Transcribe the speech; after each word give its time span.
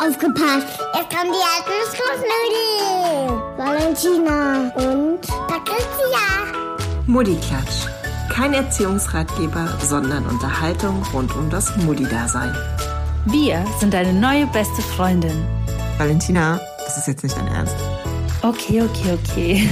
Aufgepasst! 0.00 0.80
Jetzt 0.94 1.10
kommen 1.10 1.30
die 1.30 1.42
Erdnussfnussnudel! 1.58 3.42
Valentina 3.58 4.72
und 4.76 5.20
Patricia! 5.46 6.24
Muddiklatsch. 7.06 7.84
Kein 8.30 8.54
Erziehungsratgeber, 8.54 9.68
sondern 9.82 10.24
Unterhaltung 10.24 11.02
rund 11.12 11.36
um 11.36 11.50
das 11.50 11.76
Muddi-Dasein. 11.76 12.56
Wir 13.26 13.62
sind 13.78 13.92
deine 13.92 14.14
neue 14.14 14.46
beste 14.46 14.80
Freundin. 14.80 15.46
Valentina, 15.98 16.58
das 16.78 16.96
ist 16.96 17.06
jetzt 17.06 17.22
nicht 17.22 17.36
dein 17.36 17.48
Ernst. 17.48 17.76
Okay, 18.40 18.80
okay, 18.80 19.18
okay. 19.22 19.68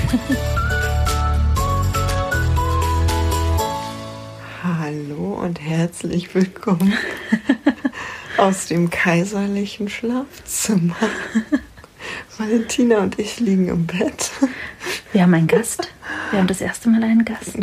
Hallo 4.78 5.40
und 5.42 5.58
herzlich 5.58 6.34
willkommen 6.34 6.92
aus 8.38 8.66
dem 8.66 8.90
kaiserlichen 8.90 9.88
Schlafzimmer. 9.88 10.96
Valentina 12.38 12.98
und 12.98 13.18
ich 13.18 13.40
liegen 13.40 13.68
im 13.68 13.86
Bett. 13.86 14.30
Wir 15.12 15.22
haben 15.22 15.34
einen 15.34 15.48
Gast. 15.48 15.88
Wir 16.30 16.38
haben 16.38 16.46
das 16.46 16.60
erste 16.60 16.88
Mal 16.88 17.02
einen 17.02 17.24
Gast. 17.24 17.58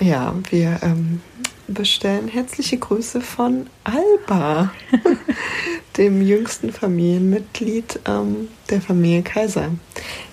Ja, 0.00 0.34
wir 0.50 0.80
ähm, 0.82 1.20
bestellen 1.68 2.28
herzliche 2.28 2.78
Grüße 2.78 3.20
von 3.20 3.68
Alba, 3.84 4.72
dem 5.96 6.22
jüngsten 6.22 6.72
Familienmitglied 6.72 8.00
ähm, 8.06 8.48
der 8.68 8.80
Familie 8.80 9.22
Kaiser. 9.22 9.70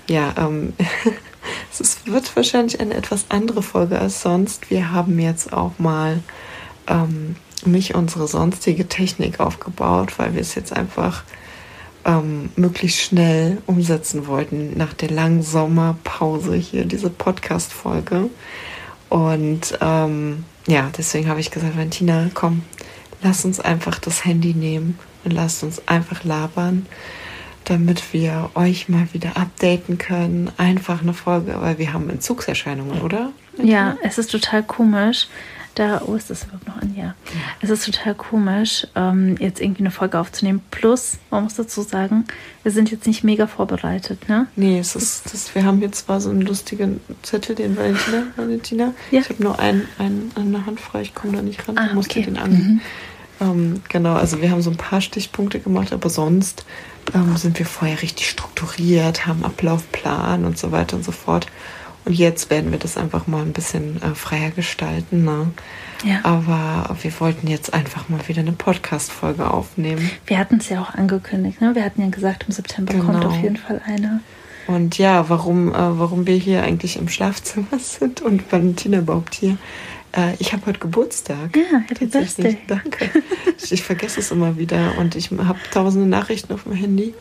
Ja, 0.09 0.34
ähm, 0.38 0.73
es 1.80 1.98
wird 2.06 2.36
wahrscheinlich 2.36 2.80
eine 2.80 2.96
etwas 2.96 3.26
andere 3.30 3.62
Folge 3.62 4.00
als 4.00 4.22
sonst. 4.22 4.72
Wir 4.72 4.92
haben 4.92 5.20
jetzt 5.20 5.54
auch 5.54 5.78
mal 5.78 6.20
ähm, 6.88 7.36
nicht 7.66 7.96
unsere 7.96 8.28
sonstige 8.28 8.88
Technik 8.88 9.40
aufgebaut, 9.40 10.18
weil 10.18 10.34
wir 10.34 10.42
es 10.42 10.56
jetzt 10.56 10.74
einfach 10.74 11.24
ähm, 12.06 12.50
möglichst 12.56 13.00
schnell 13.00 13.58
umsetzen 13.66 14.28
wollten 14.28 14.78
nach 14.78 14.94
der 14.94 15.09
langen 15.09 15.44
Sommerpause 15.44 16.56
hier, 16.56 16.86
diese 16.86 17.09
Podcast-Folge. 17.09 18.30
Und 19.09 19.78
ähm, 19.81 20.46
ja, 20.68 20.90
deswegen 20.98 21.30
habe 21.30 21.40
ich 21.40 21.52
gesagt, 21.52 21.76
Valentina, 21.76 22.30
komm, 22.34 22.64
lass 23.22 23.46
uns 23.46 23.59
einfach 23.59 24.00
das 24.00 24.26
Handy 24.26 24.53
nehmen 24.53 24.98
und 25.24 25.31
lasst 25.31 25.64
uns 25.64 25.86
einfach 25.88 26.24
labern, 26.24 26.86
damit 27.66 28.14
wir 28.14 28.50
euch 28.56 28.88
mal 28.88 29.08
wieder 29.12 29.36
updaten 29.36 29.98
können. 29.98 30.52
Einfach 30.58 31.02
eine 31.02 31.14
Folge, 31.14 31.56
weil 31.59 31.78
wir 31.78 31.94
haben 31.94 32.09
Entzugserscheinungen, 32.09 33.02
oder? 33.02 33.31
Ja, 33.62 33.98
es 34.02 34.18
ist 34.18 34.31
total 34.31 34.64
komisch. 34.64 35.28
Da, 35.78 36.02
oh, 36.08 36.16
ist 36.16 36.31
das 36.31 36.45
überhaupt 36.45 36.67
noch 36.67 36.81
an? 36.81 36.95
Ja. 36.97 37.14
Es 37.61 37.70
ist 37.70 37.86
total 37.86 38.16
komisch, 38.16 38.88
ähm, 38.95 39.36
jetzt 39.38 39.61
irgendwie 39.61 39.81
eine 39.81 39.92
Folge 39.92 40.19
aufzunehmen. 40.19 40.59
Plus, 40.72 41.19
man 41.30 41.44
muss 41.44 41.53
dazu 41.53 41.84
sagen, 41.84 42.25
wir 42.64 42.72
sind 42.72 42.89
jetzt 42.89 43.06
nicht 43.06 43.23
mega 43.23 43.45
vorbereitet, 43.45 44.28
ne? 44.28 44.47
Nee, 44.56 44.80
es 44.80 44.95
ist, 44.95 45.31
das, 45.31 45.53
wir 45.53 45.66
haben 45.66 45.78
hier 45.78 45.92
zwar 45.92 46.19
so 46.19 46.31
einen 46.31 46.42
lustigen 46.42 47.00
Zettel, 47.22 47.56
den 47.56 47.78
Valentina. 47.78 48.23
Valentina. 48.36 48.94
Ja. 49.11 49.19
Ich 49.19 49.30
habe 49.30 49.44
nur 49.44 49.59
einen, 49.59 49.88
einen 50.00 50.31
an 50.34 50.52
der 50.52 50.66
Hand 50.66 50.80
frei, 50.80 51.03
ich 51.03 51.14
komme 51.14 51.34
da 51.38 51.44
nicht 51.44 51.67
ran. 51.67 51.78
Ah, 51.78 51.86
ich 51.89 51.94
musste 51.94 52.22
okay. 52.22 52.23
den 52.23 52.38
an. 52.39 52.81
Ähm, 53.39 53.81
genau, 53.88 54.16
also 54.16 54.41
wir 54.41 54.50
haben 54.50 54.64
so 54.64 54.72
ein 54.72 54.78
paar 54.78 55.02
Stichpunkte 55.02 55.59
gemacht, 55.59 55.94
aber 55.94 56.09
sonst 56.09 56.66
ähm, 57.14 57.38
sind 57.38 57.59
wir 57.59 57.67
vorher 57.67 58.02
richtig 58.02 58.31
strukturiert, 58.31 59.28
haben 59.28 59.45
Ablaufplan 59.45 60.44
und 60.44 60.58
so 60.58 60.72
weiter 60.72 60.97
und 60.97 61.06
so 61.06 61.12
fort. 61.12 61.45
Und 62.08 62.13
jetzt 62.13 62.50
werden 62.50 62.72
wir 62.72 62.80
das 62.80 62.95
einfach 62.95 63.27
mal 63.27 63.41
ein 63.41 63.52
bisschen 63.52 64.02
äh, 64.02 64.16
freier 64.16 64.52
gestalten. 64.52 65.25
Ne? 65.25 65.52
Ja. 66.05 66.19
Aber 66.23 66.95
wir 67.02 67.11
wollten 67.19 67.47
jetzt 67.47 67.73
einfach 67.73 68.08
mal 68.08 68.25
wieder 68.30 68.39
eine 68.39 68.53
Podcast-Folge 68.53 69.52
aufnehmen. 69.52 70.09
Wir 70.25 70.38
hatten 70.38 70.58
es 70.58 70.69
ja 70.69 70.81
auch 70.81 70.94
angekündigt, 70.95 71.59
ne? 71.59 71.75
Wir 71.75 71.83
hatten 71.83 72.02
ja 72.02 72.08
gesagt, 72.09 72.45
im 72.47 72.53
September 72.53 72.94
kommt 72.94 73.19
Genau. 73.22 73.28
auf 73.28 73.41
jeden 73.44 73.58
Fall 73.58 73.81
eine. 73.85 74.22
Und 74.67 74.97
ja, 74.97 75.28
warum, 75.30 75.69
äh, 75.73 76.00
warum 76.00 76.25
wir 76.28 76.38
hier 76.38 76.63
eigentlich 76.63 76.95
im 76.97 77.09
Schlafzimmer 77.09 77.67
sind 77.80 78.22
und 78.22 78.50
Valentina 78.52 79.00
überhaupt 79.00 79.35
hier. 79.35 79.57
Äh, 80.16 80.35
ich 80.40 80.53
habe 80.53 80.66
heute 80.67 80.79
Geburtstag. 80.79 81.57
Ja, 81.57 81.79
Happy 81.90 82.06
Birthday. 82.06 82.57
danke. 82.67 83.09
Ich, 83.62 83.73
ich 83.73 83.84
vergesse 83.84 84.22
es 84.22 84.31
immer 84.31 84.57
wieder 84.57 84.97
und 84.97 85.16
ich 85.17 85.31
habe 85.31 85.59
tausende 85.73 86.07
Nachrichten 86.07 86.53
auf 86.53 86.63
dem 86.63 86.72
Handy, 86.72 87.13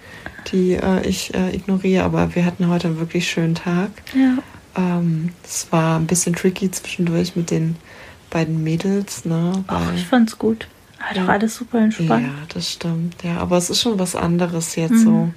die 0.52 0.74
äh, 0.74 1.04
ich 1.04 1.34
äh, 1.34 1.56
ignoriere, 1.56 2.04
aber 2.04 2.36
wir 2.36 2.44
hatten 2.44 2.68
heute 2.68 2.86
einen 2.86 3.00
wirklich 3.00 3.28
schönen 3.28 3.56
Tag. 3.56 3.90
Ja. 4.14 4.38
Ähm, 4.76 5.30
Es 5.44 5.66
war 5.70 5.98
ein 5.98 6.06
bisschen 6.06 6.34
tricky 6.34 6.70
zwischendurch 6.70 7.36
mit 7.36 7.50
den 7.50 7.76
beiden 8.30 8.62
Mädels, 8.62 9.24
ne? 9.24 9.64
Ach, 9.68 9.92
ich 9.94 10.04
fand's 10.06 10.38
gut. 10.38 10.68
Hat 10.98 11.16
doch 11.16 11.28
alles 11.28 11.56
super 11.56 11.78
entspannt. 11.78 12.26
ja, 12.26 12.32
das 12.52 12.72
stimmt. 12.72 13.22
Ja, 13.22 13.38
aber 13.38 13.56
es 13.58 13.70
ist 13.70 13.80
schon 13.80 13.98
was 13.98 14.16
anderes 14.16 14.74
jetzt 14.76 14.92
Mhm. 14.92 15.04
so 15.04 15.30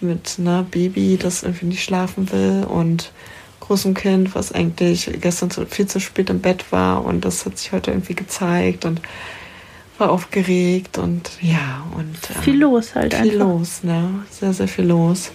mit 0.00 0.36
einer 0.38 0.62
Baby, 0.64 1.18
das 1.20 1.42
irgendwie 1.42 1.66
nicht 1.66 1.84
schlafen 1.84 2.30
will 2.32 2.64
und 2.68 3.12
großem 3.60 3.94
Kind, 3.94 4.34
was 4.34 4.50
eigentlich 4.52 5.10
gestern 5.20 5.50
zu, 5.50 5.66
viel 5.66 5.86
zu 5.86 6.00
spät 6.00 6.30
im 6.30 6.40
Bett 6.40 6.72
war 6.72 7.04
und 7.04 7.24
das 7.24 7.44
hat 7.46 7.58
sich 7.58 7.70
heute 7.72 7.92
irgendwie 7.92 8.14
gezeigt 8.14 8.84
und 8.84 9.00
war 9.98 10.10
aufgeregt 10.10 10.98
und 10.98 11.30
ja 11.40 11.84
und 11.96 12.16
ähm, 12.34 12.42
Viel 12.42 12.58
los 12.60 12.94
halt 12.96 13.14
viel 13.14 13.32
einfach. 13.34 13.38
los, 13.46 13.84
ne? 13.84 14.08
Sehr, 14.30 14.52
sehr 14.52 14.66
viel 14.68 14.86
los. 14.86 15.30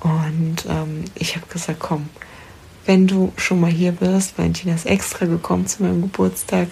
Und 0.00 0.56
ähm, 0.68 1.04
ich 1.14 1.34
habe 1.36 1.46
gesagt, 1.48 1.80
komm, 1.80 2.08
wenn 2.86 3.06
du 3.06 3.32
schon 3.36 3.60
mal 3.60 3.70
hier 3.70 3.92
bist, 3.92 4.36
Valentina 4.38 4.74
ist 4.74 4.86
extra 4.86 5.26
gekommen 5.26 5.66
zu 5.66 5.82
meinem 5.82 6.02
Geburtstag, 6.02 6.68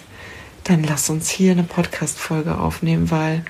dann 0.65 0.83
lass 0.83 1.09
uns 1.09 1.29
hier 1.29 1.51
eine 1.53 1.63
Podcast-Folge 1.63 2.57
aufnehmen, 2.57 3.09
weil 3.11 3.43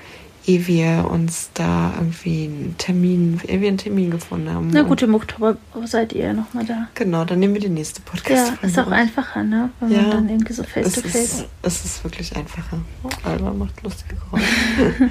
ehe 0.46 0.66
wir 0.66 1.06
uns 1.10 1.50
da 1.52 1.92
irgendwie 1.96 2.44
einen 2.44 2.74
Termin, 2.78 3.40
ehe 3.46 3.60
wir 3.60 3.68
einen 3.68 3.76
Termin 3.78 4.10
gefunden 4.10 4.50
haben. 4.50 4.70
Na 4.72 4.82
gut, 4.82 5.02
im 5.02 5.14
Oktober 5.14 5.56
seid 5.84 6.12
ihr 6.14 6.24
ja 6.26 6.32
nochmal 6.32 6.64
da. 6.64 6.88
Genau, 6.94 7.24
dann 7.26 7.40
nehmen 7.40 7.54
wir 7.54 7.60
die 7.60 7.68
nächste 7.68 8.00
Ja, 8.00 8.10
Podcast-Folge. 8.10 8.66
ist 8.66 8.78
auch 8.78 8.90
einfacher, 8.90 9.42
ne? 9.42 9.70
Wenn 9.80 9.90
Ja, 9.92 10.02
man 10.02 10.10
dann 10.12 10.28
irgendwie 10.30 10.52
so 10.54 10.62
face 10.62 10.86
es 10.86 10.94
to 10.94 11.00
ist, 11.02 11.12
face. 11.12 11.44
es 11.62 11.84
ist 11.84 12.04
wirklich 12.04 12.34
einfacher. 12.36 12.78
Oh, 13.02 13.08
Alba 13.24 13.52
macht 13.52 13.82
lustige 13.82 14.16
Geräusche. 14.16 15.10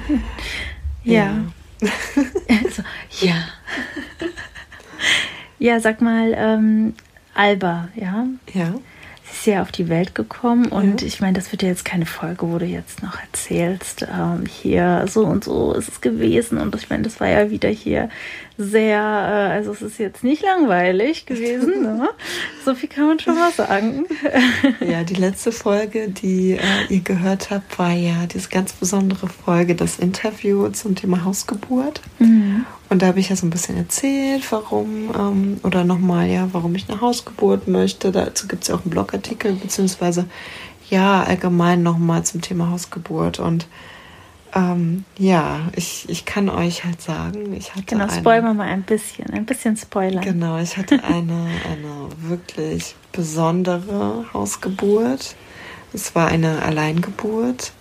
Ja. 1.02 1.34
so, 1.80 2.82
ja. 3.24 3.34
ja, 5.58 5.80
sag 5.80 6.02
mal, 6.02 6.34
ähm, 6.36 6.94
Alba, 7.40 7.88
ja. 7.94 8.26
Ja. 8.52 8.74
Sie 9.24 9.32
ist 9.32 9.46
ja 9.46 9.62
auf 9.62 9.70
die 9.72 9.88
Welt 9.88 10.14
gekommen 10.16 10.66
und 10.66 11.00
Ja. 11.02 11.06
ich 11.06 11.20
meine, 11.20 11.34
das 11.34 11.52
wird 11.52 11.62
ja 11.62 11.68
jetzt 11.68 11.84
keine 11.84 12.04
Folge, 12.06 12.48
wo 12.50 12.58
du 12.58 12.66
jetzt 12.66 13.02
noch 13.02 13.18
erzählst, 13.20 14.02
ähm, 14.12 14.44
hier 14.46 15.04
so 15.08 15.24
und 15.24 15.44
so 15.44 15.72
ist 15.72 15.88
es 15.88 16.00
gewesen 16.00 16.58
und 16.58 16.74
ich 16.74 16.90
meine, 16.90 17.04
das 17.04 17.20
war 17.20 17.28
ja 17.28 17.48
wieder 17.50 17.68
hier 17.68 18.08
sehr, 18.60 19.00
äh, 19.00 19.52
also 19.52 19.72
es 19.72 19.80
ist 19.80 19.98
jetzt 19.98 20.22
nicht 20.22 20.42
langweilig 20.42 21.24
gewesen, 21.24 21.82
ne? 21.96 22.10
so 22.64 22.74
viel 22.74 22.88
kann 22.88 23.06
man 23.06 23.18
schon 23.18 23.34
mal 23.34 23.50
sagen. 23.52 24.06
Ja, 24.80 25.02
die 25.02 25.14
letzte 25.14 25.50
Folge, 25.50 26.08
die 26.08 26.52
äh, 26.52 26.60
ihr 26.88 27.00
gehört 27.00 27.50
habt, 27.50 27.78
war 27.78 27.92
ja 27.92 28.26
diese 28.26 28.50
ganz 28.50 28.72
besondere 28.72 29.28
Folge, 29.28 29.74
das 29.74 29.98
Interview 29.98 30.68
zum 30.68 30.94
Thema 30.94 31.24
Hausgeburt. 31.24 32.02
Mhm. 32.18 32.66
Und 32.90 33.02
da 33.02 33.06
habe 33.06 33.20
ich 33.20 33.30
ja 33.30 33.36
so 33.36 33.46
ein 33.46 33.50
bisschen 33.50 33.76
erzählt, 33.76 34.50
warum, 34.50 35.10
ähm, 35.16 35.60
oder 35.62 35.84
nochmal, 35.84 36.28
ja, 36.28 36.48
warum 36.52 36.74
ich 36.74 36.90
eine 36.90 37.00
Hausgeburt 37.00 37.68
möchte. 37.68 38.12
Dazu 38.12 38.46
gibt 38.46 38.62
es 38.62 38.68
ja 38.68 38.74
auch 38.74 38.82
einen 38.82 38.90
Blogartikel, 38.90 39.52
beziehungsweise 39.54 40.26
ja, 40.90 41.22
allgemein 41.22 41.82
nochmal 41.82 42.24
zum 42.24 42.40
Thema 42.40 42.70
Hausgeburt. 42.70 43.38
Und 43.38 43.66
ähm, 44.54 45.04
ja, 45.16 45.68
ich, 45.76 46.08
ich 46.08 46.24
kann 46.24 46.48
euch 46.48 46.84
halt 46.84 47.00
sagen, 47.00 47.52
ich 47.54 47.74
hatte 47.74 47.84
Genau, 47.86 48.08
spoilern 48.08 48.44
wir 48.44 48.54
mal 48.54 48.68
ein 48.68 48.82
bisschen, 48.82 49.30
ein 49.30 49.46
bisschen 49.46 49.76
spoilern. 49.76 50.22
Genau, 50.22 50.58
ich 50.58 50.76
hatte 50.76 51.02
eine, 51.04 51.48
eine 51.68 52.08
wirklich 52.18 52.94
besondere 53.12 54.24
Hausgeburt. 54.32 55.36
Es 55.92 56.14
war 56.14 56.28
eine 56.28 56.62
Alleingeburt. 56.62 57.72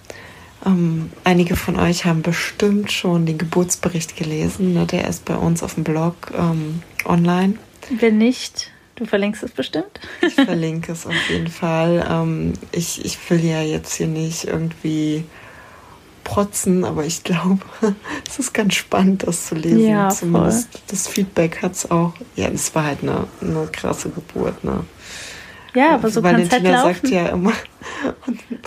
Ähm, 0.66 1.12
einige 1.24 1.56
von 1.56 1.80
euch 1.80 2.06
haben 2.06 2.22
bestimmt 2.22 2.92
schon 2.92 3.26
den 3.26 3.38
Geburtsbericht 3.38 4.16
gelesen. 4.16 4.74
Ne? 4.74 4.86
Der 4.86 5.08
ist 5.08 5.26
bei 5.26 5.36
uns 5.36 5.64
auf 5.64 5.76
dem 5.76 5.84
Blog 5.84 6.32
ähm, 6.38 6.82
online. 7.06 7.56
Wenn 7.90 8.18
nicht, 8.18 8.72
du 8.96 9.06
verlinkst 9.06 9.42
es 9.44 9.52
bestimmt. 9.52 10.00
Ich 10.22 10.34
verlinke 10.36 10.92
es 10.92 11.08
auf 11.08 11.30
jeden 11.30 11.48
Fall. 11.48 12.06
Ähm, 12.10 12.54
ich, 12.72 13.04
ich 13.06 13.18
will 13.30 13.44
ja 13.44 13.62
jetzt 13.62 13.96
hier 13.96 14.08
nicht 14.08 14.46
irgendwie 14.46 15.24
protzen, 16.24 16.86
aber 16.86 17.06
ich 17.06 17.24
glaube, 17.24 17.60
es 18.28 18.40
ist 18.40 18.54
ganz 18.54 18.76
spannend, 18.76 19.26
das 19.28 19.48
zu 19.48 19.56
lesen. 19.56 19.80
Ja, 19.80 20.10
voll. 20.10 20.18
Zumindest 20.20 20.70
das 20.88 21.08
Feedback 21.08 21.62
hat 21.62 21.74
es 21.74 21.90
auch. 21.90 22.14
Ja, 22.36 22.48
es 22.48 22.74
war 22.76 22.86
halt 22.86 23.04
eine, 23.04 23.28
eine 23.42 23.68
krasse 23.72 24.10
Geburt. 24.10 24.64
Ne? 24.64 24.84
Ja, 25.76 25.96
aber 25.96 26.10
so 26.10 26.22
kann 26.22 26.40
es 26.42 26.52
halt 26.52 26.64
laufen. 26.64 26.94
sagt 26.96 27.10
ja 27.10 27.28
immer, 27.28 27.54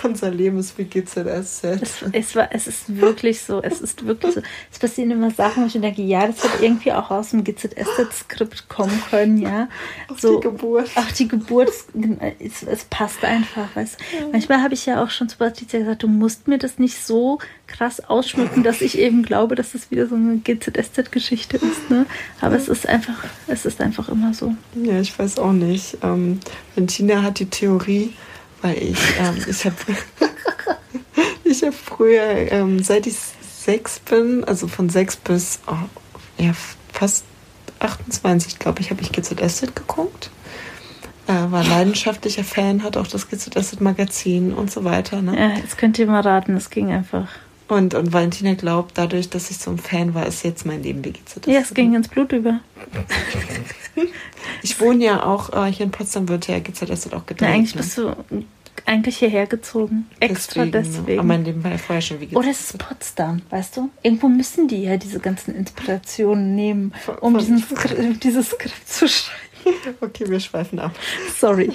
unser 0.03 0.31
Leben 0.31 0.59
ist 0.59 0.77
wie 0.79 0.85
GZSZ. 0.85 1.65
Es, 1.65 2.05
es, 2.13 2.37
war, 2.37 2.49
es 2.53 2.67
ist 2.67 3.01
wirklich 3.01 3.41
so, 3.43 3.63
es 3.63 3.81
ist 3.81 4.07
wirklich 4.07 4.35
so. 4.35 4.43
Es 4.71 4.79
passieren 4.79 5.11
immer 5.11 5.31
Sachen, 5.31 5.63
wo 5.63 5.67
ich 5.67 5.73
denke, 5.73 6.03
ja, 6.03 6.27
das 6.27 6.43
hätte 6.43 6.65
irgendwie 6.65 6.93
auch 6.93 7.11
aus 7.11 7.31
dem 7.31 7.45
GZSZ-Skript 7.45 8.69
kommen 8.69 9.03
können, 9.11 9.39
ja. 9.39 9.69
So, 10.17 10.37
die 10.37 10.49
Geburt. 10.49 10.91
Auch 10.97 11.11
die 11.11 11.29
Geburt, 11.29 11.71
es, 12.39 12.63
es 12.63 12.85
passt 12.85 13.25
einfach. 13.25 13.75
Weißt? 13.75 13.99
du. 14.21 14.31
Manchmal 14.31 14.63
habe 14.63 14.75
ich 14.75 14.87
ja 14.87 15.03
auch 15.03 15.11
schon 15.11 15.29
zu 15.29 15.39
Patricia 15.39 15.81
gesagt, 15.81 16.03
du 16.03 16.09
musst 16.09 16.49
mir 16.49 16.59
das 16.59 16.79
nicht 16.79 16.99
so 16.99 17.39
krass 17.73 18.01
ausschmücken, 18.01 18.63
dass 18.63 18.81
ich 18.81 18.99
eben 18.99 19.23
glaube, 19.23 19.55
dass 19.55 19.73
das 19.73 19.91
wieder 19.91 20.07
so 20.07 20.15
eine 20.15 20.37
GZSZ-Geschichte 20.37 21.57
ist. 21.57 21.91
Ne? 21.91 22.07
Aber 22.41 22.57
es 22.57 22.69
ist 22.69 22.89
einfach, 22.89 23.25
es 23.49 23.67
ist 23.67 23.81
einfach 23.81 24.09
immer 24.09 24.35
so. 24.35 24.55
Ja, 24.75 25.01
ich 25.01 25.19
weiß 25.19 25.39
auch 25.39 25.53
nicht. 25.53 25.99
Ähm, 26.03 26.41
Tina 26.87 27.23
hat 27.23 27.39
die 27.39 27.47
Theorie, 27.47 28.13
weil 28.61 28.77
ich, 28.79 28.99
ähm, 29.19 29.37
ich 29.49 29.65
habe 29.65 29.77
ich 31.45 31.63
hab 31.63 31.75
früher, 31.75 32.53
ähm, 32.53 32.83
seit 32.83 33.07
ich 33.07 33.17
sechs 33.41 33.99
bin, 34.01 34.45
also 34.45 34.69
von 34.69 34.89
sechs 34.89 35.17
bis 35.17 35.61
oh, 35.67 35.75
ja, 36.39 36.53
fast 36.93 37.25
28, 37.81 38.59
glaube 38.59 38.81
ich, 38.81 38.91
habe 38.91 39.03
ich 39.03 39.13
GZSZ 39.13 39.75
geguckt. 39.75 40.31
Äh, 41.27 41.51
war 41.51 41.65
leidenschaftlicher 41.65 42.45
Fan, 42.45 42.83
hat 42.83 42.97
auch 42.97 43.07
das 43.07 43.29
GZSZ-Magazin 43.29 44.53
und 44.53 44.71
so 44.71 44.85
weiter. 44.85 45.23
Ne? 45.23 45.39
Ja, 45.39 45.57
jetzt 45.57 45.79
könnt 45.79 45.99
ihr 45.99 46.07
mal 46.07 46.21
raten, 46.21 46.57
es 46.57 46.71
ging 46.71 46.91
einfach. 46.91 47.29
Und, 47.69 47.95
und 47.95 48.13
Valentina 48.13 48.55
glaubt, 48.55 48.99
dadurch, 48.99 49.31
dass 49.31 49.51
ich 49.51 49.59
so 49.59 49.71
ein 49.71 49.79
Fan 49.79 50.15
war, 50.15 50.27
ist 50.27 50.45
jetzt 50.45 50.67
mein 50.67 50.83
Leben 50.83 51.05
wie 51.05 51.13
GZSZ. 51.13 51.47
Ja, 51.47 51.61
es 51.61 51.75
ging 51.75 51.95
ins 51.95 52.09
Blut 52.09 52.33
über. 52.33 52.61
ich 54.63 54.81
wohne 54.81 55.05
ja 55.05 55.25
auch 55.25 55.53
äh, 55.53 55.73
hier 55.73 55.87
in 55.87 55.93
Potsdam, 55.93 56.29
wird 56.29 56.49
ja 56.49 56.59
GZSZ 56.59 57.13
auch 57.13 57.27
gedreht. 57.27 57.49
Na, 57.49 57.55
eigentlich 57.55 57.75
ne? 57.75 57.81
bist 57.83 57.99
du 57.99 58.15
eigentlich 58.85 59.19
hierher 59.19 59.47
gezogen. 59.47 60.07
Extra 60.21 60.65
deswegen. 60.65 60.73
deswegen. 60.73 61.07
Ne? 61.07 61.19
Aber 61.19 61.29
mein 61.29 61.45
Leben 61.45 61.65
war 61.65 61.71
ja 61.71 61.79
vorher 61.79 62.03
schon 62.03 62.21
wie 62.21 62.27
GZSZ. 62.27 62.37
Oder 62.37 62.51
es 62.51 62.61
ist 62.61 62.79
Potsdam, 62.79 63.43
weißt 63.51 63.77
du? 63.77 63.91
Irgendwo 64.03 64.29
müssen 64.29 64.69
die 64.69 64.83
ja 64.83 64.97
diese 64.97 65.21
ganzen 65.21 65.55
Inspirationen 65.55 66.55
nehmen, 66.55 66.93
um 67.21 67.39
diesen 67.39 67.59
Skript, 67.59 68.25
dieses 68.25 68.51
Skript 68.51 68.89
zu 68.89 69.09
schreiben. 69.09 69.39
Okay, 70.01 70.29
wir 70.29 70.41
schweifen 70.41 70.79
ab. 70.79 70.93
Sorry. 71.39 71.73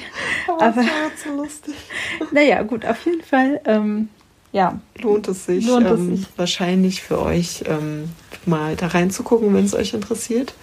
Aber 0.47 0.65
Aber 0.65 0.81
war 0.81 1.11
so 1.23 1.35
lustig. 1.35 1.75
naja, 2.31 2.61
gut, 2.63 2.85
auf 2.85 3.05
jeden 3.05 3.21
Fall. 3.21 3.61
Ähm, 3.65 4.09
ja, 4.57 4.79
lohnt 4.99 5.27
es 5.27 5.45
sich, 5.45 5.67
Lohnt 5.67 5.85
es 5.85 5.99
ähm, 5.99 6.17
sich. 6.17 6.27
wahrscheinlich 6.35 7.03
für 7.03 7.21
euch 7.21 7.63
ähm, 7.67 8.09
mal 8.47 8.75
da 8.75 8.87
reinzugucken, 8.87 9.53
wenn 9.53 9.65
es 9.65 9.75
euch 9.75 9.93
interessiert. 9.93 10.55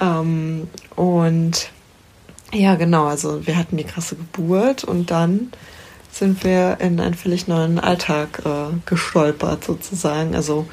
Ähm, 0.00 0.66
und 0.96 1.70
ja, 2.52 2.74
genau, 2.74 3.06
also 3.06 3.46
wir 3.46 3.56
hatten 3.56 3.76
die 3.76 3.84
krasse 3.84 4.16
Geburt 4.16 4.82
und 4.82 5.12
dann 5.12 5.52
sind 6.10 6.42
wir 6.42 6.78
in 6.80 6.98
einen 6.98 7.14
völlig 7.14 7.46
neuen 7.46 7.78
Alltag 7.78 8.42
äh, 8.44 8.74
gestolpert 8.86 9.64
sozusagen, 9.64 10.34
also 10.34 10.66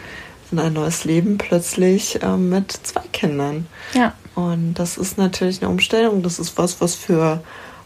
in 0.51 0.57
ein 0.57 0.73
neues 0.73 1.05
Leben 1.05 1.37
plötzlich 1.37 2.17
ähm, 2.23 2.49
mit 2.49 2.71
zwei 2.71 3.03
Kindern. 3.11 3.67
ja. 3.93 4.13
Und 4.35 4.73
das 4.73 4.97
ist 4.97 5.19
natürlich 5.19 5.61
eine 5.61 5.69
Umstellung, 5.69 6.23
das 6.23 6.39
ist 6.39 6.57
was, 6.57 6.81
was 6.81 6.95
für 6.95 7.43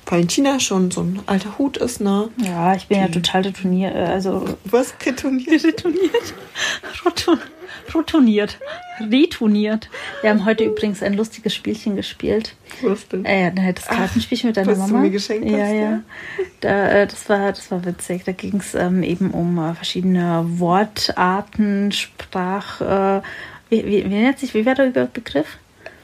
Valentina 0.09 0.59
schon 0.59 0.89
so 0.92 1.01
ein 1.01 1.19
alter 1.25 1.57
Hut 1.57 1.77
ist, 1.77 2.00
ne? 2.00 2.30
Ja, 2.38 2.74
ich 2.75 2.88
bin 2.88 2.98
ja 3.00 3.07
Die- 3.07 3.13
total 3.21 3.42
detoniert, 3.44 3.94
äh, 3.94 4.00
also 4.00 4.45
Was 4.65 4.94
retoniert? 5.06 5.63
Retoniert. 5.63 6.33
Roto- 7.06 7.38
Rotoniert. 7.94 8.57
Retoniert. 9.00 9.89
Wir 10.21 10.30
haben 10.30 10.45
heute 10.45 10.63
übrigens 10.65 11.04
ein 11.04 11.13
lustiges 11.13 11.54
Spielchen 11.54 11.95
gespielt. 11.95 12.56
Was 12.81 13.07
denn? 13.07 13.25
Äh, 13.25 13.54
ja, 13.56 13.71
das 13.71 13.86
Kartenspielchen 13.86 14.50
mit 14.50 14.57
deiner 14.57 14.71
was 14.71 14.77
du 14.88 14.94
Mama. 14.94 15.00
mir 15.00 15.09
geschenkt 15.09 15.50
ja, 15.50 15.57
hast, 15.59 15.71
ja. 15.71 15.74
ja. 15.81 16.00
Da, 16.62 16.89
äh, 16.89 17.07
das, 17.07 17.27
war, 17.30 17.51
das 17.51 17.69
war 17.71 17.86
witzig. 17.86 18.24
Da 18.25 18.31
ging 18.31 18.57
es 18.57 18.75
ähm, 18.75 19.04
eben 19.04 19.31
um 19.31 19.57
äh, 19.57 19.74
verschiedene 19.74 20.44
Wortarten, 20.48 21.92
Sprach. 21.92 22.81
Äh, 22.81 23.21
wie, 23.69 23.86
wie, 23.86 24.04
wie 24.06 24.21
nennt 24.21 24.39
sich, 24.39 24.54
wie 24.54 24.65
war 24.65 24.75
der 24.75 24.89
Begriff? 25.06 25.57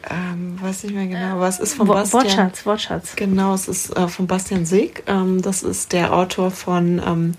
Ähm, 0.09 0.61
weiß 0.61 0.83
nicht 0.83 0.94
mehr 0.95 1.07
genau, 1.07 1.35
aber 1.38 1.47
es 1.47 1.59
ist 1.59 1.75
von 1.75 1.88
Wo- 1.88 1.94
Bastian. 1.94 2.23
Wortschatz, 2.23 2.65
Wortschatz. 2.65 3.15
Genau, 3.15 3.53
es 3.53 3.67
ist 3.67 3.95
äh, 3.95 4.07
von 4.07 4.27
Bastian 4.27 4.65
Sieg. 4.65 5.03
Ähm, 5.07 5.41
das 5.41 5.63
ist 5.63 5.94
der 5.94 6.13
Autor 6.13 6.51
von 6.51 7.01
ähm, 7.05 7.35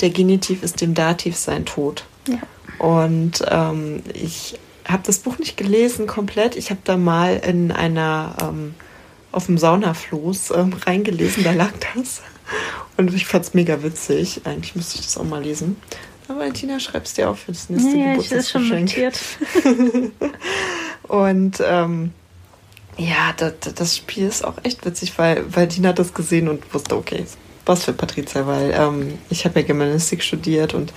Der 0.00 0.10
Genitiv 0.10 0.62
ist 0.62 0.80
dem 0.80 0.94
Dativ 0.94 1.36
sein 1.36 1.66
Tod. 1.66 2.04
Ja. 2.26 2.38
Und 2.84 3.44
ähm, 3.48 4.02
ich 4.14 4.58
habe 4.88 5.02
das 5.04 5.18
Buch 5.18 5.38
nicht 5.38 5.56
gelesen 5.58 6.06
komplett. 6.06 6.56
Ich 6.56 6.70
habe 6.70 6.80
da 6.84 6.96
mal 6.96 7.36
in 7.46 7.70
einer 7.70 8.34
ähm, 8.40 8.74
auf 9.32 9.46
dem 9.46 9.58
Saunafloß 9.58 10.52
ähm, 10.56 10.72
reingelesen, 10.86 11.44
da 11.44 11.52
lag 11.52 11.70
das. 11.94 12.22
Und 12.96 13.12
ich 13.14 13.26
fand 13.26 13.44
es 13.44 13.54
mega 13.54 13.82
witzig. 13.82 14.40
Eigentlich 14.44 14.74
müsste 14.74 14.96
ich 14.98 15.04
das 15.04 15.16
auch 15.18 15.24
mal 15.24 15.42
lesen. 15.42 15.76
Aber 16.28 16.40
Valentina, 16.40 16.80
schreib's 16.80 17.14
dir 17.14 17.28
auf 17.30 17.40
für 17.40 17.52
das 17.52 17.68
nächste 17.68 17.90
Ja, 17.96 18.06
ja, 18.14 18.16
ich 18.18 18.32
ist 18.32 18.50
schon 18.50 18.62
Geburtstagsgeschenk. 18.70 19.14
notiert. 19.62 20.12
Und 21.10 21.60
ähm, 21.66 22.12
ja, 22.96 23.34
das, 23.36 23.54
das 23.74 23.96
Spiel 23.96 24.28
ist 24.28 24.44
auch 24.44 24.58
echt 24.62 24.86
witzig, 24.86 25.18
weil, 25.18 25.44
weil 25.52 25.66
Dina 25.66 25.88
hat 25.88 25.98
das 25.98 26.14
gesehen 26.14 26.48
und 26.48 26.72
wusste, 26.72 26.96
okay, 26.96 27.24
was 27.66 27.84
für 27.84 27.92
Patricia, 27.92 28.46
weil 28.46 28.72
ähm, 28.72 29.18
ich 29.28 29.44
habe 29.44 29.60
ja 29.60 29.66
Germanistik 29.66 30.22
studiert 30.22 30.72
und 30.72 30.92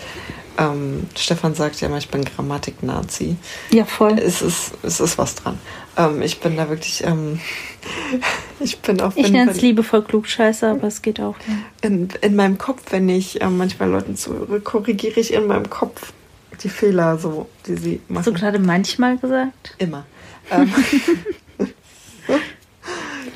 ähm, 0.59 1.07
Stefan 1.17 1.55
sagt 1.55 1.81
ja 1.81 1.87
immer, 1.87 1.97
ich 1.97 2.09
bin 2.09 2.23
Grammatik-Nazi. 2.23 3.37
Ja, 3.71 3.85
voll. 3.85 4.19
Es 4.19 4.43
ist, 4.43 4.73
es 4.83 4.99
ist 4.99 5.17
was 5.17 5.33
dran. 5.33 5.57
Ähm, 5.97 6.21
ich 6.21 6.39
bin 6.39 6.57
da 6.57 6.69
wirklich, 6.69 7.03
ähm, 7.03 7.39
ich 8.59 8.79
bin 8.81 9.01
auch 9.01 9.13
Ich 9.15 9.31
nenne 9.31 9.49
es 9.49 9.61
liebevoll 9.61 10.03
Klugscheißer, 10.03 10.71
aber 10.71 10.87
es 10.87 11.01
geht 11.01 11.19
auch. 11.19 11.35
Ja. 11.47 11.87
in, 11.87 12.09
in 12.21 12.35
meinem 12.35 12.59
Kopf, 12.59 12.83
wenn 12.91 13.09
ich 13.09 13.41
ähm, 13.41 13.57
manchmal 13.57 13.89
Leuten 13.89 14.15
zuhöre, 14.15 14.61
korrigiere 14.61 15.19
ich 15.19 15.33
in 15.33 15.47
meinem 15.47 15.71
Kopf 15.71 16.13
die 16.63 16.69
Fehler, 16.69 17.17
so, 17.17 17.49
die 17.67 17.75
sie 17.75 18.01
machen. 18.07 18.19
Hast 18.19 18.27
du 18.27 18.33
gerade 18.33 18.59
manchmal 18.59 19.17
gesagt? 19.17 19.75
Immer. 19.77 20.05
Ähm, 20.51 20.73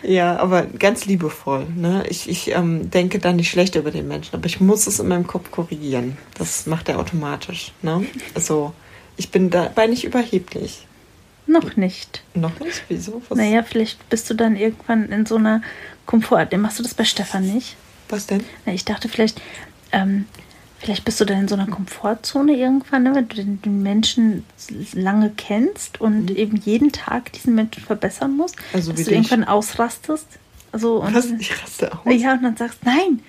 ja, 0.04 0.38
aber 0.38 0.64
ganz 0.64 1.06
liebevoll. 1.06 1.68
Ne? 1.76 2.06
Ich, 2.10 2.30
ich 2.30 2.52
ähm, 2.52 2.90
denke 2.90 3.20
da 3.20 3.34
nicht 3.34 3.50
schlecht 3.50 3.76
über 3.76 3.92
den 3.92 4.08
Menschen, 4.08 4.36
aber 4.36 4.46
ich 4.46 4.60
muss 4.60 4.88
es 4.88 5.00
in 5.00 5.08
meinem 5.08 5.28
Kopf 5.28 5.52
korrigieren. 5.52 6.18
Das 6.38 6.66
macht 6.66 6.90
er 6.90 7.00
automatisch. 7.00 7.72
Ne? 7.82 8.06
Also, 8.34 8.74
ich 9.18 9.32
bin 9.32 9.50
dabei 9.50 9.88
nicht 9.88 10.04
überheblich. 10.04 10.86
Noch 11.48 11.78
nicht. 11.78 12.24
Noch 12.34 12.60
nicht? 12.60 12.84
Wieso? 12.90 13.22
Was, 13.30 13.38
Naja, 13.38 13.64
vielleicht 13.64 14.10
bist 14.10 14.30
du 14.30 14.34
dann 14.34 14.56
irgendwann 14.58 15.10
in 15.10 15.26
so 15.26 15.38
einer 15.38 15.62
Komfort. 16.06 16.50
Machst 16.58 16.80
du 16.80 16.84
das 16.84 16.94
bei 16.94 17.06
Stefan 17.06 17.46
nicht? 17.46 17.78
was 18.10 18.28
denn? 18.28 18.44
Na, 18.66 18.74
ich 18.74 18.86
dachte 18.86 19.10
vielleicht, 19.10 19.42
ähm, 19.92 20.26
vielleicht 20.80 21.06
bist 21.06 21.20
du 21.20 21.26
dann 21.26 21.40
in 21.42 21.48
so 21.48 21.56
einer 21.56 21.68
Komfortzone 21.68 22.56
irgendwann, 22.56 23.04
ne, 23.04 23.16
wenn 23.16 23.28
du 23.28 23.36
den, 23.36 23.62
den 23.62 23.84
Menschen 23.84 24.46
lange 24.94 25.32
kennst 25.36 26.00
und 26.02 26.32
eben 26.32 26.58
jeden 26.58 26.92
Tag 26.92 27.32
diesen 27.34 27.56
Menschen 27.56 27.84
verbessern 27.84 28.36
musst, 28.38 28.56
Mhm. 28.58 28.64
Also 28.74 28.92
dass 28.92 29.00
wie 29.02 29.04
du 29.06 29.12
irgendwann 29.12 29.44
ausrastest. 29.44 30.28
Also 30.72 31.02
und, 31.02 31.16
Was? 31.16 31.26
Ich 31.40 31.62
raste 31.62 31.92
aus. 31.94 32.00
ja, 32.06 32.34
und 32.34 32.44
dann 32.44 32.58
sagst, 32.58 32.80
nein, 32.86 33.22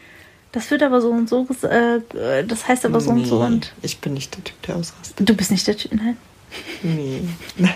das 0.53 0.71
wird 0.71 0.83
aber 0.83 1.01
so 1.01 1.11
und 1.11 1.29
so, 1.29 1.43
ges- 1.43 1.67
äh, 1.67 2.45
das 2.45 2.67
heißt 2.69 2.85
aber 2.85 3.01
so 3.01 3.11
und 3.11 3.25
so 3.27 3.39
Nee, 3.41 3.47
und 3.47 3.73
Ich 3.83 3.99
bin 4.01 4.15
nicht 4.15 4.35
der 4.37 4.45
Typ, 4.45 4.61
der 4.63 4.77
ausrastet. 4.77 5.29
du 5.29 5.35
bist 5.35 5.51
nicht 5.51 5.67
der 5.67 5.77
Typ, 5.77 5.93
nein. 5.95 6.17
Nee. 6.83 7.21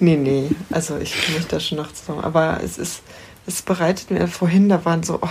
nee, 0.00 0.16
nee. 0.16 0.50
Also 0.70 0.98
ich 0.98 1.14
kann 1.20 1.34
mich 1.34 1.46
da 1.46 1.58
schon 1.60 1.78
noch 1.78 1.92
zusammen. 1.92 2.20
Aber 2.22 2.60
es 2.62 2.76
ist, 2.78 3.02
es 3.46 3.62
bereitet 3.62 4.10
mir 4.10 4.28
vorhin, 4.28 4.68
da 4.68 4.84
waren 4.84 5.02
so, 5.02 5.18
oh, 5.22 5.28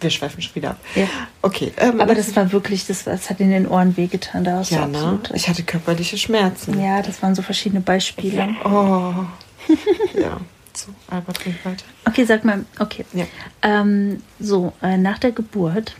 wir 0.00 0.10
schweifen 0.10 0.42
schon 0.42 0.54
wieder 0.54 0.70
ab. 0.70 0.80
Ja. 0.94 1.06
Okay. 1.42 1.72
Ähm, 1.76 2.00
Aber 2.00 2.14
das 2.14 2.34
war 2.36 2.52
wirklich, 2.52 2.86
das, 2.86 3.04
das 3.04 3.30
hat 3.30 3.40
in 3.40 3.50
den 3.50 3.66
Ohren 3.66 3.96
wehgetan, 3.96 4.44
da 4.44 4.62
ja, 4.62 4.86
ne? 4.86 4.98
absolut. 4.98 5.30
Ich 5.34 5.48
hatte 5.48 5.62
körperliche 5.62 6.18
Schmerzen. 6.18 6.80
Ja, 6.80 7.02
das 7.02 7.22
waren 7.22 7.34
so 7.34 7.42
verschiedene 7.42 7.80
Beispiele. 7.80 8.48
Oh. 8.64 9.24
ja. 10.20 10.38
So, 10.74 10.92
Albert, 11.08 11.44
red 11.44 11.64
weiter. 11.64 11.84
Okay, 12.06 12.24
sag 12.24 12.44
mal, 12.44 12.64
okay. 12.78 13.04
Ja. 13.12 13.24
Ähm, 13.62 14.22
so, 14.38 14.72
äh, 14.80 14.96
nach 14.96 15.18
der 15.18 15.32
Geburt, 15.32 15.96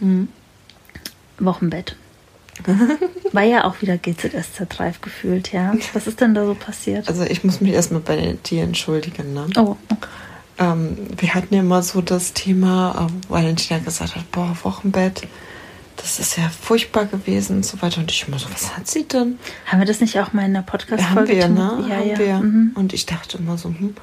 Wochenbett. 1.38 1.96
War 3.32 3.42
ja 3.42 3.64
auch 3.64 3.80
wieder 3.82 3.98
GZSZ-reif 3.98 5.00
gefühlt, 5.00 5.52
ja. 5.52 5.74
Was 5.92 6.06
ist 6.06 6.20
denn 6.20 6.34
da 6.34 6.44
so 6.44 6.54
passiert? 6.54 7.08
Also 7.08 7.24
ich 7.24 7.44
muss 7.44 7.60
mich 7.60 7.72
erstmal 7.72 8.00
bei 8.00 8.36
dir 8.46 8.62
entschuldigen, 8.62 9.34
ne? 9.34 9.46
Oh, 9.56 9.76
Ähm, 10.58 10.96
wir 11.16 11.34
hatten 11.34 11.54
ja 11.54 11.60
immer 11.60 11.82
so 11.82 12.00
das 12.00 12.32
Thema, 12.32 13.08
äh, 13.08 13.30
Valentina 13.32 13.78
gesagt 13.78 14.16
hat, 14.16 14.30
boah, 14.32 14.56
Wochenbett, 14.62 15.26
das 15.96 16.18
ist 16.18 16.36
ja 16.36 16.48
furchtbar 16.48 17.06
gewesen 17.06 17.56
und 17.56 17.66
so 17.66 17.80
weiter. 17.82 18.00
Und 18.00 18.10
ich 18.10 18.26
immer 18.26 18.38
so, 18.38 18.46
was 18.52 18.76
hat 18.76 18.86
sie 18.88 19.06
denn? 19.06 19.38
haben 19.66 19.78
wir 19.80 19.86
das 19.86 20.00
nicht 20.00 20.18
auch 20.18 20.32
mal 20.32 20.44
in 20.44 20.52
der 20.52 20.62
Ja, 20.62 20.70
Podcast-Folge? 20.70 21.42
haben 21.44 21.56
wir, 21.56 21.64
ne? 21.64 21.86
Ja, 21.88 21.96
haben 21.96 22.08
ja. 22.08 22.18
wir. 22.18 22.38
Mhm. 22.38 22.72
Und 22.74 22.92
ich 22.92 23.06
dachte 23.06 23.38
immer 23.38 23.58
so, 23.58 23.68
hm, 23.68 23.94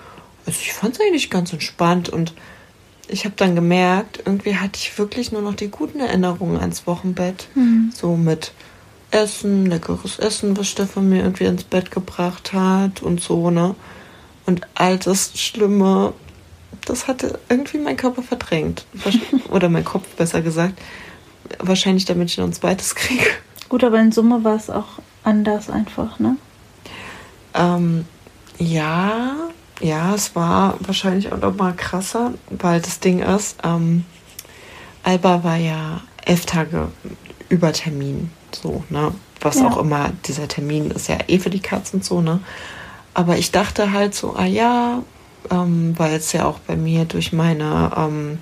also 0.45 0.59
ich 0.61 0.73
fand 0.73 0.95
es 0.95 1.01
eigentlich 1.01 1.29
ganz 1.29 1.51
entspannt 1.53 2.09
und 2.09 2.33
ich 3.07 3.25
habe 3.25 3.35
dann 3.37 3.55
gemerkt, 3.55 4.21
irgendwie 4.25 4.55
hatte 4.55 4.79
ich 4.79 4.97
wirklich 4.97 5.31
nur 5.31 5.41
noch 5.41 5.55
die 5.55 5.69
guten 5.69 5.99
Erinnerungen 5.99 6.59
ans 6.59 6.87
Wochenbett. 6.87 7.47
Mhm. 7.55 7.91
So 7.93 8.15
mit 8.15 8.51
Essen, 9.11 9.67
leckeres 9.67 10.19
Essen, 10.19 10.57
was 10.57 10.67
Stefan 10.67 11.09
mir 11.09 11.21
irgendwie 11.23 11.45
ins 11.45 11.63
Bett 11.63 11.91
gebracht 11.91 12.53
hat 12.53 13.01
und 13.01 13.21
so, 13.21 13.51
ne? 13.51 13.75
Und 14.45 14.67
all 14.75 14.97
das 14.97 15.39
Schlimme, 15.39 16.13
das 16.85 17.07
hatte 17.07 17.39
irgendwie 17.49 17.77
mein 17.79 17.97
Körper 17.97 18.21
verdrängt. 18.21 18.85
Oder 19.49 19.69
mein 19.69 19.83
Kopf, 19.85 20.07
besser 20.15 20.41
gesagt. 20.41 20.79
Wahrscheinlich, 21.59 22.05
damit 22.05 22.29
ich 22.29 22.37
noch 22.37 22.45
ein 22.45 22.53
zweites 22.53 22.95
kriege. 22.95 23.25
Gut, 23.69 23.83
aber 23.83 23.99
in 23.99 24.11
Summe 24.11 24.43
war 24.43 24.55
es 24.55 24.69
auch 24.69 24.99
anders 25.23 25.69
einfach, 25.69 26.19
ne? 26.19 26.37
Ähm, 27.53 28.05
ja, 28.57 29.35
ja, 29.81 30.13
es 30.15 30.35
war 30.35 30.75
wahrscheinlich 30.81 31.31
auch 31.31 31.37
noch 31.39 31.55
mal 31.55 31.73
krasser, 31.73 32.33
weil 32.49 32.81
das 32.81 32.99
Ding 32.99 33.19
ist, 33.19 33.57
ähm, 33.63 34.05
Alba 35.03 35.43
war 35.43 35.57
ja 35.57 36.01
elf 36.25 36.45
Tage 36.45 36.87
über 37.49 37.71
Termin, 37.73 38.31
so, 38.51 38.83
ne? 38.89 39.13
was 39.41 39.59
Ja. 39.59 39.67
auch 39.67 39.77
immer, 39.77 40.11
dieser 40.25 40.47
Termin 40.47 40.89
ist 40.91 41.07
ja 41.07 41.17
eh 41.27 41.37
für 41.39 41.49
die 41.51 41.59
Katzen 41.59 41.99
und 41.99 42.05
so, 42.05 42.21
ne? 42.21 42.39
Aber 43.13 43.37
ich 43.37 43.51
dachte 43.51 43.91
halt 43.91 44.15
so, 44.15 44.35
ah 44.35 44.45
ja, 44.45 45.03
ähm, 45.51 45.93
weil 45.97 46.11
jetzt 46.13 46.33
ja 46.33 46.45
auch 46.45 46.59
bei 46.59 46.75
mir 46.75 47.05
durch 47.05 47.33
meine, 47.33 47.91
ähm, 47.95 48.39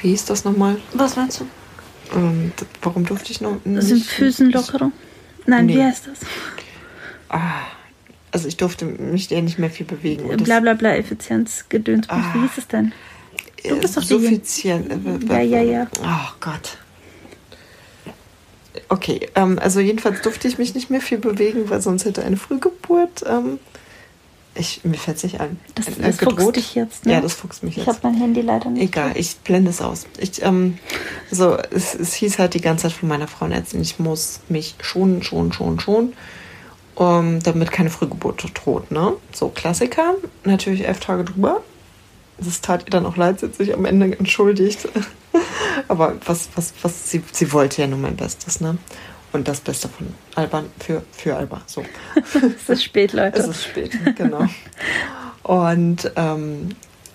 wie 0.00 0.08
hieß 0.10 0.26
das 0.26 0.44
nochmal? 0.44 0.76
Was 0.94 1.16
meinst 1.16 1.40
du? 1.40 1.46
Ähm, 2.14 2.52
warum 2.82 3.04
durfte 3.04 3.32
ich 3.32 3.40
noch 3.40 3.56
Das 3.64 3.86
sind 3.86 4.04
Füßenlockerung? 4.04 4.92
Nein, 5.46 5.66
Nee. 5.66 5.76
wie 5.76 5.82
heißt 5.82 6.06
das? 6.06 6.18
Ah, 7.28 7.62
also 8.32 8.48
ich 8.48 8.56
durfte 8.56 8.84
mich 8.84 9.28
ja 9.30 9.40
nicht 9.40 9.58
mehr 9.58 9.70
viel 9.70 9.86
bewegen. 9.86 10.28
das- 10.28 10.42
Bla 10.44 10.60
bla 10.60 10.74
bla, 10.74 10.94
Effizienz, 10.96 11.64
Gedöns. 11.68 12.08
Ah. 12.08 12.22
Wie 12.34 12.40
hieß 12.40 12.50
es 12.58 12.68
denn? 12.68 12.92
du 13.68 13.76
bist 13.80 13.96
doch 13.96 14.02
suffizient. 14.02 14.90
äh, 14.90 15.26
Ja, 15.26 15.40
ja, 15.40 15.62
ja. 15.62 15.86
Oh 16.02 16.32
Gott. 16.40 16.78
Okay, 18.88 19.28
ähm, 19.34 19.58
also 19.60 19.80
jedenfalls 19.80 20.22
durfte 20.22 20.48
ich 20.48 20.56
mich 20.58 20.74
nicht 20.74 20.88
mehr 20.90 21.00
viel 21.00 21.18
bewegen, 21.18 21.68
weil 21.68 21.80
sonst 21.82 22.04
hätte 22.04 22.22
eine 22.24 22.36
Frühgeburt. 22.36 23.24
Ähm, 23.26 23.58
ich, 24.58 24.84
mir 24.84 24.96
fällt 24.96 25.18
es 25.18 25.22
nicht 25.24 25.40
ein. 25.40 25.58
Das, 25.74 25.88
äh, 25.88 25.92
das 26.02 26.18
fuchst 26.18 26.56
dich 26.56 26.74
jetzt, 26.74 27.06
ne? 27.06 27.12
Ja, 27.14 27.20
das 27.20 27.34
fuchst 27.34 27.62
mich 27.62 27.76
Ich 27.78 27.86
jetzt. 27.86 27.88
habe 27.88 27.98
mein 28.02 28.14
Handy 28.14 28.40
leider 28.40 28.70
nicht. 28.70 28.82
Egal, 28.82 29.12
ich 29.14 29.36
blende 29.38 29.70
es 29.70 29.80
aus. 29.80 30.06
Ich, 30.18 30.42
ähm, 30.42 30.78
so, 31.30 31.56
es, 31.56 31.94
es 31.94 32.14
hieß 32.14 32.38
halt 32.38 32.54
die 32.54 32.60
ganze 32.60 32.82
Zeit 32.84 32.92
von 32.92 33.08
meiner 33.08 33.28
Frauenärztin, 33.28 33.80
ich 33.80 33.98
muss 33.98 34.40
mich 34.48 34.74
schonen, 34.80 35.22
schonen, 35.22 35.52
schonen, 35.52 35.80
schonen, 35.80 36.12
um, 36.94 37.40
damit 37.42 37.70
keine 37.70 37.90
Frühgeburt 37.90 38.44
droht. 38.54 38.90
Ne? 38.90 39.14
So, 39.32 39.48
Klassiker, 39.48 40.14
natürlich 40.44 40.86
elf 40.86 41.00
Tage 41.00 41.24
drüber. 41.24 41.62
Das 42.38 42.60
tat 42.60 42.84
ihr 42.86 42.90
dann 42.90 43.06
auch 43.06 43.16
leid, 43.16 43.40
sie 43.40 43.46
hat 43.46 43.54
sich 43.54 43.74
am 43.74 43.84
Ende 43.84 44.16
entschuldigt. 44.18 44.88
Aber 45.88 46.16
was, 46.24 46.48
was, 46.54 46.72
was, 46.82 47.10
sie, 47.10 47.22
sie 47.32 47.52
wollte 47.52 47.82
ja 47.82 47.88
nur 47.88 47.98
mein 47.98 48.16
Bestes, 48.16 48.60
ne? 48.60 48.78
Und 49.38 49.46
das 49.46 49.60
Beste 49.60 49.88
von 49.88 50.12
Alban 50.34 50.66
für, 50.80 51.04
für 51.12 51.36
Alba. 51.36 51.62
So. 51.66 51.84
Es 52.56 52.68
ist 52.68 52.82
spät, 52.82 53.12
Leute. 53.12 53.38
Es 53.38 53.46
ist 53.46 53.62
spät, 53.62 53.92
genau. 54.16 54.44
Und 55.44 56.10
ähm, 56.16 56.70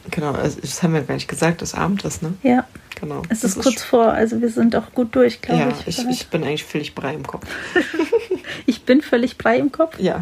genau, 0.10 0.32
also 0.32 0.62
das 0.62 0.82
haben 0.82 0.94
wir 0.94 1.01
gar 1.01 1.15
nicht 1.15 1.27
gesagt, 1.27 1.62
dass 1.62 1.74
Abend 1.74 2.06
ist, 2.06 2.24
ne? 2.24 2.34
ja, 2.42 2.65
Genau. 3.01 3.24
es 3.27 3.42
Das 3.42 3.58
ist 3.58 3.62
kurz 3.62 3.84
vor, 3.84 4.13
also 4.13 4.39
wir 4.39 4.48
sind 4.48 4.74
auch 4.77 4.94
gut 4.94 5.13
durch, 5.18 5.42
glaube 5.42 5.63
ja, 5.63 5.74
ich. 5.86 6.00
ich, 6.00 6.08
ich 6.08 6.27
bin 6.27 6.46
eigentlich 6.46 6.63
völlig 6.63 6.96
brei 6.96 7.13
im 7.13 7.27
Kopf. 7.27 7.46
Ich 8.65 8.84
bin 8.84 9.01
völlig 9.01 9.36
frei 9.36 9.58
im 9.58 9.72
Kopf. 9.74 10.00
Ja. 10.00 10.22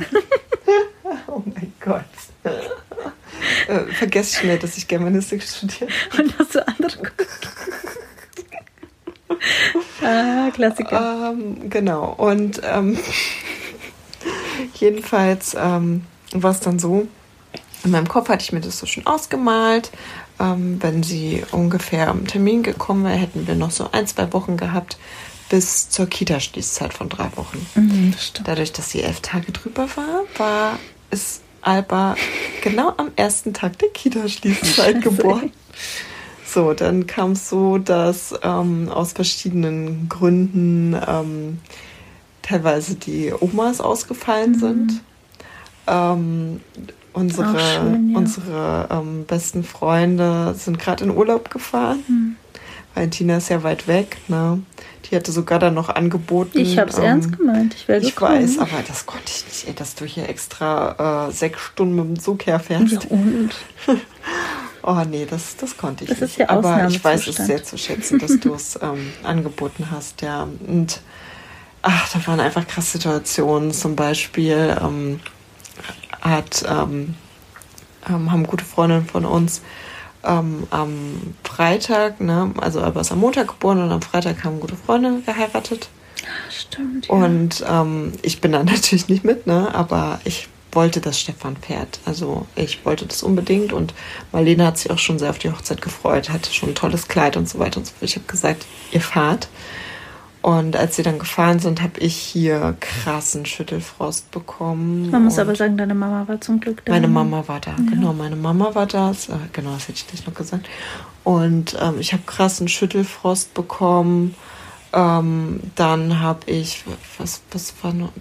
oh 1.28 1.44
mein 1.46 1.72
Gott. 1.80 2.04
äh, 3.68 3.80
vergesst 3.94 4.36
schnell, 4.36 4.58
dass 4.58 4.78
ich 4.78 4.88
Germanistik 4.88 5.44
studiere. 5.44 5.88
Und 6.18 6.40
dass 6.40 6.50
du 6.50 6.68
andere 6.68 6.98
Ah, 10.02 10.50
Klassiker. 10.54 11.34
Ähm, 11.34 11.70
genau. 11.70 12.14
Und 12.18 12.62
ähm, 12.64 12.98
jedenfalls 14.76 15.56
ähm, 15.60 16.06
war 16.34 16.52
es 16.52 16.60
dann 16.60 16.80
so, 16.80 17.08
in 17.84 17.92
meinem 17.92 18.08
Kopf 18.08 18.30
hatte 18.30 18.44
ich 18.44 18.52
mir 18.52 18.62
das 18.62 18.80
so 18.80 18.86
schon 18.86 19.06
ausgemalt. 19.06 19.92
Ähm, 20.40 20.78
wenn 20.82 21.04
sie 21.04 21.44
ungefähr 21.52 22.08
am 22.08 22.28
Termin 22.28 22.64
gekommen 22.64 23.04
wäre, 23.04 23.16
hätten 23.16 23.48
wir 23.48 23.56
noch 23.56 23.72
so 23.72 23.90
ein, 23.92 24.08
zwei 24.08 24.32
Wochen 24.34 24.58
gehabt 24.58 24.98
bis 25.50 25.90
zur 25.90 26.08
Kita-Schließzeit 26.08 26.94
von 26.94 27.10
drei 27.10 27.30
Wochen. 27.36 27.66
Mhm, 27.76 28.14
das. 28.14 28.32
Dadurch, 28.44 28.72
dass 28.72 28.90
sie 28.90 29.04
elf 29.04 29.20
Tage 29.20 29.52
drüber 29.52 29.88
war, 29.96 30.24
war 30.38 30.80
ist 31.10 31.42
Alba 31.62 32.16
genau 32.64 32.94
am 32.98 33.12
ersten 33.16 33.54
Tag 33.54 33.78
der 33.80 33.90
Kita-Schließzeit 33.90 35.02
geboren. 35.04 35.52
So, 36.54 36.74
dann 36.74 37.08
kam 37.08 37.32
es 37.32 37.48
so, 37.50 37.78
dass 37.78 38.34
ähm, 38.44 38.90
aus 38.90 39.14
verschiedenen 39.14 40.10
Gründen 40.10 40.96
ähm, 41.08 41.60
teilweise 42.42 42.96
die 42.96 43.32
Omas 43.40 43.80
ausgefallen 43.80 44.60
sind. 44.60 45.02
Ähm, 45.88 46.60
unsere 47.14 47.48
Mhm. 47.54 47.58
Schön, 47.60 48.10
ja. 48.12 48.18
unsere 48.18 48.88
ähm, 48.92 49.26
besten 49.26 49.64
Freunde 49.64 50.54
sind 50.58 50.78
gerade 50.80 51.06
in 51.06 51.12
Urlaub 51.12 51.50
gefahren. 51.52 52.04
Mhm. 52.08 52.36
Valentina 52.96 53.38
ist 53.38 53.48
ja 53.50 53.64
weit 53.64 53.88
weg. 53.88 54.18
Ne? 54.28 54.62
Die 55.10 55.16
hatte 55.16 55.32
sogar 55.32 55.60
dann 55.60 55.74
noch 55.74 55.88
angeboten. 55.88 56.60
Ich 56.60 56.78
habe 56.78 56.90
es 56.90 56.98
ähm, 56.98 57.04
ernst 57.06 57.38
gemeint. 57.38 57.74
Ich 57.76 57.88
wäre 57.88 58.02
ich 58.02 58.14
gekommen. 58.16 58.44
weiß, 58.44 58.60
aber 58.60 58.84
das 58.86 59.06
konnte 59.06 59.26
ich 59.34 59.46
nicht, 59.46 59.68
ey, 59.70 59.74
dass 59.74 59.96
du 59.96 60.04
hier 60.04 60.28
extra 60.28 61.28
äh, 61.30 61.32
sechs 61.32 61.62
Stunden 61.62 61.96
mit 61.96 62.06
dem 62.06 62.20
Zug 62.20 62.46
herfährst. 62.46 62.92
Ja, 62.92 63.00
und? 63.10 63.52
Oh 64.84 65.02
nee, 65.08 65.26
das, 65.30 65.56
das 65.58 65.78
konnte 65.78 66.04
ich 66.04 66.10
Das 66.10 66.22
nicht. 66.22 66.32
ist 66.32 66.38
ja 66.38 66.50
aber 66.50 66.88
ich 66.88 67.04
weiß 67.04 67.28
es 67.28 67.36
sehr 67.36 67.64
zu 67.64 67.78
schätzen, 67.78 68.20
dass 68.20 68.40
du 68.40 68.54
es 68.54 68.76
ähm, 68.82 69.12
angeboten 69.24 69.88
hast, 69.92 70.22
ja. 70.22 70.48
Und 70.68 71.02
ach, 71.82 72.10
da 72.12 72.28
waren 72.28 72.40
einfach 72.40 72.68
krasse 72.68 72.98
Situationen. 72.98 73.72
Zum 73.72 73.96
Beispiel 73.96 74.78
ähm, 74.82 75.20
hat, 76.22 76.64
ähm, 76.68 77.16
ähm, 78.10 78.32
haben 78.32 78.48
gute 78.48 78.66
Freundinnen 78.66 79.06
von 79.06 79.26
uns 79.26 79.62
ähm, 80.24 80.68
am 80.70 81.36
Freitag, 81.44 82.22
ne, 82.22 82.54
also 82.58 82.82
Alba 82.82 83.02
ist 83.02 83.12
am 83.12 83.20
Montag 83.20 83.48
geboren 83.48 83.82
und 83.82 83.92
am 83.92 84.02
Freitag 84.02 84.44
haben 84.44 84.60
gute 84.60 84.76
Freunde 84.76 85.22
geheiratet. 85.26 85.90
Stimmt. 86.50 87.08
Ja. 87.08 87.14
Und 87.14 87.64
ähm, 87.68 88.14
ich 88.22 88.42
bin 88.42 88.52
da 88.52 88.64
natürlich 88.64 89.08
nicht 89.08 89.24
mit, 89.24 89.48
ne? 89.48 89.74
aber 89.74 90.20
ich 90.24 90.48
wollte, 90.72 91.02
dass 91.02 91.20
Stefan 91.20 91.58
fährt. 91.58 92.00
Also 92.06 92.46
ich 92.56 92.86
wollte 92.86 93.06
das 93.06 93.24
unbedingt 93.24 93.74
und 93.74 93.94
Marlene 94.32 94.66
hat 94.66 94.78
sich 94.78 94.92
auch 94.92 95.00
schon 95.00 95.20
sehr 95.20 95.30
auf 95.30 95.40
die 95.40 95.52
Hochzeit 95.52 95.82
gefreut, 95.82 96.30
hatte 96.30 96.54
schon 96.54 96.70
ein 96.70 96.76
tolles 96.76 97.08
Kleid 97.08 97.38
und 97.38 97.48
so 97.48 97.60
weiter 97.60 97.78
und 97.78 97.86
so 97.86 97.92
fort. 97.92 98.04
Ich 98.04 98.16
habe 98.16 98.28
gesagt, 98.28 98.66
ihr 98.92 99.02
fahrt. 99.02 99.50
Und 100.42 100.76
als 100.76 100.96
sie 100.96 101.04
dann 101.04 101.20
gefahren 101.20 101.60
sind, 101.60 101.84
habe 101.84 102.00
ich 102.00 102.16
hier 102.16 102.76
krassen 102.80 103.46
Schüttelfrost 103.46 104.32
bekommen. 104.32 105.12
Man 105.12 105.26
muss 105.26 105.38
aber 105.38 105.56
sagen, 105.56 105.78
deine 105.78 105.94
Mama 105.94 106.28
war 106.28 106.42
zum 106.42 106.60
Glück 106.60 106.84
da. 106.84 106.94
meine 106.94 107.08
Mama 107.08 107.44
war 107.48 107.60
da, 107.60 107.76
genau, 107.76 108.12
meine 108.14 108.36
Mama 108.36 108.74
war 108.74 108.88
da, 108.88 109.10
das, 109.10 109.30
äh, 109.30 109.34
genau, 109.54 109.74
das 109.74 109.88
hätte 109.88 110.00
ich 110.00 110.08
gleich 110.08 110.26
noch 110.26 110.34
gesagt. 110.34 110.68
Und 111.24 111.78
ähm, 111.80 112.00
ich 112.00 112.14
habe 112.14 112.24
krassen 112.26 112.68
Schüttelfrost 112.68 113.54
bekommen. 113.54 114.34
Ähm, 114.94 115.60
dann 115.76 116.20
habe 116.20 116.50
ich, 116.50 116.84
was, 117.20 117.42
was 117.52 117.76
war 117.84 117.94
noch, 117.94 118.12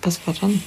was 0.00 0.26
war 0.26 0.34
dann? 0.40 0.62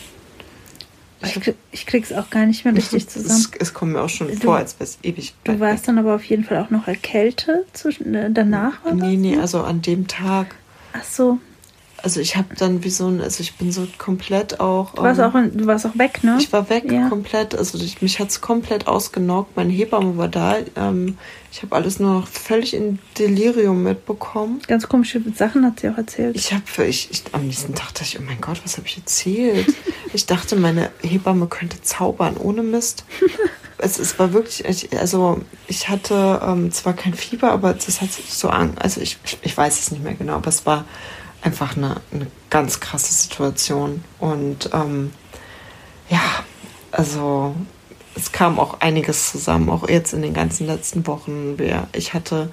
Ich, 1.26 1.34
krieg, 1.42 1.56
ich 1.72 1.86
krieg's 1.86 2.12
auch 2.12 2.30
gar 2.30 2.46
nicht 2.46 2.66
mehr 2.66 2.76
richtig 2.76 3.08
zusammen. 3.10 3.40
Es, 3.40 3.52
es 3.60 3.74
kommt 3.74 3.94
mir 3.94 4.02
auch 4.02 4.10
schon 4.10 4.28
Du- 4.28 4.36
vor, 4.38 4.58
als 4.58 4.76
wäre 4.76 4.84
es 4.84 4.98
ewig. 5.04 5.34
Du 5.44 5.60
warst 5.60 5.84
weg. 5.84 5.86
dann 5.88 5.98
aber 6.00 6.16
auf 6.16 6.24
jeden 6.26 6.44
Fall 6.44 6.58
auch 6.58 6.70
noch 6.70 6.88
erkältet 6.88 7.66
zwischen, 7.76 8.14
äh, 8.16 8.32
danach? 8.32 8.84
War 8.84 8.94
Nee, 8.94 9.18
nee, 9.18 9.38
also 9.38 9.62
an 9.62 9.82
dem 9.82 10.08
Tag. 10.08 10.56
Ach 10.94 11.04
so. 11.04 11.40
Also 12.04 12.20
ich 12.20 12.36
habe 12.36 12.54
dann 12.58 12.84
wie 12.84 12.90
so 12.90 13.08
ein, 13.08 13.22
also 13.22 13.42
ich 13.42 13.56
bin 13.56 13.72
so 13.72 13.88
komplett 13.98 14.60
auch. 14.60 14.94
Du 14.94 15.04
warst, 15.04 15.22
ähm, 15.22 15.26
auch, 15.26 15.36
in, 15.36 15.58
du 15.58 15.66
warst 15.68 15.86
auch 15.86 15.98
weg, 15.98 16.22
ne? 16.22 16.38
Ich 16.38 16.52
war 16.52 16.70
weg 16.70 16.92
Ja. 16.92 17.08
komplett. 17.08 17.56
Also 17.56 17.78
ich, 17.78 18.02
mich 18.02 18.20
hat's 18.20 18.42
komplett 18.42 18.88
ausgenockt. 18.88 19.56
Meine 19.56 19.72
Hebamme 19.72 20.18
war 20.18 20.28
da. 20.28 20.58
Ähm, 20.76 21.18
ich 21.50 21.62
habe 21.62 21.74
alles 21.76 22.00
nur 22.00 22.14
noch 22.14 22.28
völlig 22.28 22.74
in 22.74 23.00
Delirium 23.18 23.84
mitbekommen. 23.84 24.62
Ganz 24.68 24.90
komische 24.90 25.22
Sachen 25.34 25.66
hat 25.66 25.80
sie 25.80 25.88
auch 25.88 25.98
erzählt. 25.98 26.36
Ich 26.36 26.52
habe 26.52 26.64
ich, 26.86 27.10
ich, 27.10 27.24
am 27.32 27.48
nächsten 27.48 27.74
Tag 27.74 27.94
dachte 27.94 28.04
ich, 28.04 28.20
oh 28.20 28.24
mein 28.24 28.42
Gott, 28.42 28.60
was 28.66 28.76
habe 28.78 28.86
ich 28.86 28.98
erzählt? 28.98 29.74
ich 30.14 30.26
dachte, 30.26 30.58
meine 30.58 30.90
Hebamme 31.04 31.48
könnte 31.48 31.82
zaubern 31.82 32.36
ohne 32.36 32.64
Mist. 32.64 33.06
es, 33.78 33.98
es 33.98 34.20
war 34.20 34.34
wirklich, 34.34 34.66
ich, 34.66 34.98
also 34.98 35.40
ich 35.68 35.88
hatte 35.88 36.42
ähm, 36.46 36.72
zwar 36.74 36.94
kein 36.94 37.14
Fieber, 37.14 37.52
aber 37.52 37.74
das 37.74 38.02
hat 38.02 38.12
sich 38.12 38.34
so 38.34 38.50
an, 38.50 38.74
also 38.78 39.00
ich, 39.00 39.18
ich, 39.24 39.38
ich 39.42 39.56
weiß 39.56 39.80
es 39.80 39.92
nicht 39.92 40.04
mehr 40.04 40.16
genau, 40.16 40.34
aber 40.34 40.50
es 40.50 40.66
war 40.66 40.86
einfach 41.44 41.76
eine, 41.78 42.02
eine 42.12 42.28
ganz 42.50 42.80
krasse 42.80 43.14
Situation. 43.14 44.04
Und 44.20 44.70
ähm, 44.74 45.12
ja, 46.10 46.22
also 46.92 47.56
es 48.16 48.32
kam 48.32 48.60
auch 48.60 48.80
einiges 48.80 49.32
zusammen, 49.32 49.70
auch 49.70 49.88
jetzt 49.90 50.14
in 50.14 50.22
den 50.22 50.34
ganzen 50.34 50.68
letzten 50.68 51.06
Wochen. 51.08 51.58
Ich 51.94 52.14
hatte 52.14 52.52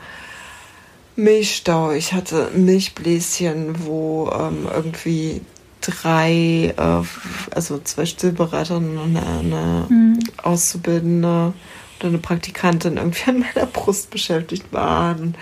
Milchstau, 1.16 1.92
ich 1.92 2.12
hatte 2.12 2.50
Milchbläschen, 2.54 3.84
wo 3.86 4.30
ähm, 4.32 4.66
irgendwie 4.72 5.42
drei, 5.80 6.74
äh, 6.76 7.54
also 7.54 7.78
zwei 7.84 8.06
Stillberaterinnen 8.06 8.98
und 8.98 9.16
eine, 9.16 9.26
eine 9.26 9.86
Mhm. 9.88 10.18
Auszubildende 10.42 11.52
oder 11.98 12.08
eine 12.08 12.18
Praktikantin 12.18 12.96
irgendwie 12.96 13.30
an 13.30 13.40
meiner 13.40 13.66
Brust 13.66 14.10
beschäftigt 14.10 14.72
waren. 14.72 15.34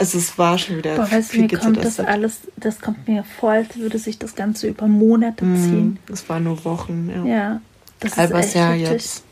Also 0.00 0.16
es 0.18 0.36
war 0.38 0.56
schon 0.58 0.78
wieder 0.78 0.96
Boah, 0.96 1.10
weißt 1.10 1.30
viel 1.30 1.42
mir 1.42 1.48
kommt 1.58 1.76
das 1.76 1.82
getestet. 1.96 2.08
alles, 2.08 2.38
das 2.56 2.80
kommt 2.80 3.06
mir 3.06 3.22
vor, 3.38 3.50
als 3.50 3.76
würde 3.76 3.98
sich 3.98 4.18
das 4.18 4.34
Ganze 4.34 4.66
über 4.68 4.86
Monate 4.88 5.44
ziehen. 5.44 5.84
Mhm, 5.90 5.98
Das 6.08 6.28
war 6.28 6.40
nur 6.40 6.64
Wochen, 6.64 7.10
ja. 7.14 7.24
Ja, 7.36 7.60
das 8.00 8.16
Alba 8.18 8.40
ist 8.40 8.46
echt 8.46 8.54
ja 8.56 8.74
jetzt 8.74 9.24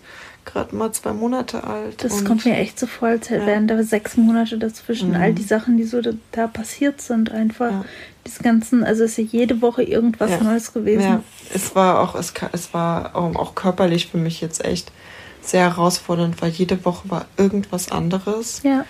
gerade 0.44 0.76
mal 0.76 0.92
zwei 0.92 1.12
Monate 1.14 1.64
alt. 1.64 2.04
Das 2.04 2.25
kommt 2.25 2.44
mir 2.44 2.56
echt 2.56 2.78
so 2.78 2.87
vor, 2.87 3.08
als 3.08 3.28
Ja. 3.30 3.44
wären 3.46 3.66
da 3.66 3.82
sechs 3.82 4.16
Monate 4.16 4.58
dazwischen. 4.58 5.10
Mhm. 5.10 5.16
All 5.16 5.32
die 5.32 5.42
Sachen, 5.42 5.76
die 5.78 5.84
so 5.84 6.00
da, 6.02 6.10
da 6.32 6.46
passiert 6.46 7.00
sind, 7.00 7.30
einfach. 7.32 7.70
Ja. 7.70 7.84
Das 8.25 8.38
ganzen, 8.40 8.84
also 8.84 9.04
es 9.04 9.12
ist 9.12 9.18
ja 9.18 9.25
jede 9.40 9.62
Woche 9.62 9.82
irgendwas 9.82 10.30
Ja. 10.32 10.42
Neues 10.42 10.75
gewesen. 10.75 11.02
Ja, 11.02 11.22
es 11.54 11.75
war 11.75 12.00
auch, 12.00 12.14
es, 12.14 12.34
es 12.52 12.75
war 12.75 13.16
auch 13.16 13.54
körperlich 13.54 14.08
für 14.08 14.18
mich 14.18 14.42
jetzt 14.42 14.62
echt 14.64 14.92
sehr 15.40 15.62
herausfordernd, 15.62 16.42
weil 16.42 16.50
jede 16.50 16.84
Woche 16.84 17.08
war 17.10 17.25
irgendwas 17.38 17.90
anderes. 17.90 18.60
Ja, 18.64 18.84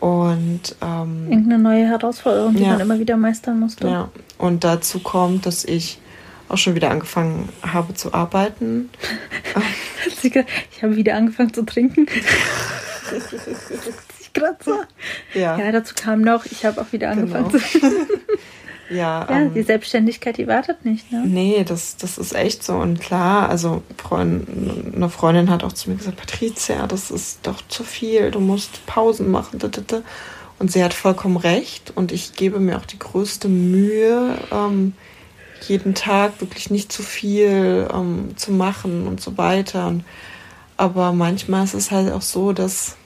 Und 0.00 0.76
ähm, 0.82 1.26
irgendeine 1.30 1.58
neue 1.58 1.86
Herausforderung, 1.86 2.54
die 2.54 2.62
Ja. 2.62 2.70
man 2.72 2.80
immer 2.80 2.98
wieder 2.98 3.16
meistern 3.16 3.60
musste. 3.60 3.88
ja, 3.88 4.08
und 4.38 4.64
dazu 4.64 4.98
kommt, 4.98 5.46
dass 5.46 5.64
ich 5.64 5.98
auch 6.48 6.58
schon 6.58 6.74
wieder 6.74 6.90
angefangen 6.90 7.48
habe 7.62 7.94
zu 7.94 8.14
arbeiten. 8.14 8.90
ich 10.22 10.82
habe 10.82 10.96
wieder 10.96 11.14
angefangen 11.16 11.52
zu 11.52 11.64
trinken. 11.64 12.06
ich 14.20 14.32
gerade 14.32 14.56
so. 14.64 14.78
Ja. 15.34 15.58
ja, 15.58 15.72
dazu 15.72 15.94
kam 15.96 16.20
noch, 16.20 16.46
ich 16.46 16.64
habe 16.64 16.80
auch 16.80 16.92
wieder 16.92 17.10
angefangen 17.10 17.48
genau. 17.48 17.58
zu 17.64 17.78
trinken. 17.78 17.90
Ja, 18.90 19.26
ja 19.28 19.30
ähm, 19.30 19.54
die 19.54 19.62
Selbstständigkeit, 19.62 20.36
die 20.36 20.46
wartet 20.46 20.84
nicht, 20.84 21.10
ne? 21.10 21.24
Nee, 21.26 21.64
das, 21.64 21.96
das 21.96 22.18
ist 22.18 22.34
echt 22.34 22.62
so. 22.62 22.74
Und 22.74 23.00
klar, 23.00 23.48
also 23.48 23.82
Freund, 23.96 24.48
eine 24.94 25.08
Freundin 25.08 25.50
hat 25.50 25.64
auch 25.64 25.72
zu 25.72 25.90
mir 25.90 25.96
gesagt, 25.96 26.16
Patricia, 26.16 26.86
das 26.86 27.10
ist 27.10 27.40
doch 27.46 27.62
zu 27.68 27.84
viel, 27.84 28.30
du 28.30 28.40
musst 28.40 28.86
Pausen 28.86 29.30
machen. 29.30 29.58
Und 30.58 30.72
sie 30.72 30.82
hat 30.82 30.94
vollkommen 30.94 31.36
recht. 31.36 31.92
Und 31.94 32.12
ich 32.12 32.34
gebe 32.34 32.60
mir 32.60 32.78
auch 32.78 32.86
die 32.86 32.98
größte 32.98 33.48
Mühe, 33.48 34.38
ähm, 34.52 34.94
jeden 35.68 35.94
Tag 35.94 36.40
wirklich 36.40 36.70
nicht 36.70 36.92
zu 36.92 37.02
viel 37.02 37.88
ähm, 37.92 38.36
zu 38.36 38.52
machen 38.52 39.06
und 39.06 39.20
so 39.20 39.36
weiter. 39.36 39.88
Und, 39.88 40.04
aber 40.76 41.12
manchmal 41.12 41.64
ist 41.64 41.74
es 41.74 41.90
halt 41.90 42.12
auch 42.12 42.22
so, 42.22 42.52
dass, 42.52 42.96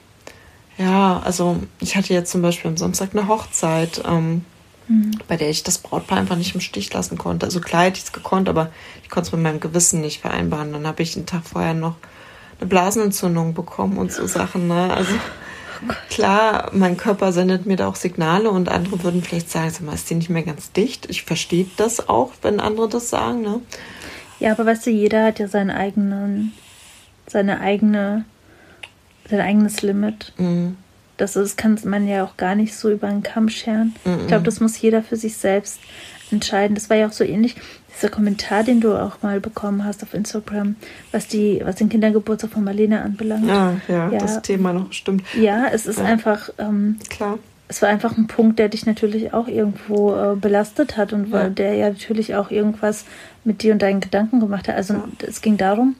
ja, 0.77 1.21
also 1.23 1.57
ich 1.79 1.95
hatte 1.95 2.13
jetzt 2.13 2.31
zum 2.31 2.41
Beispiel 2.41 2.69
am 2.69 2.77
Samstag 2.77 3.09
eine 3.13 3.27
Hochzeit, 3.27 4.03
ähm, 4.07 4.45
mhm. 4.87 5.11
bei 5.27 5.37
der 5.37 5.49
ich 5.49 5.63
das 5.63 5.77
Brautpaar 5.77 6.17
einfach 6.17 6.37
nicht 6.37 6.55
im 6.55 6.61
Stich 6.61 6.93
lassen 6.93 7.17
konnte. 7.17 7.45
Also 7.45 7.59
klar 7.61 7.83
hätte 7.83 7.97
ich 7.97 8.05
es 8.05 8.11
gekonnt, 8.11 8.49
aber 8.49 8.71
ich 9.03 9.09
konnte 9.09 9.27
es 9.27 9.33
mit 9.33 9.41
meinem 9.41 9.59
Gewissen 9.59 10.01
nicht 10.01 10.21
vereinbaren. 10.21 10.73
Dann 10.73 10.87
habe 10.87 11.03
ich 11.03 11.13
den 11.13 11.25
Tag 11.25 11.43
vorher 11.45 11.73
noch 11.73 11.95
eine 12.59 12.67
Blasenentzündung 12.67 13.53
bekommen 13.53 13.97
und 13.97 14.11
so 14.11 14.27
Sachen. 14.27 14.67
Ne? 14.67 14.93
Also 14.93 15.13
Klar, 16.09 16.69
mein 16.73 16.97
Körper 16.97 17.31
sendet 17.31 17.65
mir 17.65 17.75
da 17.75 17.87
auch 17.87 17.95
Signale 17.95 18.51
und 18.51 18.69
andere 18.69 19.03
würden 19.03 19.23
vielleicht 19.23 19.49
sagen, 19.49 19.71
sag 19.71 19.81
mal, 19.81 19.95
ist 19.95 20.09
die 20.09 20.15
nicht 20.15 20.29
mehr 20.29 20.43
ganz 20.43 20.71
dicht? 20.71 21.09
Ich 21.09 21.23
verstehe 21.23 21.65
das 21.77 22.07
auch, 22.07 22.33
wenn 22.41 22.59
andere 22.59 22.87
das 22.87 23.09
sagen, 23.09 23.41
ne? 23.41 23.61
Ja, 24.39 24.51
aber 24.51 24.65
weißt 24.65 24.85
du, 24.85 24.91
jeder 24.91 25.25
hat 25.25 25.39
ja 25.39 25.47
seinen 25.47 25.71
eigenen, 25.71 26.53
seine 27.27 27.59
eigene, 27.61 28.25
sein 29.29 29.41
eigenes 29.41 29.81
Limit. 29.81 30.33
Mhm. 30.37 30.77
Das 31.21 31.35
ist, 31.35 31.55
kann 31.55 31.77
man 31.85 32.07
ja 32.07 32.23
auch 32.23 32.35
gar 32.35 32.55
nicht 32.55 32.75
so 32.75 32.89
über 32.89 33.07
einen 33.07 33.21
Kamm 33.21 33.47
scheren. 33.47 33.93
Mhm. 34.05 34.21
Ich 34.21 34.27
glaube, 34.27 34.43
das 34.43 34.59
muss 34.59 34.81
jeder 34.81 35.03
für 35.03 35.15
sich 35.15 35.37
selbst 35.37 35.79
entscheiden. 36.31 36.73
Das 36.73 36.89
war 36.89 36.97
ja 36.97 37.07
auch 37.07 37.11
so 37.11 37.23
ähnlich 37.23 37.55
dieser 37.95 38.09
Kommentar, 38.09 38.63
den 38.63 38.81
du 38.81 38.95
auch 38.95 39.21
mal 39.21 39.39
bekommen 39.39 39.85
hast 39.85 40.01
auf 40.01 40.15
Instagram, 40.15 40.75
was 41.11 41.27
die, 41.27 41.61
was 41.63 41.75
den 41.75 41.89
Kindergeburtstag 41.89 42.49
von 42.49 42.63
Marlene 42.63 43.01
anbelangt. 43.01 43.49
Ah, 43.49 43.75
ja, 43.87 44.09
ja, 44.09 44.17
das 44.17 44.41
Thema 44.41 44.73
noch 44.73 44.91
stimmt. 44.93 45.23
Ja, 45.39 45.67
es 45.71 45.85
ist 45.85 45.99
ja. 45.99 46.05
einfach. 46.05 46.49
Ähm, 46.57 46.97
Klar. 47.09 47.37
Es 47.67 47.81
war 47.81 47.87
einfach 47.87 48.17
ein 48.17 48.27
Punkt, 48.27 48.59
der 48.59 48.67
dich 48.67 48.85
natürlich 48.85 49.33
auch 49.33 49.47
irgendwo 49.47 50.13
äh, 50.13 50.35
belastet 50.35 50.97
hat 50.97 51.13
und 51.13 51.31
ja. 51.31 51.47
der 51.49 51.75
ja 51.75 51.89
natürlich 51.89 52.35
auch 52.35 52.51
irgendwas 52.51 53.05
mit 53.45 53.61
dir 53.61 53.71
und 53.71 53.81
deinen 53.81 54.01
Gedanken 54.01 54.41
gemacht 54.41 54.67
hat. 54.67 54.75
Also 54.75 54.95
es 55.25 55.41
ging 55.41 55.55
darum, 55.55 55.95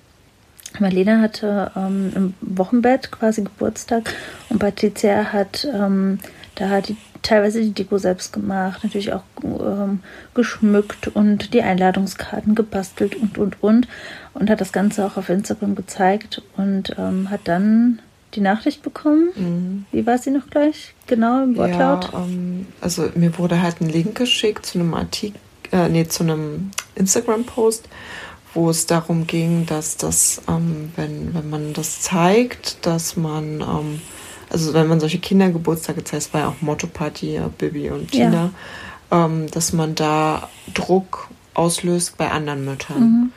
Marlene 0.79 1.21
hatte 1.21 1.71
ähm, 1.75 2.11
im 2.15 2.33
Wochenbett 2.41 3.11
quasi 3.11 3.43
Geburtstag 3.43 4.13
und 4.49 4.59
Patricia 4.59 5.33
hat 5.33 5.67
ähm, 5.73 6.19
da 6.55 6.81
die 6.81 6.95
teilweise 7.21 7.61
die 7.61 7.71
Deko 7.71 7.97
selbst 7.97 8.33
gemacht, 8.33 8.83
natürlich 8.83 9.13
auch 9.13 9.23
ähm, 9.43 9.99
geschmückt 10.33 11.07
und 11.07 11.53
die 11.53 11.61
Einladungskarten 11.61 12.55
gebastelt 12.55 13.15
und 13.15 13.37
und 13.37 13.61
und 13.61 13.87
und 14.33 14.49
hat 14.49 14.61
das 14.61 14.71
Ganze 14.71 15.05
auch 15.05 15.17
auf 15.17 15.29
Instagram 15.29 15.75
gezeigt 15.75 16.41
und 16.57 16.95
ähm, 16.97 17.29
hat 17.29 17.41
dann 17.45 17.99
die 18.33 18.41
Nachricht 18.41 18.81
bekommen. 18.81 19.29
Mhm. 19.35 19.85
Wie 19.91 20.05
war 20.05 20.17
sie 20.17 20.31
noch 20.31 20.49
gleich? 20.49 20.93
Genau 21.07 21.43
im 21.43 21.57
Wortlaut? 21.57 22.11
Ja, 22.11 22.23
ähm, 22.23 22.67
also 22.79 23.09
mir 23.15 23.37
wurde 23.37 23.61
halt 23.61 23.81
ein 23.81 23.89
Link 23.89 24.15
geschickt 24.15 24.65
zu 24.65 24.79
einem 24.79 24.93
Artikel, 24.93 25.39
äh, 25.71 25.89
nee, 25.89 26.07
zu 26.07 26.23
einem 26.23 26.71
Instagram-Post, 26.95 27.87
wo 28.53 28.69
es 28.69 28.85
darum 28.85 29.27
ging, 29.27 29.65
dass 29.65 29.97
das, 29.97 30.41
ähm, 30.47 30.91
wenn, 30.95 31.33
wenn 31.33 31.49
man 31.49 31.73
das 31.73 32.01
zeigt, 32.01 32.85
dass 32.85 33.15
man 33.15 33.61
ähm, 33.61 34.01
also 34.51 34.73
wenn 34.73 34.87
man 34.87 34.99
solche 34.99 35.19
Kindergeburtstage 35.19 36.03
zeigt, 36.03 36.23
es 36.23 36.33
war 36.33 36.41
ja 36.41 36.47
auch 36.49 36.61
Motto-Party, 36.61 37.35
ja, 37.35 37.47
Bibi 37.47 37.89
und 37.89 38.11
Tina, 38.11 38.51
ja. 39.11 39.25
ähm, 39.25 39.49
dass 39.49 39.71
man 39.71 39.95
da 39.95 40.49
Druck 40.73 41.29
auslöst 41.53 42.17
bei 42.17 42.29
anderen 42.29 42.65
Müttern, 42.65 43.01
mhm. 43.01 43.31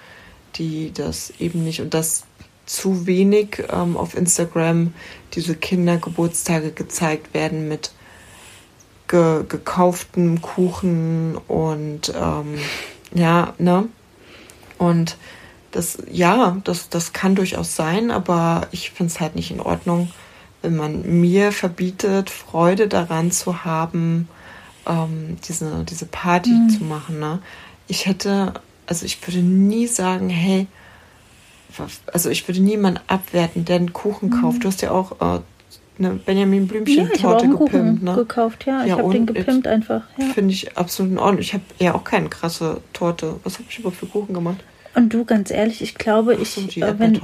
die 0.57 0.93
das 0.93 1.33
eben 1.39 1.63
nicht 1.63 1.81
und 1.81 1.95
dass 1.95 2.25
zu 2.67 3.07
wenig 3.07 3.63
ähm, 3.71 3.97
auf 3.97 4.17
Instagram 4.17 4.93
diese 5.35 5.55
Kindergeburtstage 5.55 6.73
gezeigt 6.73 7.33
werden 7.35 7.69
mit 7.69 7.93
ge 9.07 9.45
gekauftem 9.49 10.43
Kuchen 10.43 11.37
und 11.47 12.13
ähm, 12.17 12.59
ja, 13.15 13.55
ne? 13.59 13.89
Und 14.85 15.17
das, 15.73 15.99
ja, 16.11 16.57
das, 16.65 16.89
das 16.89 17.13
kann 17.13 17.35
durchaus 17.35 17.75
sein, 17.75 18.11
aber 18.11 18.69
ich 18.71 18.91
finde 18.91 19.13
es 19.13 19.21
halt 19.21 19.35
nicht 19.35 19.51
in 19.51 19.61
Ordnung, 19.61 20.11
wenn 20.63 20.77
man 20.77 21.21
mir 21.21 21.53
verbietet, 21.53 22.31
Freude 22.31 22.89
daran 22.89 23.31
zu 23.31 23.65
haben, 23.65 24.29
ähm, 24.87 25.37
diese, 25.49 25.85
diese 25.85 26.07
Party 26.07 26.51
mhm. 26.51 26.71
zu 26.71 26.85
machen. 26.85 27.19
Ne? 27.19 27.41
Ich 27.89 28.07
hätte, 28.07 28.55
also 28.87 29.05
ich 29.05 29.27
würde 29.27 29.41
nie 29.41 29.87
sagen, 29.87 30.31
hey, 30.31 30.69
also 32.13 32.31
ich 32.31 32.47
würde 32.47 32.61
niemanden 32.61 33.01
abwerten, 33.09 33.65
der 33.65 33.77
einen 33.77 33.93
Kuchen 33.93 34.31
mhm. 34.31 34.41
kauft. 34.41 34.65
Du 34.65 34.69
hast 34.69 34.81
ja 34.81 34.93
auch 34.93 35.21
äh, 35.21 35.41
eine 35.99 36.11
Benjamin 36.11 36.67
Blümchen-Torte 36.69 37.47
ja, 37.47 37.53
gepimpt, 37.53 38.03
ne? 38.03 38.15
gekauft, 38.15 38.65
ja. 38.67 38.85
ja 38.85 38.87
ich 38.87 38.93
habe 38.93 39.13
den 39.13 39.27
gepimpt 39.27 39.67
einfach. 39.67 40.03
Ja. 40.17 40.27
Finde 40.27 40.53
ich 40.53 40.77
absolut 40.77 41.13
in 41.13 41.19
Ordnung. 41.19 41.41
Ich 41.41 41.53
habe 41.53 41.65
ja 41.79 41.95
auch 41.95 42.05
keine 42.05 42.29
krasse 42.29 42.81
Torte. 42.93 43.37
Was 43.45 43.55
habe 43.55 43.65
ich 43.69 43.79
überhaupt 43.79 43.99
für 43.99 44.07
Kuchen 44.07 44.35
gemacht? 44.35 44.59
Und 44.95 45.13
du, 45.13 45.25
ganz 45.25 45.51
ehrlich, 45.51 45.83
ich 45.83 45.97
glaube, 45.97 46.35
ich, 46.35 46.51
so, 46.51 46.61
äh, 46.61 46.99
wenn, 46.99 47.21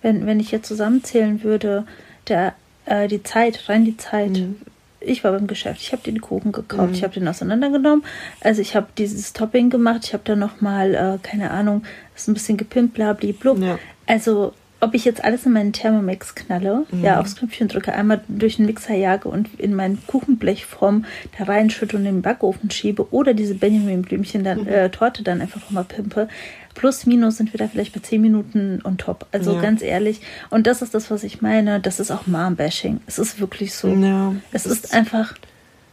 wenn, 0.00 0.26
wenn 0.26 0.40
ich 0.40 0.50
jetzt 0.50 0.66
zusammenzählen 0.68 1.42
würde, 1.42 1.84
der 2.28 2.54
äh, 2.86 3.08
die 3.08 3.22
Zeit, 3.22 3.68
rein 3.68 3.84
die 3.84 3.96
Zeit. 3.96 4.32
Mhm. 4.32 4.56
Ich 5.04 5.24
war 5.24 5.32
beim 5.32 5.48
Geschäft, 5.48 5.80
ich 5.82 5.90
habe 5.90 6.02
den 6.02 6.20
Kuchen 6.20 6.52
gekauft, 6.52 6.90
mhm. 6.90 6.94
ich 6.94 7.02
habe 7.02 7.14
den 7.14 7.26
auseinandergenommen. 7.26 8.04
Also 8.40 8.62
ich 8.62 8.76
habe 8.76 8.86
dieses 8.96 9.32
Topping 9.32 9.68
gemacht, 9.68 10.02
ich 10.04 10.12
habe 10.12 10.22
da 10.24 10.36
nochmal, 10.36 10.94
äh, 10.94 11.18
keine 11.22 11.50
Ahnung, 11.50 11.82
ist 12.14 12.28
ein 12.28 12.34
bisschen 12.34 12.56
gepimpt, 12.56 12.94
bla, 12.94 13.12
bla, 13.12 13.54
ja. 13.56 13.78
Also 14.06 14.52
ob 14.82 14.94
ich 14.94 15.04
jetzt 15.04 15.22
alles 15.22 15.46
in 15.46 15.52
meinen 15.52 15.72
Thermomix 15.72 16.34
knalle, 16.34 16.84
mhm. 16.90 17.04
ja, 17.04 17.20
aufs 17.20 17.36
Knöpfchen 17.36 17.68
drücke, 17.68 17.92
einmal 17.92 18.20
durch 18.26 18.56
den 18.56 18.66
Mixer 18.66 18.94
jage 18.94 19.28
und 19.28 19.48
in 19.58 19.74
meinen 19.74 20.04
Kuchenblechform 20.08 21.04
da 21.38 21.44
reinschütte 21.44 21.96
und 21.96 22.04
in 22.04 22.16
den 22.16 22.22
Backofen 22.22 22.68
schiebe 22.70 23.12
oder 23.12 23.32
diese 23.32 23.54
Benjamin-Blümchen 23.54 24.42
dann, 24.42 24.62
mhm. 24.62 24.68
äh, 24.68 24.90
Torte 24.90 25.22
dann 25.22 25.40
einfach 25.40 25.60
nochmal 25.60 25.84
pimpe, 25.84 26.28
plus 26.74 27.06
minus 27.06 27.36
sind 27.36 27.52
wir 27.54 27.58
da 27.58 27.68
vielleicht 27.68 27.94
bei 27.94 28.00
10 28.00 28.20
Minuten 28.20 28.80
on 28.82 28.98
top. 28.98 29.26
Also 29.30 29.54
ja. 29.54 29.60
ganz 29.60 29.82
ehrlich. 29.82 30.20
Und 30.50 30.66
das 30.66 30.82
ist 30.82 30.94
das, 30.94 31.10
was 31.12 31.22
ich 31.22 31.40
meine. 31.40 31.78
Das 31.78 32.00
ist 32.00 32.10
auch 32.10 32.26
Mom-Bashing. 32.26 33.00
Es 33.06 33.20
ist 33.20 33.40
wirklich 33.40 33.74
so. 33.74 33.88
Ja, 33.88 34.34
es 34.50 34.66
ist 34.66 34.92
einfach, 34.92 35.34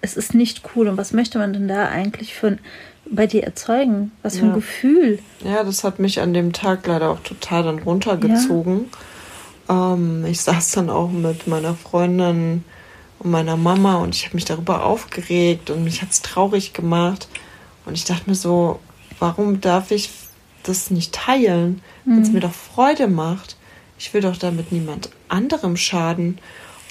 es 0.02 0.18
ist 0.18 0.34
nicht 0.34 0.64
cool. 0.76 0.88
Und 0.88 0.98
was 0.98 1.14
möchte 1.14 1.38
man 1.38 1.54
denn 1.54 1.68
da 1.68 1.90
eigentlich 1.90 2.34
für 2.34 2.58
bei 3.12 3.28
dir 3.28 3.44
erzeugen? 3.44 4.12
Was 4.24 4.38
für 4.38 4.46
ja. 4.46 4.52
ein 4.52 4.56
Gefühl? 4.56 5.20
Ja, 5.44 5.64
das 5.64 5.84
hat 5.84 6.00
mich 6.00 6.20
an 6.22 6.34
dem 6.34 6.54
Tag 6.54 6.86
leider 6.88 7.10
auch 7.10 7.22
total 7.22 7.64
dann 7.64 7.80
runtergezogen. 7.80 8.86
Ja. 9.68 9.94
Ähm, 9.94 10.26
ich 10.26 10.42
saß 10.42 10.72
dann 10.72 10.90
auch 10.90 11.10
mit 11.10 11.48
meiner 11.48 11.76
Freundin 11.76 12.64
und 13.20 13.32
meiner 13.32 13.58
Mama 13.58 13.98
und 13.98 14.16
ich 14.16 14.26
habe 14.26 14.36
mich 14.36 14.46
darüber 14.46 14.86
aufgeregt 14.86 15.70
und 15.70 15.84
mich 15.84 16.02
hat 16.02 16.12
es 16.12 16.22
traurig 16.22 16.74
gemacht. 16.74 17.28
Und 17.86 17.94
ich 17.94 18.06
dachte 18.06 18.30
mir 18.30 18.36
so, 18.36 18.80
warum 19.20 19.62
darf 19.62 19.92
ich 19.92 20.10
das 20.64 20.92
nicht 20.92 21.14
teilen, 21.14 21.82
wenn 22.06 22.22
es 22.22 22.30
mhm. 22.30 22.36
mir 22.36 22.40
doch 22.42 22.54
Freude 22.54 23.08
macht. 23.08 23.58
Ich 23.98 24.14
will 24.14 24.22
doch 24.22 24.38
damit 24.38 24.72
niemand 24.72 25.10
anderem 25.28 25.78
schaden. 25.78 26.38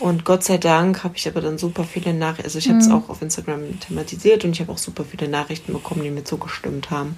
Und 0.00 0.24
Gott 0.24 0.44
sei 0.44 0.58
Dank 0.58 1.02
habe 1.02 1.16
ich 1.16 1.26
aber 1.26 1.40
dann 1.40 1.58
super 1.58 1.84
viele 1.84 2.14
Nachrichten, 2.14 2.44
also 2.44 2.58
ich 2.58 2.68
habe 2.68 2.78
es 2.78 2.86
mhm. 2.86 2.94
auch 2.94 3.08
auf 3.08 3.20
Instagram 3.20 3.80
thematisiert 3.80 4.44
und 4.44 4.52
ich 4.52 4.60
habe 4.60 4.70
auch 4.70 4.78
super 4.78 5.04
viele 5.04 5.28
Nachrichten 5.28 5.72
bekommen, 5.72 6.02
die 6.02 6.10
mir 6.10 6.24
zugestimmt 6.24 6.90
haben. 6.90 7.16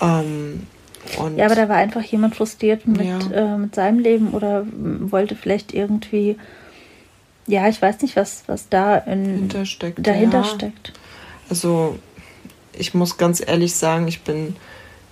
Ähm, 0.00 0.66
ja, 1.36 1.46
aber 1.46 1.54
da 1.54 1.68
war 1.68 1.76
einfach 1.76 2.02
jemand 2.02 2.34
frustriert 2.36 2.86
mit, 2.86 3.06
ja. 3.06 3.18
äh, 3.32 3.56
mit 3.56 3.74
seinem 3.74 4.00
Leben 4.00 4.30
oder 4.30 4.66
wollte 4.72 5.34
vielleicht 5.36 5.72
irgendwie, 5.72 6.36
ja, 7.46 7.68
ich 7.68 7.80
weiß 7.80 8.02
nicht, 8.02 8.16
was, 8.16 8.42
was 8.46 8.68
da 8.68 8.96
in, 8.96 9.48
dahinter 9.48 10.38
ja. 10.38 10.44
steckt. 10.44 10.92
Also 11.48 11.98
ich 12.72 12.92
muss 12.92 13.18
ganz 13.18 13.40
ehrlich 13.40 13.74
sagen, 13.74 14.08
ich 14.08 14.22
bin 14.22 14.56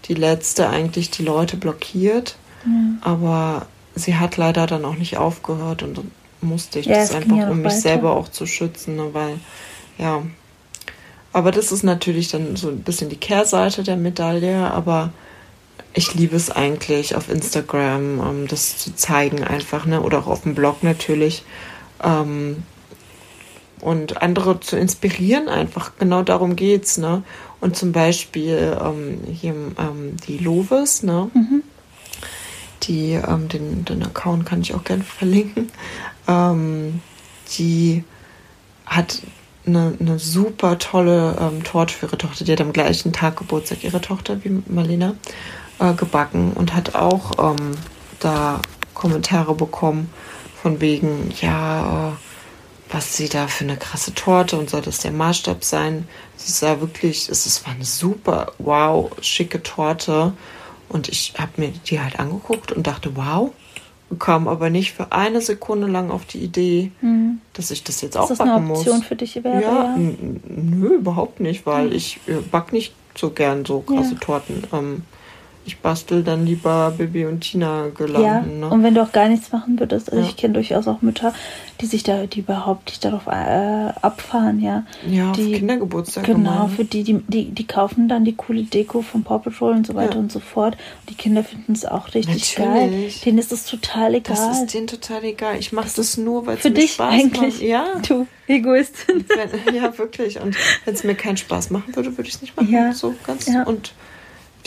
die 0.07 0.15
letzte 0.15 0.69
eigentlich 0.69 1.11
die 1.11 1.23
Leute 1.23 1.57
blockiert. 1.57 2.37
Ja. 2.65 2.71
Aber 3.01 3.67
sie 3.95 4.17
hat 4.17 4.37
leider 4.37 4.67
dann 4.67 4.85
auch 4.85 4.97
nicht 4.97 5.17
aufgehört 5.17 5.83
und 5.83 6.01
musste 6.41 6.79
ich 6.79 6.87
ja, 6.87 6.97
das 6.97 7.15
einfach, 7.15 7.37
ja 7.37 7.51
um 7.51 7.59
mich 7.59 7.73
weiter. 7.73 7.81
selber 7.81 8.17
auch 8.17 8.29
zu 8.29 8.47
schützen, 8.47 8.97
ne, 8.97 9.11
weil, 9.13 9.39
ja. 9.99 10.23
Aber 11.33 11.51
das 11.51 11.73
ist 11.73 11.83
natürlich 11.83 12.29
dann 12.29 12.57
so 12.57 12.69
ein 12.69 12.81
bisschen 12.81 13.11
die 13.11 13.17
Kehrseite 13.17 13.83
der 13.83 13.97
Medaille, 13.97 14.71
aber 14.71 15.13
ich 15.95 16.15
liebe 16.15 16.37
es 16.37 16.51
eigentlich 16.51 17.15
auf 17.15 17.29
Instagram, 17.29 18.21
um 18.21 18.47
das 18.47 18.79
zu 18.79 18.95
zeigen 18.95 19.45
einfach, 19.45 19.87
ne, 19.87 20.01
oder 20.01 20.19
auch 20.19 20.27
auf 20.27 20.43
dem 20.43 20.55
Blog 20.55 20.83
natürlich. 20.83 21.45
Ähm, 22.03 22.63
und 23.81 24.23
andere 24.23 24.61
zu 24.61 24.77
inspirieren 24.77 25.49
einfach. 25.49 25.93
Genau 25.99 26.23
darum 26.23 26.57
geht's, 26.57 26.99
ne? 26.99 27.23
Und 27.61 27.77
zum 27.77 27.93
Beispiel 27.93 28.77
ähm, 28.81 29.21
hier 29.33 29.53
ähm, 29.53 30.17
die 30.27 30.39
Lovis, 30.39 31.03
ne? 31.03 31.31
Mhm. 31.35 31.63
Die, 32.89 33.13
ähm, 33.13 33.49
den, 33.49 33.85
den 33.85 34.03
Account 34.03 34.47
kann 34.47 34.63
ich 34.63 34.75
auch 34.75 34.85
gerne 34.85 35.05
verlinken. 35.05 35.71
Ähm, 36.27 37.01
die 37.57 38.03
hat 38.87 39.21
eine, 39.67 39.95
eine 40.01 40.19
super 40.19 40.79
tolle 40.79 41.37
ähm, 41.39 41.63
Torte 41.63 41.95
für 41.95 42.07
ihre 42.07 42.19
Tochter. 42.19 42.45
Die 42.45 42.53
hat 42.53 42.61
am 42.61 42.73
gleichen 42.73 43.13
Tag 43.13 43.37
Geburtstag 43.37 43.85
ihrer 43.85 44.01
Tochter 44.01 44.43
wie 44.43 44.63
Marlena 44.67 45.15
äh, 45.79 45.93
gebacken 45.95 46.53
und 46.55 46.75
hat 46.75 46.95
auch 46.95 47.53
ähm, 47.53 47.73
da 48.21 48.61
Kommentare 48.95 49.55
bekommen 49.55 50.11
von 50.61 50.81
wegen, 50.81 51.33
ja, 51.41 52.11
äh, 52.11 52.13
was 52.91 53.17
sie 53.17 53.29
da 53.29 53.49
für 53.49 53.65
eine 53.65 53.77
krasse 53.77 54.15
Torte 54.15 54.59
und 54.59 54.71
soll 54.71 54.81
das 54.81 54.99
der 54.99 55.13
Maßstab 55.13 55.63
sein. 55.63 56.09
Sie 56.37 56.51
sah 56.51 56.81
wirklich, 56.81 57.29
es 57.29 57.67
war 57.67 57.75
eine 57.75 57.85
super, 57.85 58.53
wow, 58.59 59.11
schicke 59.21 59.63
Torte. 59.63 60.33
Und 60.89 61.09
ich 61.09 61.35
habe 61.39 61.53
mir 61.57 61.69
die 61.87 62.01
halt 62.01 62.19
angeguckt 62.19 62.73
und 62.73 62.87
dachte, 62.87 63.15
wow, 63.17 63.51
kam 64.19 64.49
aber 64.49 64.71
nicht 64.71 64.93
für 64.93 65.13
eine 65.13 65.41
Sekunde 65.43 65.87
lang 65.87 66.11
auf 66.11 66.25
die 66.25 66.39
Idee, 66.39 66.93
Mhm. 67.03 67.41
dass 67.53 67.71
ich 67.71 67.85
das 67.85 68.01
jetzt 68.01 68.17
auch 68.17 68.23
Ist 68.31 68.39
das 68.39 68.41
eine 68.41 68.53
backen 68.53 68.71
Option 68.71 68.97
muss. 68.99 69.07
für 69.07 69.17
dich 69.17 69.43
wäre? 69.45 69.61
ja, 69.63 69.97
nö, 69.99 70.95
überhaupt 70.97 71.41
nicht, 71.41 71.67
weil 71.67 71.93
ich 71.93 72.19
äh, 72.27 72.35
back 72.51 72.73
nicht 72.73 72.95
so 73.15 73.31
gern 73.31 73.65
so 73.67 73.81
krasse 73.81 74.15
Ja. 74.15 74.19
Torten. 74.21 74.63
Ähm, 74.73 75.03
ich 75.65 75.79
bastel 75.81 76.23
dann 76.25 76.47
lieber 76.47 76.95
Bibi 76.97 77.27
und 77.27 77.41
Tina 77.41 77.85
Ja, 77.85 77.91
gelanden. 77.95 78.61
ne? 78.61 78.69
und 78.71 78.83
wenn 78.83 78.95
du 78.95 79.03
auch 79.03 79.13
gar 79.13 79.29
nichts 79.29 79.53
machen 79.53 79.79
würdest, 79.79 80.11
also 80.11 80.23
Ja. 80.23 80.29
ich 80.29 80.37
kenne 80.37 80.55
durchaus 80.55 80.89
auch 80.89 81.03
Mütter, 81.03 81.35
die 81.83 81.87
sich 81.87 82.03
da, 82.03 82.25
die 82.27 82.41
überhaupt 82.41 82.89
nicht 82.89 83.05
darauf 83.05 83.27
äh, 83.27 83.93
abfahren, 84.01 84.61
ja. 84.61 84.85
ja, 85.07 85.33
die- 85.33 85.53
Kindergeburtstag. 85.53 86.25
Genau, 86.25 86.65
ne? 86.65 86.69
für 86.75 86.85
die, 86.87 87.03
die, 87.05 87.19
die, 87.29 87.51
die 87.51 87.67
kaufen 87.67 88.09
dann 88.09 88.25
die 88.25 88.35
coole 88.35 88.63
Deko 88.63 89.03
vom 89.03 89.25
Paw 89.25 89.39
Patrol 89.41 89.73
und 89.75 89.87
so 89.87 89.95
weiter 89.95 90.15
Ja. 90.15 90.21
und 90.21 90.33
so 90.33 90.41
fort. 90.41 90.75
Und 91.03 91.11
die 91.11 91.15
Kinder 91.15 91.45
finden 91.45 91.73
es 91.75 91.85
auch 91.85 92.15
richtig 92.15 92.59
Natürlich. 92.59 92.91
geil. 92.91 93.11
Denen 93.27 93.39
ist 93.39 93.53
es 93.53 93.67
total 93.67 94.15
egal. 94.15 94.37
Das 94.37 94.59
ist 94.63 94.73
denen 94.73 94.87
total 94.87 95.23
egal. 95.25 95.57
Ich 95.59 95.73
mache 95.73 95.89
das 95.95 96.17
nur, 96.17 96.47
weil 96.47 96.57
es 96.57 96.63
Für 96.63 96.71
mir 96.71 96.75
dich 96.77 96.93
Spaß 96.93 97.13
eigentlich. 97.13 97.55
macht. 97.55 97.63
Ja, 97.63 97.85
Du 98.09 98.27
Egoistin. 98.47 99.25
wenn, 99.29 99.75
ja, 99.75 99.97
wirklich. 99.99 100.41
Und 100.41 100.57
wenn 100.87 100.95
es 100.95 101.05
mir 101.05 101.15
keinen 101.15 101.37
Spaß 101.37 101.69
machen 101.71 101.95
würde, 101.95 102.17
würde 102.17 102.29
ich 102.29 102.37
es 102.37 102.41
nicht 102.41 102.57
machen. 102.57 102.73
Ja. 102.73 102.93
So 102.95 103.15
ganz. 103.27 103.47
Ja. 103.47 103.65
Und 103.65 103.93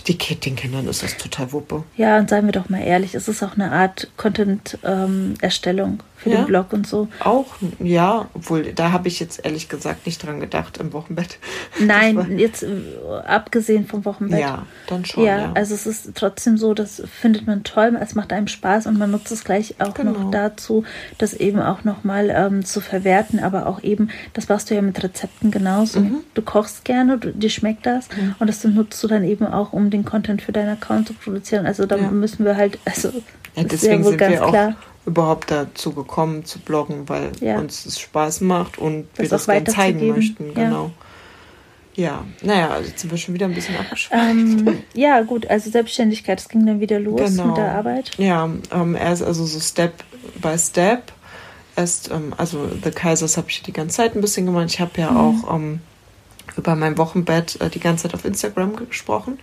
die, 0.08 0.18
Ki- 0.18 0.36
den 0.36 0.56
Kindern 0.56 0.88
ist 0.88 1.04
das 1.04 1.18
total 1.18 1.52
wuppe. 1.52 1.84
Ja, 1.98 2.18
und 2.18 2.30
seien 2.30 2.46
wir 2.46 2.52
doch 2.54 2.70
mal 2.70 2.82
ehrlich, 2.82 3.16
es 3.16 3.28
ist 3.28 3.44
auch 3.44 3.54
eine 3.56 3.72
Art 3.72 4.10
Content-Erstellung 4.18 6.02
für 6.21 6.29
Ja. 6.29 6.38
den 6.38 6.45
Blog 6.45 6.71
und 6.73 6.86
so. 6.88 7.07
Auch, 7.19 7.47
ja, 7.79 8.27
obwohl, 8.34 8.73
da 8.73 8.91
habe 8.91 9.07
ich 9.07 9.19
jetzt 9.19 9.43
ehrlich 9.43 9.69
gesagt 9.69 10.05
nicht 10.05 10.25
dran 10.25 10.39
gedacht 10.39 10.77
im 10.77 10.93
Wochenbett. 10.93 11.39
Nein, 11.79 12.38
jetzt 12.38 12.63
äh, 12.63 12.67
abgesehen 13.25 13.86
vom 13.88 14.05
Wochenbett. 14.05 14.39
Ja, 14.39 14.65
dann 14.88 15.03
schon. 15.05 15.23
Ja, 15.23 15.38
Ja, 15.39 15.51
also 15.53 15.73
es 15.73 15.86
ist 15.86 16.12
trotzdem 16.15 16.57
so, 16.57 16.73
das 16.73 17.01
findet 17.19 17.47
man 17.47 17.63
toll, 17.63 17.97
es 18.01 18.15
macht 18.15 18.31
einem 18.34 18.47
Spaß 18.47 18.86
und 18.88 18.97
man 18.97 19.12
nutzt 19.12 19.31
es 19.31 19.43
gleich 19.43 19.75
auch 19.79 19.93
Genau. 19.93 20.12
noch 20.12 20.31
dazu, 20.31 20.84
das 21.17 21.34
eben 21.34 21.60
auch 21.60 21.84
nochmal 21.84 22.29
ähm, 22.29 22.63
zu 22.65 22.81
verwerten, 22.81 23.39
aber 23.39 23.67
auch 23.67 23.84
eben, 23.84 24.10
das 24.34 24.47
machst 24.49 24.69
du 24.69 24.75
ja 24.75 24.81
mit 24.81 25.01
Rezepten 25.03 25.51
genauso. 25.51 25.99
Mhm. 26.01 26.17
Du 26.34 26.41
kochst 26.41 26.86
gerne, 26.86 27.17
du, 27.17 27.31
dir 27.34 27.49
schmeckt 27.49 27.86
das 27.86 28.07
und 28.39 28.47
das 28.47 28.63
nutzt 28.63 29.01
du 29.03 29.07
dann 29.07 29.23
eben 29.23 29.45
auch, 29.47 29.73
um 29.73 29.89
den 29.89 30.05
Content 30.05 30.41
für 30.41 30.51
deinen 30.51 30.69
Account 30.69 31.07
zu 31.07 31.13
produzieren. 31.13 31.65
Also 31.65 31.86
da 31.86 31.97
Ja. 31.97 32.12
müssen 32.12 32.45
wir 32.45 32.55
halt, 32.57 32.77
also 32.86 33.12
ja, 33.56 33.64
das 33.64 33.82
deswegen 33.82 34.04
ja 34.04 34.10
sind 34.10 34.20
wir 34.20 34.46
auch 34.46 34.50
klar. 34.52 34.76
überhaupt 35.06 35.52
dazu 35.52 35.94
gekommen 35.94 36.46
zu 36.46 36.60
bloggen, 36.60 37.08
weil 37.10 37.32
Ja. 37.40 37.58
uns 37.60 37.86
es 37.86 38.00
Spaß 38.00 38.42
macht 38.42 38.78
und 38.78 39.08
wir 39.16 39.24
Das 39.28 39.30
das 39.30 39.44
auch 39.50 39.54
gerne 39.54 39.66
zeigen 39.66 40.08
möchten. 40.08 40.48
Ja. 40.48 40.54
Genau. 40.66 40.92
Ja, 41.94 42.24
naja, 42.42 42.70
also 42.70 42.88
jetzt 42.90 43.02
sind 43.02 43.12
wir 43.12 43.18
schon 43.18 43.34
wieder 43.34 43.48
ein 43.48 43.54
bisschen 43.54 43.76
abgeschweift. 43.76 44.24
Ähm, 44.32 44.84
ja, 44.94 45.22
gut, 45.24 45.48
also 45.50 45.70
Selbstständigkeit, 45.70 46.40
es 46.40 46.48
ging 46.48 46.66
dann 46.66 46.80
wieder 46.80 47.00
los 47.02 47.20
Genau. 47.32 47.48
mit 47.48 47.58
der 47.58 47.74
Arbeit. 47.76 48.12
Ja, 48.18 48.50
ähm, 48.72 48.96
erst 48.96 49.22
also 49.24 49.44
so 49.46 49.60
Step 49.60 49.94
by 50.42 50.58
Step. 50.58 51.12
Erst, 51.76 52.10
ähm, 52.10 52.34
also 52.38 52.70
The 52.82 52.92
Kaisers 52.92 53.36
habe 53.36 53.48
ich 53.50 53.62
die 53.62 53.74
ganze 53.74 53.98
Zeit 53.98 54.16
ein 54.16 54.22
bisschen 54.22 54.46
gemacht. 54.46 54.68
Ich 54.70 54.80
habe 54.80 54.92
ja 55.02 55.12
Mhm. 55.12 55.18
auch 55.18 55.54
ähm, 55.56 55.82
über 56.56 56.76
mein 56.76 56.98
Wochenbett 56.98 57.60
äh, 57.60 57.70
die 57.70 57.80
ganze 57.82 58.04
Zeit 58.04 58.14
auf 58.14 58.24
Instagram 58.24 58.76
gesprochen. 58.78 59.38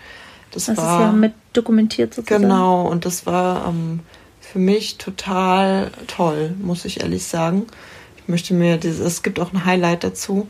Das, 0.53 0.67
Das 0.67 0.79
ist 0.79 0.83
war 0.85 1.01
ja 1.01 1.13
mit 1.13 1.33
dokumentiert 1.53 2.15
sozusagen. 2.15 2.43
genau 2.43 2.87
und 2.89 3.05
das 3.05 3.27
war 3.27 3.67
ähm, 3.69 4.01
für 4.41 4.59
mich 4.59 4.99
total 4.99 5.91
toll, 6.07 6.55
muss 6.61 6.85
ich 6.85 7.01
ehrlich 7.01 7.25
sagen. 7.25 7.67
Ich 8.17 8.29
möchte 8.29 8.55
mir 8.55 8.77
dieses, 8.79 9.01
es 9.01 9.23
gibt 9.23 9.41
auch 9.41 9.53
ein 9.53 9.65
Highlight 9.65 10.05
dazu. 10.05 10.49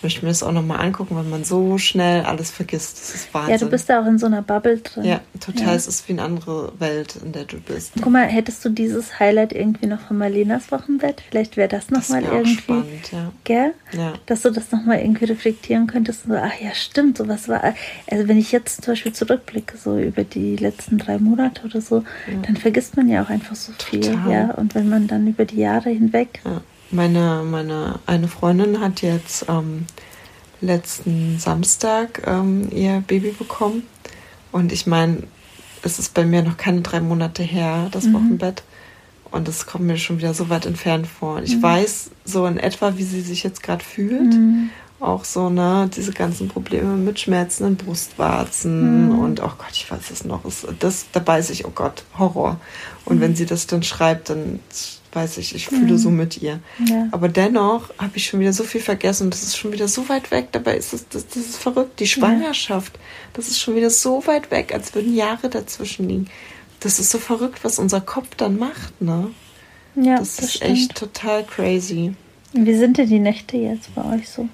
Ich 0.00 0.02
möchte 0.04 0.24
mir 0.24 0.30
das 0.30 0.42
auch 0.42 0.52
nochmal 0.52 0.80
angucken, 0.80 1.14
weil 1.14 1.24
man 1.24 1.44
so 1.44 1.76
schnell 1.76 2.22
alles 2.22 2.50
vergisst. 2.50 2.98
Das 2.98 3.14
ist 3.14 3.34
Wahnsinn. 3.34 3.52
Ja, 3.52 3.58
du 3.58 3.66
bist 3.68 3.90
da 3.90 4.00
auch 4.00 4.06
in 4.06 4.18
so 4.18 4.24
einer 4.24 4.40
Bubble 4.40 4.78
drin. 4.78 5.04
ja, 5.04 5.20
total. 5.40 5.66
Ja. 5.66 5.74
Es 5.74 5.86
ist 5.86 6.08
wie 6.08 6.12
eine 6.14 6.22
andere 6.22 6.72
Welt, 6.78 7.16
in 7.22 7.32
der 7.32 7.44
du 7.44 7.58
bist. 7.60 7.92
Guck 8.00 8.10
mal, 8.10 8.24
hättest 8.26 8.64
du 8.64 8.70
dieses 8.70 9.20
Highlight 9.20 9.52
irgendwie 9.52 9.86
noch 9.86 10.00
von 10.00 10.16
Marlenas 10.16 10.72
Wochenbett? 10.72 11.22
Vielleicht 11.28 11.58
wäre 11.58 11.68
das 11.68 11.88
Das 11.88 12.08
nochmal 12.08 12.24
auch 12.30 12.32
irgendwie, 12.32 12.54
spannend, 12.56 13.12
ja. 13.12 13.30
gell? 13.44 13.74
Ja. 13.92 14.14
Dass 14.24 14.40
du 14.40 14.50
das 14.50 14.72
nochmal 14.72 15.00
irgendwie 15.00 15.26
reflektieren 15.26 15.86
könntest 15.86 16.24
und 16.24 16.32
so, 16.32 16.38
ach 16.38 16.58
ja, 16.62 16.72
stimmt, 16.72 17.18
sowas 17.18 17.46
war. 17.48 17.62
Also 18.10 18.26
wenn 18.26 18.38
ich 18.38 18.52
jetzt 18.52 18.82
zum 18.82 18.92
Beispiel 18.92 19.12
zurückblicke, 19.12 19.76
so 19.76 19.98
über 19.98 20.24
die 20.24 20.56
letzten 20.56 20.96
drei 20.96 21.18
Monate 21.18 21.60
oder 21.66 21.82
so, 21.82 22.04
dann 22.46 22.56
vergisst 22.56 22.96
man 22.96 23.06
ja 23.10 23.22
auch 23.22 23.28
einfach 23.28 23.54
so 23.54 23.72
viel, 23.78 24.00
Total. 24.00 24.32
ja. 24.32 24.50
Und 24.54 24.74
wenn 24.74 24.88
man 24.88 25.08
dann 25.08 25.26
über 25.26 25.44
die 25.44 25.58
Jahre 25.58 25.90
hinweg. 25.90 26.40
Ja. 26.46 26.62
Meine, 26.90 27.42
meine 27.48 28.00
eine 28.06 28.26
Freundin 28.28 28.80
hat 28.80 29.02
jetzt 29.02 29.46
ähm, 29.48 29.86
letzten 30.60 31.38
Samstag 31.38 32.22
ähm, 32.26 32.68
ihr 32.72 33.02
Baby 33.06 33.30
bekommen. 33.30 33.84
Und 34.52 34.72
ich 34.72 34.86
meine, 34.86 35.22
es 35.82 35.98
ist 36.00 36.14
bei 36.14 36.24
mir 36.24 36.42
noch 36.42 36.56
keine 36.56 36.80
drei 36.80 37.00
Monate 37.00 37.42
her, 37.42 37.88
das 37.92 38.04
Mhm. 38.04 38.14
Wochenbett. 38.14 38.62
Und 39.30 39.46
es 39.46 39.66
kommt 39.66 39.84
mir 39.84 39.96
schon 39.96 40.18
wieder 40.18 40.34
so 40.34 40.48
weit 40.50 40.66
entfernt 40.66 41.06
vor. 41.06 41.36
Und 41.36 41.44
ich 41.44 41.56
Mhm. 41.56 41.62
weiß 41.62 42.10
so 42.24 42.46
in 42.46 42.58
etwa, 42.58 42.96
wie 42.96 43.04
sie 43.04 43.20
sich 43.20 43.44
jetzt 43.44 43.62
gerade 43.62 43.84
fühlt. 43.84 44.34
Mhm. 44.34 44.70
Auch 44.98 45.24
so, 45.24 45.48
ne, 45.48 45.88
diese 45.96 46.12
ganzen 46.12 46.48
Probleme 46.48 46.96
mit 46.96 47.20
schmerzenden 47.20 47.76
Brustwarzen 47.76 49.06
Mhm. 49.10 49.18
und, 49.18 49.40
oh 49.40 49.52
Gott, 49.56 49.70
ich 49.72 49.88
weiß 49.90 50.10
es 50.10 50.24
noch. 50.24 50.40
Das, 50.80 51.06
da 51.12 51.24
weiß 51.24 51.50
ich, 51.50 51.64
oh 51.64 51.72
Gott, 51.72 52.02
Horror. 52.18 52.60
Und 53.04 53.16
Mhm. 53.18 53.20
wenn 53.20 53.36
sie 53.36 53.46
das 53.46 53.66
dann 53.68 53.84
schreibt, 53.84 54.28
dann 54.28 54.58
weiß 55.12 55.38
ich, 55.38 55.54
ich 55.54 55.66
fühle 55.68 55.98
so 55.98 56.10
mit 56.10 56.40
ihr. 56.40 56.60
Ja. 56.86 57.08
Aber 57.10 57.28
dennoch 57.28 57.90
habe 57.98 58.12
ich 58.16 58.26
schon 58.26 58.40
wieder 58.40 58.52
so 58.52 58.64
viel 58.64 58.80
vergessen 58.80 59.24
und 59.24 59.34
das 59.34 59.42
ist 59.42 59.56
schon 59.56 59.72
wieder 59.72 59.88
so 59.88 60.08
weit 60.08 60.30
weg. 60.30 60.48
Dabei 60.52 60.76
ist 60.76 60.92
es, 60.92 61.08
das, 61.08 61.26
das 61.26 61.36
ist 61.36 61.56
verrückt. 61.56 61.98
Die 62.00 62.06
Schwangerschaft, 62.06 62.98
das 63.32 63.48
ist 63.48 63.58
schon 63.60 63.74
wieder 63.76 63.90
so 63.90 64.26
weit 64.26 64.50
weg, 64.50 64.72
als 64.72 64.94
würden 64.94 65.14
Jahre 65.14 65.48
dazwischen 65.48 66.08
liegen. 66.08 66.28
Das 66.80 66.98
ist 66.98 67.10
so 67.10 67.18
verrückt, 67.18 67.62
was 67.64 67.78
unser 67.78 68.00
Kopf 68.00 68.28
dann 68.36 68.58
macht, 68.58 69.00
ne? 69.02 69.30
Ja, 69.96 70.18
Das, 70.18 70.36
das, 70.36 70.44
ist 70.46 70.54
stimmt. 70.54 70.70
echt 70.72 70.94
total 70.94 71.44
crazy. 71.44 72.14
Wie 72.52 72.74
sind 72.76 72.96
denn 72.98 73.08
die 73.08 73.18
Nächte 73.18 73.56
jetzt 73.56 73.94
bei 73.94 74.04
euch 74.16 74.28
so? 74.28 74.48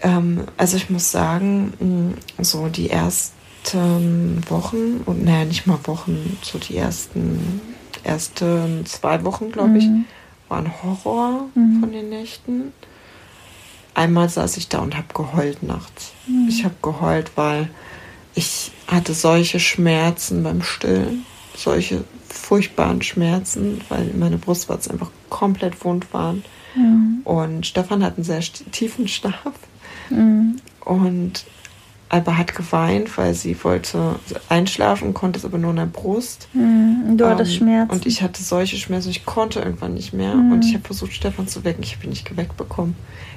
Ähm, 0.00 0.44
also 0.56 0.76
ich 0.76 0.90
muss 0.90 1.10
sagen, 1.12 2.14
mh, 2.38 2.42
so 2.44 2.68
die 2.68 2.90
ersten 2.90 4.40
Wochen, 4.48 5.02
und 5.06 5.24
naja, 5.24 5.44
nicht 5.44 5.66
mal 5.66 5.78
Wochen, 5.84 6.38
so 6.42 6.58
die 6.58 6.76
ersten, 6.76 7.60
ersten 8.04 8.84
zwei 8.86 9.24
Wochen, 9.24 9.50
glaube 9.50 9.78
ich, 9.78 9.86
Mhm. 9.86 10.04
waren 10.48 10.70
Horror 10.82 11.48
Mhm. 11.54 11.80
von 11.80 11.92
den 11.92 12.08
Nächten. 12.10 12.72
Einmal 13.94 14.28
saß 14.28 14.56
ich 14.56 14.68
da 14.68 14.78
und 14.80 14.96
habe 14.96 15.06
geheult 15.14 15.62
nachts. 15.62 16.12
Mhm. 16.26 16.48
Ich 16.48 16.64
habe 16.64 16.74
geheult, 16.82 17.32
weil 17.36 17.70
ich 18.34 18.72
hatte 18.88 19.14
solche 19.14 19.60
Schmerzen 19.60 20.42
beim 20.42 20.62
Stillen, 20.62 21.24
solche 21.56 22.04
furchtbaren 22.28 23.00
Schmerzen, 23.02 23.80
weil 23.88 24.10
meine 24.18 24.38
Brustwarzen 24.38 24.92
einfach 24.92 25.10
komplett 25.30 25.84
wund 25.84 26.12
waren. 26.12 26.44
Und 27.22 27.64
Stefan 27.64 28.02
hat 28.02 28.16
einen 28.16 28.24
sehr 28.24 28.40
tiefen 28.72 29.06
Schlaf. 29.06 29.36
Mhm. 30.10 30.56
Und 30.84 31.44
Alba 32.08 32.36
hat 32.36 32.54
geweint, 32.54 33.16
weil 33.18 33.34
sie 33.34 33.56
wollte 33.64 34.16
einschlafen, 34.48 35.14
konnte 35.14 35.38
es 35.38 35.44
aber 35.44 35.58
nur 35.58 35.70
in 35.70 35.76
der 35.76 35.86
Brust. 35.86 36.48
Mhm. 36.52 37.16
Du 37.16 37.26
hattest 37.26 37.52
Ähm, 37.52 37.58
Schmerzen. 37.58 37.92
Und 37.92 38.06
ich 38.06 38.22
hatte 38.22 38.42
solche 38.42 38.76
Schmerzen, 38.76 39.10
ich 39.10 39.24
konnte 39.24 39.60
irgendwann 39.60 39.94
nicht 39.94 40.12
mehr. 40.12 40.34
Mhm. 40.34 40.52
Und 40.52 40.64
ich 40.64 40.74
habe 40.74 40.84
versucht, 40.84 41.12
Stefan 41.12 41.48
zu 41.48 41.64
wecken. 41.64 41.82
Ich 41.82 41.96
habe 41.96 42.04
ihn 42.04 42.10
nicht 42.10 42.24
geweckt 42.24 42.56
bekommen. 42.56 42.94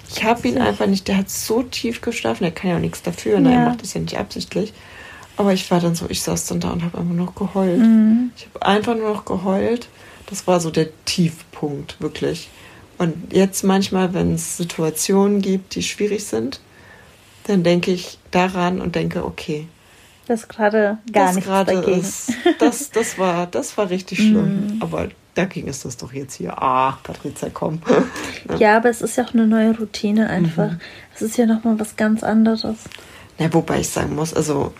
Ich 0.09 0.23
habe 0.23 0.47
ihn 0.47 0.57
einfach 0.57 0.85
nicht, 0.85 1.07
der 1.07 1.17
hat 1.17 1.29
so 1.29 1.63
tief 1.63 2.01
geschlafen, 2.01 2.43
der 2.43 2.51
kann 2.51 2.69
ja 2.69 2.77
auch 2.77 2.81
nichts 2.81 3.01
dafür. 3.01 3.39
Ne? 3.39 3.51
Ja. 3.51 3.59
Er 3.59 3.69
macht 3.69 3.81
das 3.81 3.93
ja 3.93 4.01
nicht 4.01 4.17
absichtlich. 4.17 4.73
Aber 5.37 5.53
ich 5.53 5.69
war 5.69 5.79
dann 5.79 5.95
so, 5.95 6.05
ich 6.09 6.21
saß 6.21 6.47
dann 6.47 6.59
da 6.59 6.69
und 6.71 6.83
habe 6.83 6.97
einfach 6.97 7.13
nur 7.13 7.25
noch 7.25 7.35
geheult. 7.35 7.79
Mhm. 7.79 8.31
Ich 8.35 8.47
habe 8.53 8.65
einfach 8.65 8.95
nur 8.95 9.13
noch 9.13 9.25
geheult. 9.25 9.87
Das 10.27 10.45
war 10.45 10.59
so 10.59 10.71
der 10.71 10.87
Tiefpunkt, 11.05 11.99
wirklich. 11.99 12.49
Und 12.97 13.31
jetzt 13.31 13.63
manchmal, 13.63 14.13
wenn 14.13 14.33
es 14.33 14.57
Situationen 14.57 15.41
gibt, 15.41 15.75
die 15.75 15.83
schwierig 15.83 16.25
sind, 16.25 16.59
dann 17.47 17.63
denke 17.63 17.91
ich 17.91 18.17
daran 18.31 18.79
und 18.81 18.95
denke, 18.95 19.25
okay, 19.25 19.67
Das 20.27 20.47
gerade 20.47 20.97
gar 21.11 21.27
das 21.27 21.35
nichts 21.35 21.49
gerade 21.49 21.73
dagegen. 21.73 21.99
ist, 22.01 22.31
das, 22.59 22.91
das 22.91 23.17
war, 23.17 23.47
das 23.47 23.77
war 23.77 23.89
richtig 23.89 24.17
schlimm. 24.27 24.77
Aber 24.81 25.07
dagegen 25.35 25.67
ist 25.67 25.85
das 25.85 25.97
doch 25.97 26.11
jetzt 26.13 26.35
hier. 26.35 26.53
Ach, 26.57 27.01
Patricia, 27.03 27.49
komm. 27.53 27.81
Ja, 28.59 28.77
aber 28.77 28.89
es 28.89 29.01
ist 29.01 29.17
ja 29.17 29.25
auch 29.25 29.33
eine 29.33 29.45
neue 29.47 29.77
Routine 29.77 30.29
einfach. 30.29 30.71
Mhm. 30.71 30.79
Es 31.15 31.21
ist 31.21 31.37
ja 31.37 31.45
nochmal 31.45 31.79
was 31.79 31.95
ganz 31.95 32.23
anderes. 32.23 32.77
Na, 33.37 33.53
wobei 33.53 33.79
ich 33.81 33.89
sagen 33.89 34.15
muss, 34.15 34.33
also 34.33 34.73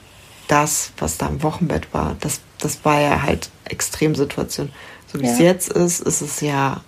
das, 0.48 0.92
was 0.98 1.18
da 1.18 1.28
im 1.28 1.44
Wochenbett 1.44 1.94
war, 1.94 2.16
das, 2.22 2.40
das 2.60 2.84
war 2.86 3.00
ja 3.02 3.22
halt 3.22 3.50
Extremsituation. 3.66 4.70
So 5.12 5.20
wie 5.20 5.26
Ja. 5.26 5.32
es 5.32 5.40
jetzt 5.40 5.70
ist, 5.70 6.00
ist 6.02 6.22
es 6.22 6.42
ja 6.42 6.82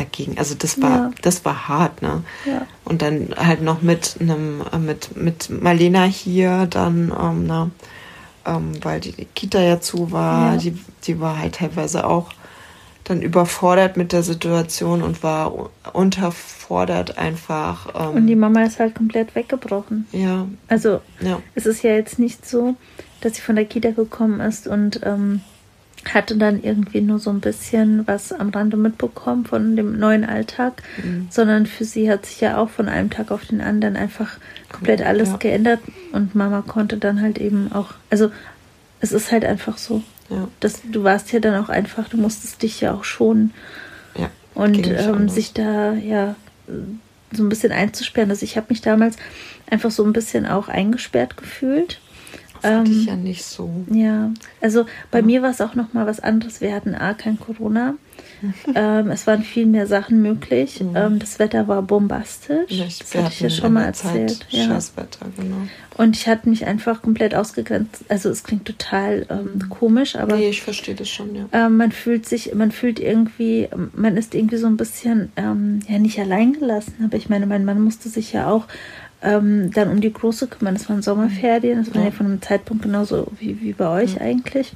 dagegen. 0.00 0.38
Also 0.38 0.54
das 0.54 0.80
war, 0.82 0.90
Ja. 0.90 1.10
das 1.22 1.44
war 1.44 1.68
hart, 1.68 2.02
ne? 2.02 2.22
Ja. 2.46 2.66
Und 2.84 3.02
dann 3.02 3.28
halt 3.36 3.62
noch 3.62 3.82
mit 3.82 4.16
einem, 4.20 4.62
äh, 4.72 4.78
mit, 4.78 5.16
mit 5.16 5.50
Marlena 5.50 6.04
hier, 6.04 6.66
dann, 6.66 7.12
ähm, 7.18 7.46
na, 7.46 7.70
ähm, 8.46 8.72
weil 8.82 9.00
die 9.00 9.12
Kita 9.34 9.60
ja 9.60 9.80
zu 9.80 10.10
war, 10.12 10.52
Ja. 10.54 10.56
die, 10.58 10.78
die 11.04 11.20
war 11.20 11.38
halt 11.38 11.56
teilweise 11.56 12.06
auch 12.06 12.30
dann 13.04 13.22
überfordert 13.22 13.96
mit 13.96 14.12
der 14.12 14.22
Situation 14.22 15.02
und 15.02 15.22
war 15.22 15.70
unterfordert 15.92 17.18
einfach. 17.18 17.88
Ähm, 17.94 18.16
Und 18.16 18.26
die 18.26 18.36
Mama 18.36 18.62
ist 18.62 18.78
halt 18.78 18.94
komplett 18.94 19.34
weggebrochen. 19.34 20.06
ja, 20.12 20.46
Also 20.68 21.00
ja, 21.20 21.40
es 21.54 21.66
ist 21.66 21.82
ja 21.82 21.90
jetzt 21.92 22.18
nicht 22.18 22.46
so, 22.48 22.76
dass 23.20 23.34
sie 23.34 23.42
von 23.42 23.56
der 23.56 23.64
Kita 23.64 23.90
gekommen 23.90 24.40
ist 24.40 24.66
und 24.68 25.00
ähm, 25.04 25.40
hatte 26.12 26.36
dann 26.36 26.62
irgendwie 26.62 27.00
nur 27.02 27.18
so 27.18 27.30
ein 27.30 27.40
bisschen 27.40 28.06
was 28.06 28.32
am 28.32 28.48
Rande 28.50 28.76
mitbekommen 28.76 29.44
von 29.44 29.76
dem 29.76 29.98
neuen 29.98 30.24
Alltag, 30.24 30.82
Mhm. 31.02 31.28
sondern 31.30 31.66
für 31.66 31.84
sie 31.84 32.10
hat 32.10 32.24
sich 32.26 32.40
ja 32.40 32.56
auch 32.56 32.70
von 32.70 32.88
einem 32.88 33.10
Tag 33.10 33.30
auf 33.30 33.44
den 33.44 33.60
anderen 33.60 33.96
einfach 33.96 34.38
komplett 34.72 35.02
alles 35.02 35.30
Ja. 35.30 35.36
geändert 35.36 35.80
und 36.12 36.34
Mama 36.34 36.62
konnte 36.66 36.96
dann 36.96 37.20
halt 37.20 37.38
eben 37.38 37.70
auch, 37.72 37.92
also 38.08 38.30
es 39.00 39.12
ist 39.12 39.30
halt 39.30 39.44
einfach 39.44 39.76
so. 39.78 40.02
ja, 40.30 40.48
Das, 40.60 40.80
du 40.90 41.04
warst 41.04 41.32
ja 41.32 41.40
dann 41.40 41.62
auch 41.62 41.68
einfach, 41.68 42.08
du 42.08 42.16
musstest 42.16 42.62
dich 42.62 42.80
ja 42.80 42.94
auch 42.94 43.04
schonen 43.04 43.52
ja. 44.16 44.30
und 44.54 44.86
ähm, 44.86 45.28
sich 45.28 45.52
da 45.52 45.92
ja 45.92 46.34
so 47.32 47.42
ein 47.44 47.48
bisschen 47.48 47.72
einzusperren. 47.72 48.30
Also 48.30 48.42
ich 48.44 48.56
habe 48.56 48.66
mich 48.70 48.80
damals 48.80 49.16
einfach 49.70 49.90
so 49.90 50.02
ein 50.04 50.12
bisschen 50.12 50.46
auch 50.46 50.68
eingesperrt 50.68 51.36
gefühlt. 51.36 52.00
Das 52.62 52.88
ich 52.88 53.02
ähm, 53.02 53.06
ja 53.06 53.16
nicht 53.16 53.44
so. 53.44 53.70
Ja, 53.90 54.32
also 54.60 54.86
bei 55.10 55.22
mir 55.22 55.42
war 55.42 55.50
es 55.50 55.60
auch 55.60 55.74
noch 55.74 55.92
mal 55.92 56.06
was 56.06 56.20
anderes. 56.20 56.60
Wir 56.60 56.74
hatten 56.74 56.94
A 56.94 57.14
kein 57.14 57.38
Corona. 57.38 57.94
ähm, 58.74 59.10
es 59.10 59.26
waren 59.26 59.42
viel 59.42 59.66
mehr 59.66 59.86
Sachen 59.86 60.22
möglich. 60.22 60.80
Mhm. 60.80 60.96
Ähm, 60.96 61.18
das 61.18 61.38
Wetter 61.38 61.68
war 61.68 61.82
bombastisch. 61.82 62.68
Vielleicht, 62.68 63.02
das 63.02 63.14
wir 63.14 63.24
hatte 63.24 63.34
ich 63.34 63.40
ja 63.40 63.50
schon 63.50 63.72
mal 63.72 63.84
erzählt. 63.84 64.30
Zeit 64.30 64.46
Ja. 64.50 64.64
Scheißwetter, 64.66 65.26
genau. 65.36 65.56
Und 65.96 66.16
ich 66.16 66.26
hatte 66.26 66.48
mich 66.48 66.66
einfach 66.66 67.02
komplett 67.02 67.34
ausgegrenzt. 67.34 68.04
Also 68.08 68.30
es 68.30 68.42
klingt 68.42 68.64
total 68.64 69.26
ähm, 69.28 69.68
komisch, 69.68 70.16
aber 70.16 70.36
nee, 70.36 70.48
ich 70.48 70.62
verstehe 70.62 70.94
das 70.94 71.10
schon, 71.10 71.34
ja. 71.34 71.44
ähm, 71.52 71.76
man 71.76 71.92
fühlt 71.92 72.26
sich, 72.26 72.54
man 72.54 72.70
fühlt 72.70 72.98
irgendwie, 72.98 73.68
man 73.94 74.16
ist 74.16 74.34
irgendwie 74.34 74.56
so 74.56 74.66
ein 74.66 74.78
bisschen, 74.78 75.30
ähm, 75.36 75.80
ja 75.86 75.98
nicht 75.98 76.18
allein 76.18 76.54
gelassen, 76.54 76.94
aber 77.04 77.18
ich 77.18 77.28
meine, 77.28 77.46
mein 77.46 77.66
Mann 77.66 77.82
musste 77.82 78.08
sich 78.08 78.32
ja 78.32 78.48
auch 78.48 78.66
ähm, 79.22 79.70
dann 79.72 79.90
um 79.90 80.00
die 80.00 80.12
Große 80.12 80.46
kümmern. 80.46 80.74
Das 80.74 80.88
waren 80.88 81.02
Sommerferien, 81.02 81.84
das 81.84 81.94
war 81.94 82.04
Ja. 82.04 82.10
von 82.10 82.26
einem 82.26 82.42
Zeitpunkt 82.42 82.82
genauso 82.82 83.26
wie, 83.38 83.60
wie 83.60 83.72
bei 83.72 83.88
euch 83.88 84.20
eigentlich. 84.20 84.72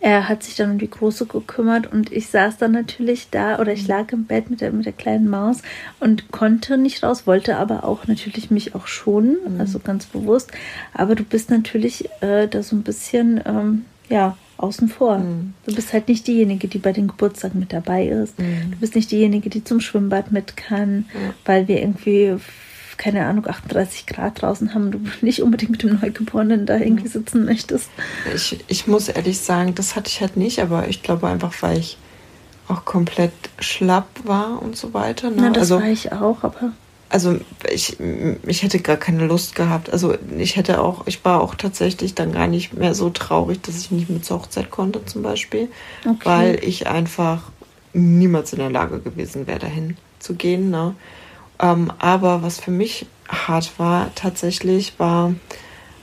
Er 0.00 0.28
hat 0.28 0.42
sich 0.42 0.56
dann 0.56 0.72
um 0.72 0.78
die 0.78 0.90
Große 0.90 1.26
gekümmert 1.26 1.92
und 1.92 2.10
ich 2.10 2.26
saß 2.28 2.58
dann 2.58 2.72
natürlich 2.72 3.28
da 3.30 3.60
oder 3.60 3.72
ich 3.72 3.86
lag 3.86 4.10
im 4.12 4.24
Bett 4.24 4.50
mit 4.50 4.60
der, 4.60 4.72
mit 4.72 4.84
der 4.86 4.92
kleinen 4.92 5.28
Maus 5.28 5.58
und 6.00 6.32
konnte 6.32 6.76
nicht 6.76 7.04
raus, 7.04 7.26
wollte 7.28 7.56
aber 7.56 7.84
auch 7.84 8.08
natürlich 8.08 8.50
mich 8.50 8.74
auch 8.74 8.88
schonen, 8.88 9.36
also 9.60 9.78
ganz 9.78 10.06
bewusst. 10.06 10.50
Aber 10.92 11.14
du 11.14 11.22
bist 11.22 11.50
natürlich 11.50 12.08
äh, 12.20 12.48
da 12.48 12.62
so 12.64 12.74
ein 12.74 12.82
bisschen, 12.82 13.40
ähm, 13.46 13.84
ja, 14.08 14.36
außen 14.56 14.88
vor. 14.88 15.18
Mhm. 15.18 15.54
Du 15.66 15.74
bist 15.74 15.92
halt 15.92 16.08
nicht 16.08 16.26
diejenige, 16.26 16.66
die 16.66 16.78
bei 16.78 16.92
den 16.92 17.06
Geburtstagen 17.06 17.60
mit 17.60 17.72
dabei 17.72 18.06
ist. 18.06 18.38
Mhm. 18.40 18.72
Du 18.72 18.76
bist 18.78 18.96
nicht 18.96 19.10
diejenige, 19.12 19.50
die 19.50 19.62
zum 19.62 19.80
Schwimmbad 19.80 20.32
mit 20.32 20.56
kann, 20.56 21.06
weil 21.44 21.68
wir 21.68 21.80
irgendwie, 21.80 22.34
keine 23.02 23.26
Ahnung, 23.26 23.48
38 23.48 24.06
Grad 24.06 24.42
draußen 24.42 24.74
haben 24.74 24.92
du 24.92 25.00
nicht 25.22 25.42
unbedingt 25.42 25.72
mit 25.72 25.82
dem 25.82 25.98
Neugeborenen 26.00 26.66
da 26.66 26.76
irgendwie 26.76 27.08
sitzen 27.08 27.44
möchtest. 27.44 27.90
Ich, 28.32 28.64
ich 28.68 28.86
muss 28.86 29.08
ehrlich 29.08 29.40
sagen, 29.40 29.74
das 29.74 29.96
hatte 29.96 30.08
ich 30.08 30.20
halt 30.20 30.36
nicht, 30.36 30.60
aber 30.60 30.86
ich 30.86 31.02
glaube 31.02 31.26
einfach, 31.26 31.52
weil 31.62 31.78
ich 31.78 31.98
auch 32.68 32.84
komplett 32.84 33.32
schlapp 33.58 34.06
war 34.22 34.62
und 34.62 34.76
so 34.76 34.94
weiter. 34.94 35.30
Ne? 35.30 35.36
Na, 35.38 35.50
das 35.50 35.72
also, 35.72 35.80
war 35.80 35.88
ich 35.88 36.12
auch, 36.12 36.44
aber 36.44 36.72
also 37.08 37.38
ich, 37.70 37.98
ich 38.46 38.62
hätte 38.62 38.78
gar 38.78 38.96
keine 38.96 39.26
Lust 39.26 39.56
gehabt. 39.56 39.92
Also 39.92 40.14
ich 40.38 40.54
hätte 40.54 40.80
auch, 40.80 41.06
ich 41.06 41.24
war 41.24 41.42
auch 41.42 41.56
tatsächlich 41.56 42.14
dann 42.14 42.32
gar 42.32 42.46
nicht 42.46 42.72
mehr 42.72 42.94
so 42.94 43.10
traurig, 43.10 43.60
dass 43.62 43.78
ich 43.78 43.90
nicht 43.90 44.08
mit 44.10 44.24
zur 44.24 44.38
Hochzeit 44.38 44.70
konnte 44.70 45.04
zum 45.04 45.22
Beispiel, 45.22 45.68
Okay. 46.06 46.18
weil 46.22 46.64
ich 46.64 46.86
einfach 46.86 47.42
niemals 47.92 48.52
in 48.52 48.60
der 48.60 48.70
Lage 48.70 49.00
gewesen 49.00 49.48
wäre, 49.48 49.58
dahin 49.58 49.96
zu 50.20 50.34
gehen. 50.34 50.70
Ne? 50.70 50.94
Ähm, 51.62 51.92
aber 51.98 52.42
was 52.42 52.60
für 52.60 52.72
mich 52.72 53.06
hart 53.28 53.78
war 53.78 54.10
tatsächlich, 54.14 54.98
war, 54.98 55.34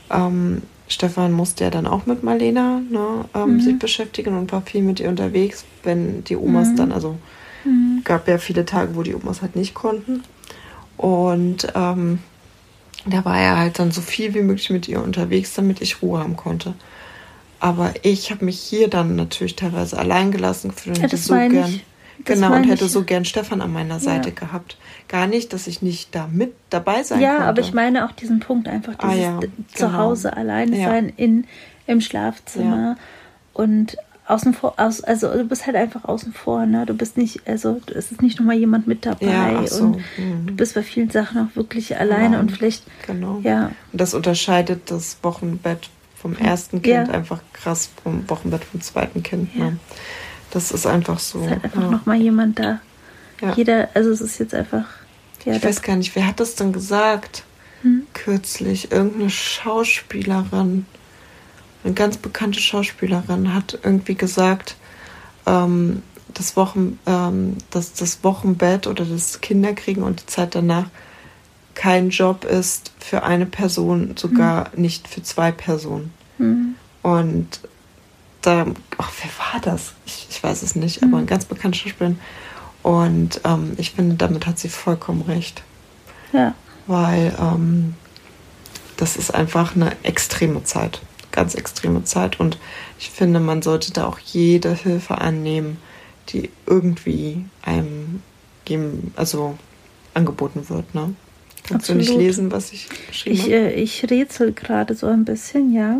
ähm, 0.10 0.64
Stefan 0.88 1.32
musste 1.34 1.66
ja 1.66 1.70
dann 1.70 1.86
auch 1.86 2.06
mit 2.08 2.24
Marlena 2.24 2.82
ne, 2.90 3.26
ähm, 3.36 3.56
Mhm. 3.56 3.60
sich 3.60 3.78
beschäftigen 3.78 4.36
und 4.38 4.52
war 4.52 4.62
viel 4.64 4.82
mit 4.82 5.00
ihr 5.00 5.10
unterwegs, 5.10 5.66
wenn 5.84 6.24
die 6.24 6.36
Omas 6.36 6.72
Mhm. 6.72 6.78
dann, 6.78 6.92
also 6.92 7.18
Mhm. 7.66 8.02
gab 8.06 8.28
ja 8.28 8.38
viele 8.40 8.66
Tage, 8.66 8.96
wo 8.96 9.04
die 9.04 9.14
Omas 9.14 9.42
halt 9.42 9.56
nicht 9.56 9.76
konnten. 9.76 10.24
Und 10.98 11.68
ähm, 11.76 12.20
da 13.06 13.24
war 13.24 13.40
er 13.40 13.58
halt 13.58 13.80
dann 13.80 13.92
so 13.92 14.02
viel 14.02 14.34
wie 14.34 14.42
möglich 14.42 14.70
mit 14.70 14.88
ihr 14.88 15.04
unterwegs, 15.04 15.54
damit 15.54 15.82
ich 15.82 16.02
Ruhe 16.02 16.20
haben 16.20 16.36
konnte. 16.36 16.74
Aber 17.60 17.94
ich 18.04 18.32
habe 18.32 18.46
mich 18.46 18.60
hier 18.60 18.88
dann 18.90 19.16
natürlich 19.16 19.56
teilweise 19.56 19.98
allein 19.98 20.32
gelassen 20.32 20.70
gefühlt 20.70 20.96
und 20.98 21.04
Ja, 21.04 21.10
das 21.10 21.30
meine 21.30 21.50
gern, 21.50 21.70
ich. 21.76 21.86
Das 22.26 22.36
genau, 22.36 22.54
und 22.54 22.66
hätte 22.66 22.86
ich. 22.86 22.92
so 22.92 23.04
gern 23.04 23.24
Stefan 23.26 23.62
an 23.62 23.72
meiner 23.72 24.00
Seite 24.00 24.32
gehabt. 24.32 24.78
Gar 25.08 25.28
nicht, 25.28 25.54
dass 25.54 25.68
ich 25.68 25.82
nicht 25.82 26.14
da 26.14 26.28
mit 26.32 26.54
dabei 26.70 27.02
sein 27.04 27.22
ja, 27.22 27.32
konnte. 27.36 27.46
aber 27.48 27.62
ich 27.62 27.74
meine 27.74 28.06
auch 28.06 28.12
diesen 28.12 28.40
Punkt 28.42 28.68
einfach, 28.68 28.94
Ah, 28.98 29.10
dieses 29.12 29.24
ja, 29.24 29.38
d- 29.40 29.50
zu 29.74 29.86
genau. 29.86 29.98
Hause 29.98 30.36
alleine 30.36 30.78
Ja. 30.78 30.90
sein 30.90 31.12
in, 31.16 31.46
im 31.88 32.02
Schlafzimmer 32.02 32.98
und 33.54 33.96
außen 34.28 34.54
vor, 34.54 34.76
aus, 34.78 35.02
also 35.02 35.32
du 35.34 35.44
bist 35.46 35.66
halt 35.66 35.76
einfach 35.76 36.04
außen 36.06 36.34
vor, 36.34 36.66
ne? 36.68 36.86
Du 36.86 36.94
bist 36.94 37.18
nicht, 37.18 37.48
also 37.48 37.82
es 37.88 38.12
ist 38.12 38.22
nicht 38.22 38.38
nochmal 38.40 38.58
jemand 38.58 38.86
mit 38.86 39.06
dabei 39.06 39.26
Ja, 39.26 39.66
so. 39.66 39.86
und 39.86 39.96
Mhm. 40.18 40.46
du 40.46 40.54
bist 40.54 40.76
bei 40.76 40.84
vielen 40.84 41.10
Sachen 41.10 41.40
auch 41.48 41.56
wirklich 41.56 41.98
alleine 41.98 42.26
Allein. 42.36 42.40
und 42.42 42.52
vielleicht, 42.52 42.84
Genau. 43.08 43.40
ja, 43.44 43.72
Und 43.92 44.02
das 44.02 44.14
unterscheidet 44.14 44.92
das 44.92 45.18
Wochenbett 45.24 45.90
vom 46.16 46.36
ersten 46.38 46.82
Ja. 46.84 47.02
Kind 47.04 47.16
einfach 47.16 47.40
krass 47.54 47.90
vom 48.04 48.30
Wochenbett 48.30 48.64
vom 48.66 48.82
zweiten 48.82 49.24
Kind. 49.24 49.50
Ja. 49.56 49.66
Ne? 49.72 49.78
Das 50.52 50.72
ist 50.72 50.86
einfach 50.86 51.20
so. 51.20 51.42
ist 51.42 51.50
halt 51.50 51.64
einfach 51.64 51.82
ja. 51.82 51.90
nochmal 51.90 52.18
jemand 52.18 52.60
da. 52.60 52.80
Ja. 53.42 53.54
Jeder, 53.54 53.90
also 53.94 54.10
es 54.12 54.22
ist 54.22 54.40
jetzt 54.40 54.54
einfach, 54.54 54.86
ja, 55.46 55.54
Ich 55.54 55.64
weiß 55.64 55.82
gar 55.82 55.96
nicht, 55.96 56.16
wer 56.16 56.28
hat 56.28 56.40
das 56.40 56.56
denn 56.56 56.74
gesagt? 56.74 57.44
Hm? 57.82 58.04
Kürzlich. 58.14 58.92
Irgendeine 58.92 59.30
Schauspielerin, 59.30 60.86
eine 61.84 61.94
ganz 61.94 62.18
bekannte 62.18 62.60
Schauspielerin 62.60 63.54
hat 63.54 63.80
irgendwie 63.84 64.16
gesagt, 64.16 64.76
ähm, 65.46 66.04
das, 66.34 66.56
Wochen, 66.58 67.00
ähm, 67.06 67.58
dass 67.72 67.94
das 67.94 68.24
Wochenbett 68.24 68.88
oder 68.88 69.06
das 69.06 69.42
Kinderkriegen 69.42 70.04
und 70.04 70.22
die 70.22 70.26
Zeit 70.26 70.56
danach 70.56 70.88
kein 71.76 72.10
Job 72.10 72.44
ist 72.44 72.92
für 73.00 73.24
eine 73.24 73.46
Person, 73.46 74.16
sogar 74.18 74.70
nicht 74.76 75.08
für 75.08 75.24
zwei 75.24 75.52
Personen. 75.54 76.12
hm, 76.38 76.76
Und 77.04 77.62
da, 78.42 78.66
ach, 78.98 79.12
wer 79.22 79.32
war 79.54 79.62
das? 79.62 79.94
Ich, 80.06 80.28
ich 80.30 80.42
weiß 80.44 80.62
es 80.64 80.76
nicht, 80.76 81.04
aber 81.04 81.18
ein 81.18 81.26
ganz 81.28 81.46
bekannter 81.46 81.78
Schauspielerin. 81.78 82.20
Und 82.82 83.42
ähm, 83.44 83.74
ich 83.78 83.92
finde, 83.92 84.16
damit 84.16 84.46
hat 84.48 84.58
sie 84.60 84.70
vollkommen 84.70 85.22
recht 85.24 85.64
ja, 86.32 86.54
weil 86.88 87.34
ähm, 87.40 87.96
das 88.98 89.18
ist 89.18 89.34
einfach 89.34 89.76
eine 89.76 89.92
extreme 90.04 90.64
Zeit, 90.64 91.02
ganz 91.32 91.56
extreme 91.56 92.04
Zeit. 92.04 92.40
Und 92.40 92.58
ich 93.00 93.10
finde, 93.10 93.40
man 93.40 93.62
sollte 93.62 93.92
da 93.94 94.06
auch 94.06 94.20
jede 94.20 94.74
Hilfe 94.74 95.18
annehmen, 95.18 95.78
die 96.30 96.50
irgendwie 96.68 97.46
einem 97.64 98.22
geben, 98.66 99.12
also 99.16 99.58
angeboten 100.14 100.70
wird. 100.70 100.94
Ne? 100.94 101.16
Kannst 101.68 101.90
du 101.90 101.96
nicht 101.96 102.10
Absolut. 102.10 102.24
lesen, 102.28 102.52
was 102.52 102.72
ich 102.72 102.88
geschrieben 103.08 103.36
Ich, 103.36 103.44
habe? 103.44 103.54
äh, 103.54 103.74
ich 103.74 104.10
rätsel 104.10 104.54
gerade 104.54 104.96
so 104.96 105.08
ein 105.08 105.26
bisschen, 105.26 105.74
ja. 105.74 105.98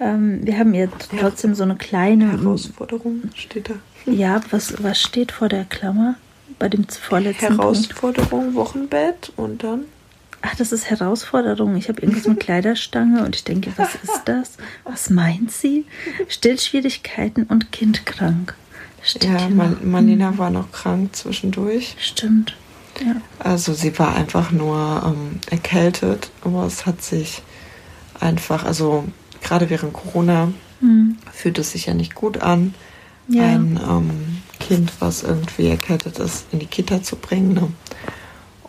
Ähm, 0.00 0.40
wir 0.44 0.58
haben 0.58 0.74
jetzt 0.74 1.12
Ja. 1.12 1.20
trotzdem 1.20 1.54
so 1.54 1.62
eine 1.62 1.76
kleine. 1.76 2.32
Herausforderung 2.32 3.22
steht 3.34 3.70
da. 3.70 3.74
Ja, 4.10 4.40
was, 4.50 4.82
was 4.82 5.00
steht 5.00 5.32
vor 5.32 5.48
der 5.48 5.64
Klammer? 5.64 6.16
Bei 6.58 6.68
dem 6.68 6.86
vorletzten 6.88 7.46
Punkt. 7.48 7.60
Herausforderung, 7.62 8.54
Wochenbett 8.54 9.32
und 9.36 9.62
dann 9.64 9.84
Ach, 10.42 10.54
das 10.54 10.70
ist 10.70 10.88
Herausforderung. 10.90 11.74
Ich 11.76 11.88
habe 11.88 12.00
irgendwas 12.02 12.28
mit 12.28 12.38
Kleiderstange 12.38 13.24
und 13.24 13.34
ich 13.34 13.42
denke, 13.42 13.72
was 13.76 13.96
ist 13.96 14.22
das? 14.26 14.52
Was 14.84 15.10
meint 15.10 15.50
sie? 15.50 15.86
Stillschwierigkeiten 16.28 17.44
und 17.44 17.72
kindkrank. 17.72 18.54
Steht 19.02 19.24
ja, 19.24 19.48
Mar 19.48 19.70
noch. 19.70 19.82
Marlena 19.82 20.38
war 20.38 20.50
noch 20.50 20.70
krank 20.70 21.16
zwischendurch. 21.16 21.96
Stimmt. 21.98 22.56
Ja. 23.00 23.16
Also 23.40 23.72
sie 23.72 23.98
war 23.98 24.14
einfach 24.14 24.52
nur 24.52 25.02
ähm, 25.04 25.40
erkältet, 25.50 26.30
aber 26.42 26.64
es 26.66 26.86
hat 26.86 27.02
sich 27.02 27.42
einfach, 28.20 28.64
also 28.64 29.04
gerade 29.42 29.70
während 29.70 29.92
Corona 29.92 30.52
Hm. 30.80 31.16
fühlt 31.32 31.58
es 31.58 31.72
sich 31.72 31.86
ja 31.86 31.94
nicht 31.94 32.14
gut 32.14 32.42
an, 32.42 32.74
Ja. 33.28 33.44
ein 33.44 33.80
ähm, 33.88 34.42
Kind, 34.60 34.92
was 35.00 35.22
irgendwie 35.22 35.68
erkältet 35.68 36.18
ist, 36.18 36.46
in 36.52 36.58
die 36.58 36.66
Kita 36.66 37.02
zu 37.02 37.16
bringen. 37.16 37.54
Ne? 37.54 37.68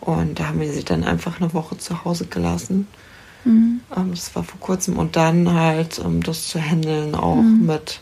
Und 0.00 0.40
da 0.40 0.48
haben 0.48 0.60
wir 0.60 0.72
sie 0.72 0.84
dann 0.84 1.04
einfach 1.04 1.40
eine 1.40 1.52
Woche 1.52 1.76
zu 1.76 2.04
Hause 2.04 2.26
gelassen. 2.26 2.86
Mhm. 3.44 3.80
Ähm, 3.94 4.10
das 4.10 4.34
war 4.34 4.42
vor 4.42 4.58
kurzem. 4.58 4.96
Und 4.98 5.16
dann 5.16 5.52
halt 5.52 6.00
ähm, 6.02 6.22
das 6.22 6.48
zu 6.48 6.60
handeln 6.60 7.14
auch 7.14 7.36
mhm. 7.36 7.66
mit 7.66 8.00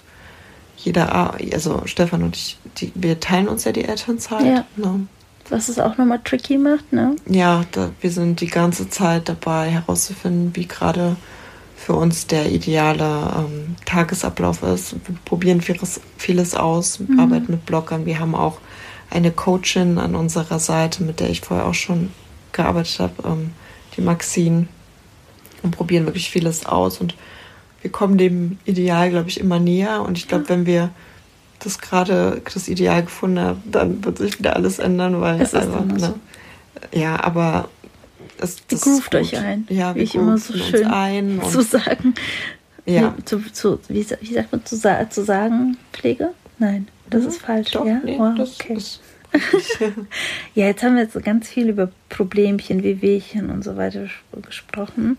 jeder, 0.76 1.34
also 1.52 1.82
Stefan 1.86 2.22
und 2.22 2.36
ich, 2.36 2.58
die, 2.78 2.92
wir 2.94 3.18
teilen 3.18 3.48
uns 3.48 3.64
ja 3.64 3.72
die 3.72 3.84
Elternzeit. 3.84 4.44
Ja. 4.44 4.64
Ne? 4.76 5.08
Was 5.48 5.68
es 5.68 5.78
auch 5.78 5.96
nochmal 5.96 6.20
tricky 6.22 6.58
macht, 6.58 6.92
ne? 6.92 7.16
Ja, 7.28 7.64
da, 7.72 7.90
wir 8.00 8.10
sind 8.10 8.40
die 8.40 8.46
ganze 8.48 8.88
Zeit 8.88 9.28
dabei 9.28 9.70
herauszufinden, 9.70 10.54
wie 10.54 10.66
gerade 10.66 11.16
für 11.86 11.94
uns 11.94 12.26
der 12.26 12.50
ideale 12.50 13.32
ähm, 13.38 13.76
Tagesablauf 13.84 14.64
ist. 14.64 14.96
Wir 15.06 15.14
probieren 15.24 15.60
vieles, 15.60 16.00
vieles 16.18 16.56
aus, 16.56 16.98
mhm. 16.98 17.20
arbeiten 17.20 17.52
mit 17.52 17.64
Bloggern. 17.64 18.06
Wir 18.06 18.18
haben 18.18 18.34
auch 18.34 18.58
eine 19.08 19.30
Coachin 19.30 19.96
an 19.98 20.16
unserer 20.16 20.58
Seite, 20.58 21.04
mit 21.04 21.20
der 21.20 21.30
ich 21.30 21.42
vorher 21.42 21.64
auch 21.64 21.74
schon 21.74 22.10
gearbeitet 22.50 22.98
habe, 22.98 23.12
ähm, 23.24 23.52
die 23.96 24.00
Maxine, 24.00 24.66
und 25.62 25.76
probieren 25.76 26.06
wirklich 26.06 26.28
vieles 26.28 26.66
aus. 26.66 27.00
Und 27.00 27.14
wir 27.82 27.92
kommen 27.92 28.18
dem 28.18 28.58
Ideal, 28.64 29.10
glaube 29.10 29.28
ich, 29.28 29.38
immer 29.38 29.60
näher. 29.60 30.02
Und 30.02 30.18
ich 30.18 30.26
glaube, 30.26 30.42
ja. 30.42 30.50
wenn 30.50 30.66
wir 30.66 30.90
das 31.60 31.78
gerade 31.78 32.42
das 32.52 32.66
Ideal 32.66 33.04
gefunden 33.04 33.38
haben, 33.38 33.62
dann 33.64 34.04
wird 34.04 34.18
sich 34.18 34.40
wieder 34.40 34.56
alles 34.56 34.80
ändern, 34.80 35.20
weil 35.20 35.40
es 35.40 35.52
ist 35.52 35.62
einfach, 35.62 35.84
ne, 35.84 36.00
so. 36.00 36.14
ja, 36.98 37.22
aber 37.22 37.68
es, 38.38 38.66
das 38.68 38.82
groovt 38.82 39.14
euch 39.14 39.36
ein. 39.36 39.66
Ja, 39.68 39.94
wie 39.94 40.00
ich 40.00 40.14
immer 40.14 40.38
so 40.38 40.56
schön 40.56 40.86
ein 40.86 41.40
zu 41.50 41.62
sagen. 41.62 42.14
Ja. 42.84 43.14
Zu, 43.24 43.40
zu, 43.52 43.80
wie, 43.88 44.06
wie 44.20 44.34
sagt 44.34 44.52
man 44.52 44.64
zu, 44.64 44.76
zu 44.76 45.24
sagen 45.24 45.76
Pflege? 45.92 46.30
Nein, 46.58 46.88
das 47.10 47.22
mhm. 47.22 47.28
ist 47.28 47.42
falsch. 47.42 47.70
Doch, 47.72 47.86
ja, 47.86 48.00
nee, 48.04 48.16
oh, 48.18 48.34
okay. 48.40 48.78
ja, 50.54 50.66
jetzt 50.66 50.82
haben 50.82 50.94
wir 50.94 51.02
jetzt 51.02 51.22
ganz 51.24 51.48
viel 51.48 51.68
über 51.68 51.90
Problemchen, 52.08 52.82
Wehwehchen 52.82 53.50
und 53.50 53.64
so 53.64 53.76
weiter 53.76 54.06
gesprochen. 54.42 55.18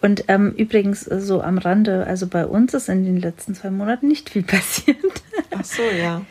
Und 0.00 0.24
ähm, 0.28 0.52
übrigens 0.56 1.06
äh, 1.06 1.20
so 1.20 1.42
am 1.42 1.58
Rande, 1.58 2.06
also 2.06 2.26
bei 2.26 2.44
uns 2.44 2.74
ist 2.74 2.88
in 2.88 3.04
den 3.04 3.20
letzten 3.20 3.54
zwei 3.54 3.70
Monaten 3.70 4.08
nicht 4.08 4.30
viel 4.30 4.42
passiert. 4.42 4.96
Ach 5.50 5.64
so, 5.64 5.82
ja. 5.82 6.22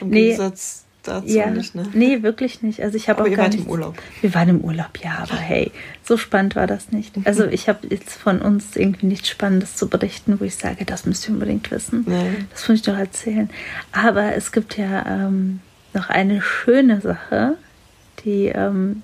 Im 0.00 0.10
nee, 0.10 0.30
Gegensatz 0.30 0.84
dazu 1.02 1.28
ja, 1.28 1.50
nicht, 1.50 1.74
ne? 1.74 1.86
Nee, 1.92 2.22
wirklich 2.22 2.62
nicht. 2.62 2.80
Also 2.82 2.96
ich 2.96 3.08
habe 3.08 3.22
auch 3.22 3.26
ihr 3.26 3.36
gar 3.36 3.46
wart 3.46 3.54
im 3.54 3.66
Urlaub. 3.66 3.96
Wir 4.20 4.34
waren 4.34 4.48
im 4.48 4.60
Urlaub, 4.60 4.98
ja, 5.02 5.18
aber 5.18 5.36
hey, 5.36 5.70
so 6.04 6.16
spannend 6.16 6.56
war 6.56 6.66
das 6.66 6.92
nicht. 6.92 7.16
Mhm. 7.16 7.24
Also 7.26 7.46
ich 7.46 7.68
habe 7.68 7.86
jetzt 7.88 8.12
von 8.12 8.40
uns 8.40 8.76
irgendwie 8.76 9.06
nichts 9.06 9.28
Spannendes 9.28 9.76
zu 9.76 9.88
berichten, 9.88 10.40
wo 10.40 10.44
ich 10.44 10.56
sage, 10.56 10.84
das 10.84 11.06
müsst 11.06 11.28
ihr 11.28 11.34
unbedingt 11.34 11.70
wissen. 11.70 12.04
Nee. 12.06 12.44
Das 12.50 12.68
muss 12.68 12.78
ich 12.78 12.82
doch 12.82 12.96
erzählen. 12.96 13.50
Aber 13.92 14.34
es 14.34 14.52
gibt 14.52 14.76
ja 14.78 15.06
ähm, 15.06 15.60
noch 15.94 16.08
eine 16.08 16.40
schöne 16.42 17.00
Sache, 17.00 17.56
die 18.24 18.46
ähm, 18.46 19.02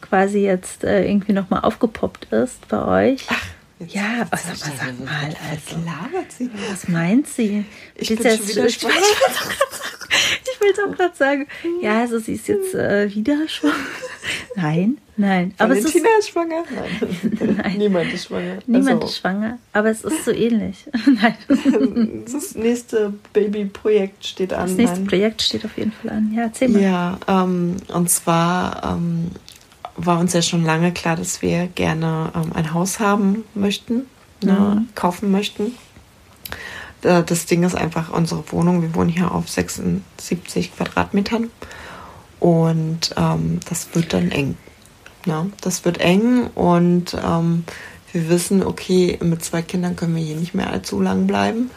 quasi 0.00 0.40
jetzt 0.40 0.84
äh, 0.84 1.06
irgendwie 1.06 1.32
nochmal 1.32 1.60
aufgepoppt 1.60 2.32
ist 2.32 2.68
bei 2.68 3.12
euch. 3.12 3.26
Ach. 3.28 3.55
Jetzt 3.78 3.94
ja, 3.94 4.26
also 4.30 4.48
was 4.50 4.60
sag 4.60 5.04
mal, 5.04 5.26
also, 5.26 5.76
was 5.76 5.84
labert 5.84 6.32
sie? 6.32 6.50
Was 6.70 6.88
meint 6.88 7.28
sie? 7.28 7.64
Ich 7.94 8.08
bin 8.08 8.22
jetzt 8.22 8.38
schon 8.38 8.48
wieder 8.48 8.68
schwanger. 8.70 8.94
Ich 10.50 10.60
will 10.60 10.70
es 10.72 10.78
auch 10.78 10.96
gerade 10.96 11.16
sagen. 11.16 11.46
Ja, 11.82 12.00
also 12.00 12.18
sie 12.18 12.34
ist 12.34 12.48
jetzt 12.48 12.74
äh, 12.74 13.14
wieder 13.14 13.46
schwanger. 13.48 13.74
Nein, 14.56 14.96
nein. 15.18 15.54
Aber 15.58 15.74
Valentina 15.74 16.08
ist, 16.18 16.20
ist, 16.20 16.28
schwanger? 16.30 16.64
Nein. 16.74 17.56
nein. 17.62 17.76
Niemand 17.76 18.12
ist 18.14 18.26
schwanger. 18.26 18.58
Niemand 18.66 19.02
also. 19.02 19.06
ist 19.08 19.18
schwanger, 19.18 19.58
aber 19.74 19.90
es 19.90 20.02
ist 20.02 20.24
so 20.24 20.30
ähnlich. 20.30 20.86
nein. 21.06 22.24
Das 22.32 22.54
nächste 22.54 23.12
Babyprojekt 23.34 24.24
steht 24.24 24.54
an. 24.54 24.68
Das 24.68 24.76
nächste 24.76 25.00
nein. 25.00 25.06
Projekt 25.06 25.42
steht 25.42 25.66
auf 25.66 25.76
jeden 25.76 25.92
Fall 25.92 26.12
an. 26.12 26.32
Ja, 26.34 26.44
erzähl 26.44 26.70
mal. 26.70 26.80
Ja, 26.82 27.18
ähm, 27.28 27.76
und 27.92 28.08
zwar 28.08 28.96
ähm, 28.96 29.30
war 29.96 30.18
uns 30.18 30.32
ja 30.32 30.42
schon 30.42 30.64
lange 30.64 30.92
klar, 30.92 31.16
dass 31.16 31.42
wir 31.42 31.66
gerne 31.68 32.32
ähm, 32.34 32.52
ein 32.54 32.72
Haus 32.72 33.00
haben 33.00 33.44
möchten, 33.54 34.06
ne, 34.42 34.52
mhm. 34.52 34.88
kaufen 34.94 35.30
möchten. 35.30 35.72
Das 37.02 37.46
Ding 37.46 37.62
ist 37.62 37.76
einfach 37.76 38.10
unsere 38.10 38.50
Wohnung. 38.50 38.82
Wir 38.82 38.94
wohnen 38.94 39.10
hier 39.10 39.30
auf 39.30 39.48
76 39.48 40.74
Quadratmetern 40.74 41.50
und 42.40 43.14
ähm, 43.16 43.60
das 43.68 43.94
wird 43.94 44.12
dann 44.12 44.30
eng. 44.32 44.56
Ne? 45.24 45.50
Das 45.60 45.84
wird 45.84 45.98
eng 45.98 46.48
und 46.54 47.16
ähm, 47.22 47.64
wir 48.12 48.28
wissen, 48.28 48.62
okay, 48.64 49.18
mit 49.22 49.44
zwei 49.44 49.62
Kindern 49.62 49.94
können 49.94 50.16
wir 50.16 50.22
hier 50.22 50.36
nicht 50.36 50.54
mehr 50.54 50.70
allzu 50.70 51.00
lang 51.00 51.26
bleiben. 51.26 51.70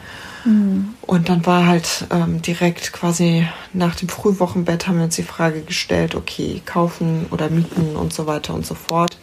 Mhm. 0.44 0.94
Und 1.02 1.28
dann 1.28 1.44
war 1.46 1.66
halt 1.66 2.06
ähm, 2.10 2.42
direkt 2.42 2.92
quasi 2.92 3.46
nach 3.72 3.94
dem 3.94 4.08
Frühwochenbett 4.08 4.86
haben 4.86 4.98
wir 4.98 5.04
uns 5.04 5.16
die 5.16 5.22
Frage 5.22 5.60
gestellt, 5.62 6.14
okay, 6.14 6.62
kaufen 6.64 7.26
oder 7.30 7.50
mieten 7.50 7.96
und 7.96 8.12
so 8.12 8.26
weiter 8.26 8.54
und 8.54 8.66
so 8.66 8.74
fort. 8.74 9.18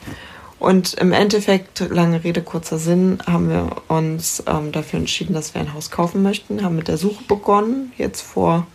Und 0.59 0.95
im 0.95 1.11
Endeffekt, 1.11 1.81
lange 1.91 2.23
Rede, 2.23 2.41
kurzer 2.41 2.79
Sinn, 2.79 3.19
haben 3.27 3.49
wir 3.49 3.69
uns 3.87 4.43
ähm, 4.47 4.71
dafür 4.71 4.99
entschieden, 4.99 5.33
dass 5.33 5.53
wir 5.53 5.61
ein 5.61 5.73
Haus 5.73 5.91
kaufen 5.91 6.23
möchten, 6.23 6.63
haben 6.63 6.75
mit 6.75 6.87
der 6.87 6.97
Suche 6.97 7.23
begonnen, 7.27 7.91
jetzt 7.97 8.21
vor 8.21 8.65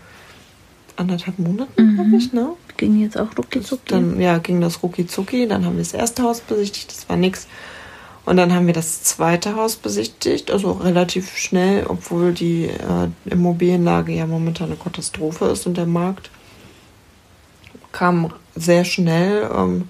anderthalb 0.96 1.38
Monaten, 1.38 1.82
mhm. 1.82 1.94
glaube 1.96 2.16
ich, 2.16 2.32
ne? 2.32 2.50
Ging 2.76 3.00
jetzt 3.00 3.18
auch 3.18 3.28
rucki 3.36 3.60
zucki. 3.60 3.88
Dann, 3.88 4.20
ja, 4.20 4.38
ging 4.38 4.60
das 4.60 4.82
rucki 4.82 5.06
zucki. 5.06 5.46
Dann 5.46 5.64
haben 5.64 5.76
wir 5.76 5.82
das 5.82 5.92
erste 5.92 6.22
Haus 6.22 6.40
besichtigt, 6.40 6.90
das 6.90 7.08
war 7.08 7.16
nix. 7.16 7.46
Und 8.24 8.36
dann 8.36 8.52
haben 8.54 8.66
wir 8.66 8.74
das 8.74 9.02
zweite 9.02 9.56
Haus 9.56 9.76
besichtigt, 9.76 10.50
also 10.50 10.72
relativ 10.72 11.36
schnell, 11.36 11.86
obwohl 11.88 12.32
die 12.32 12.66
äh, 12.66 13.08
Immobilienlage 13.24 14.12
ja 14.12 14.26
momentan 14.26 14.68
eine 14.68 14.76
Katastrophe 14.76 15.46
ist 15.46 15.66
und 15.66 15.76
der 15.76 15.86
Markt 15.86 16.30
kam 17.90 18.32
sehr 18.54 18.84
schnell 18.84 19.50
ähm, 19.52 19.88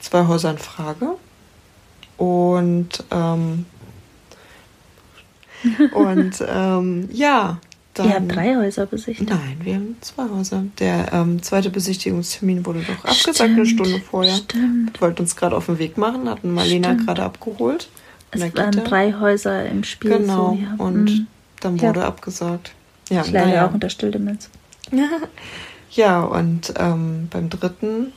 zwei 0.00 0.26
Häuser 0.26 0.50
in 0.50 0.58
Frage. 0.58 1.16
Und 2.16 3.04
ähm, 3.10 3.66
und 5.94 6.44
ähm, 6.46 7.08
ja, 7.12 7.58
dann, 7.94 8.08
Ihr 8.08 8.14
habt 8.14 8.34
drei 8.34 8.56
Häuser 8.56 8.86
besichtigt? 8.86 9.30
Nein, 9.30 9.56
wir 9.62 9.74
haben 9.76 9.96
zwei 10.00 10.28
Häuser. 10.28 10.64
Der 10.80 11.12
ähm, 11.12 11.42
zweite 11.42 11.70
Besichtigungstermin 11.70 12.66
wurde 12.66 12.80
doch 12.80 13.04
abgesagt 13.04 13.36
Stimmt. 13.36 13.50
eine 13.52 13.66
Stunde 13.66 14.00
vorher. 14.00 14.34
Stimmt. 14.34 14.94
Wir 14.94 15.00
wollten 15.00 15.22
uns 15.22 15.36
gerade 15.36 15.56
auf 15.56 15.66
den 15.66 15.78
Weg 15.78 15.96
machen, 15.96 16.28
hatten 16.28 16.52
Marlena 16.52 16.94
gerade 16.94 17.22
abgeholt. 17.22 17.88
Es 18.32 18.40
waren 18.56 18.72
drei 18.72 19.12
Häuser 19.12 19.66
im 19.66 19.84
Spiel. 19.84 20.18
Genau, 20.18 20.58
so, 20.76 20.84
und 20.84 21.04
mhm. 21.04 21.26
dann 21.60 21.80
wurde 21.80 22.00
ja. 22.00 22.06
abgesagt. 22.06 22.72
Ja, 23.10 23.22
ich 23.22 23.30
leide 23.30 23.54
ja. 23.54 23.68
auch 23.68 23.74
unter 23.74 23.90
Stilldemenz. 23.90 24.50
ja, 25.90 26.20
und 26.22 26.74
ähm, 26.76 27.28
beim 27.30 27.48
dritten, 27.48 28.12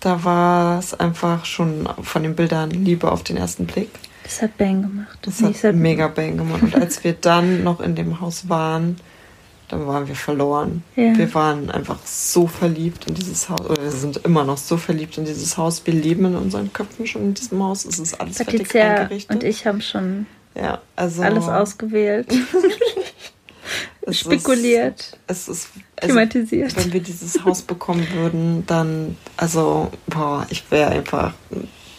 da 0.00 0.22
war 0.22 0.78
es 0.78 0.94
einfach 0.94 1.44
schon 1.44 1.88
von 2.02 2.22
den 2.22 2.36
Bildern 2.36 2.70
Liebe 2.70 3.10
auf 3.10 3.24
den 3.24 3.36
ersten 3.36 3.66
Blick. 3.66 3.90
Das 4.22 4.42
hat 4.42 4.56
Bang 4.56 4.82
gemacht. 4.82 5.18
Das, 5.22 5.38
das 5.38 5.64
hat 5.64 5.74
mega 5.74 6.08
Bang 6.08 6.36
gemacht. 6.36 6.62
Und 6.62 6.76
als 6.76 7.02
wir 7.04 7.12
dann 7.14 7.64
noch 7.64 7.80
in 7.80 7.94
dem 7.94 8.20
Haus 8.20 8.48
waren, 8.48 8.96
dann 9.68 9.86
waren 9.86 10.06
wir 10.06 10.14
verloren. 10.14 10.84
Ja. 10.96 11.16
Wir 11.16 11.32
waren 11.34 11.70
einfach 11.70 11.98
so 12.04 12.46
verliebt 12.46 13.06
in 13.06 13.14
dieses 13.14 13.48
Haus, 13.48 13.62
oder 13.62 13.82
wir 13.82 13.90
sind 13.90 14.18
immer 14.18 14.44
noch 14.44 14.58
so 14.58 14.76
verliebt 14.76 15.16
in 15.18 15.24
dieses 15.24 15.56
Haus. 15.56 15.82
Wir 15.86 15.94
leben 15.94 16.26
in 16.26 16.36
unseren 16.36 16.72
Köpfen 16.72 17.06
schon 17.06 17.22
in 17.22 17.34
diesem 17.34 17.62
Haus. 17.62 17.84
Es 17.84 17.98
ist 17.98 18.20
alles 18.20 18.38
Patricia 18.38 18.66
fertig 18.66 19.00
eingerichtet. 19.00 19.34
und 19.34 19.44
ich 19.44 19.66
haben 19.66 19.80
schon 19.80 20.26
ja, 20.54 20.80
also 20.96 21.22
alles 21.22 21.48
ausgewählt. 21.48 22.28
es 24.02 24.20
spekuliert. 24.20 25.18
Ist, 25.26 25.48
es 25.48 25.48
ist 25.48 25.68
also, 25.96 26.14
thematisiert. 26.14 26.76
Wenn 26.76 26.92
wir 26.92 27.00
dieses 27.00 27.42
Haus 27.44 27.62
bekommen 27.62 28.06
würden, 28.12 28.64
dann, 28.66 29.16
also, 29.36 29.90
boah, 30.06 30.46
ich 30.50 30.70
wäre 30.70 30.90
einfach 30.90 31.32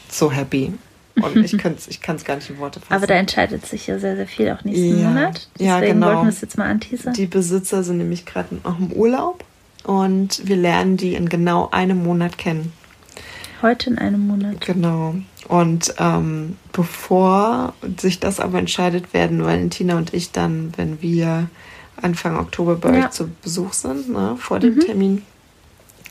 so 0.09 0.31
happy. 0.31 0.73
Und 1.15 1.38
ich, 1.38 1.54
ich 1.54 2.02
kann 2.02 2.15
es 2.15 2.26
gar 2.26 2.36
nicht 2.36 2.49
in 2.49 2.58
Worte 2.58 2.80
fassen. 2.80 2.93
Aber 2.93 3.06
da 3.06 3.13
entscheidet 3.13 3.65
sich 3.65 3.86
ja 3.86 3.99
sehr, 3.99 4.15
sehr 4.15 4.28
viel 4.28 4.49
auch 4.52 4.63
nächsten 4.63 4.99
ja, 4.99 5.10
Monat. 5.10 5.47
Deswegen 5.54 5.69
ja, 5.69 5.80
genau. 5.80 6.08
wollten 6.08 6.21
wir 6.23 6.30
es 6.30 6.41
jetzt 6.41 6.58
mal 6.58 6.69
anteasern. 6.69 7.13
Die 7.13 7.28
Besitzer 7.28 7.84
sind 7.84 7.97
nämlich 7.97 8.26
gerade 8.26 8.58
auch 8.63 8.80
im 8.80 8.91
Urlaub 8.91 9.43
und 9.84 10.47
wir 10.47 10.56
lernen 10.56 10.97
die 10.97 11.13
in 11.13 11.30
genau 11.30 11.69
einem 11.71 12.04
Monat 12.04 12.38
kennen. 12.38 12.73
Heute 13.62 13.91
in 13.91 13.97
einem 13.99 14.28
Monat. 14.28 14.60
Genau. 14.62 15.15
Und 15.48 15.94
ähm, 16.00 16.58
bevor 16.71 17.73
sich 17.98 18.19
das 18.19 18.40
aber 18.40 18.58
entscheidet, 18.58 19.13
werden 19.13 19.44
Valentina 19.44 19.98
und 19.98 20.13
ich 20.13 20.31
dann, 20.31 20.73
wenn 20.77 21.02
wir 21.02 21.50
Anfang 22.02 22.37
Oktober 22.40 22.75
bei 22.75 22.98
ja. 22.98 23.06
euch 23.06 23.12
zu 23.12 23.29
Besuch 23.44 23.73
sind, 23.73 24.10
ne, 24.10 24.35
vor 24.40 24.60
dem 24.60 24.75
mhm. 24.75 24.79
Termin, 24.79 25.21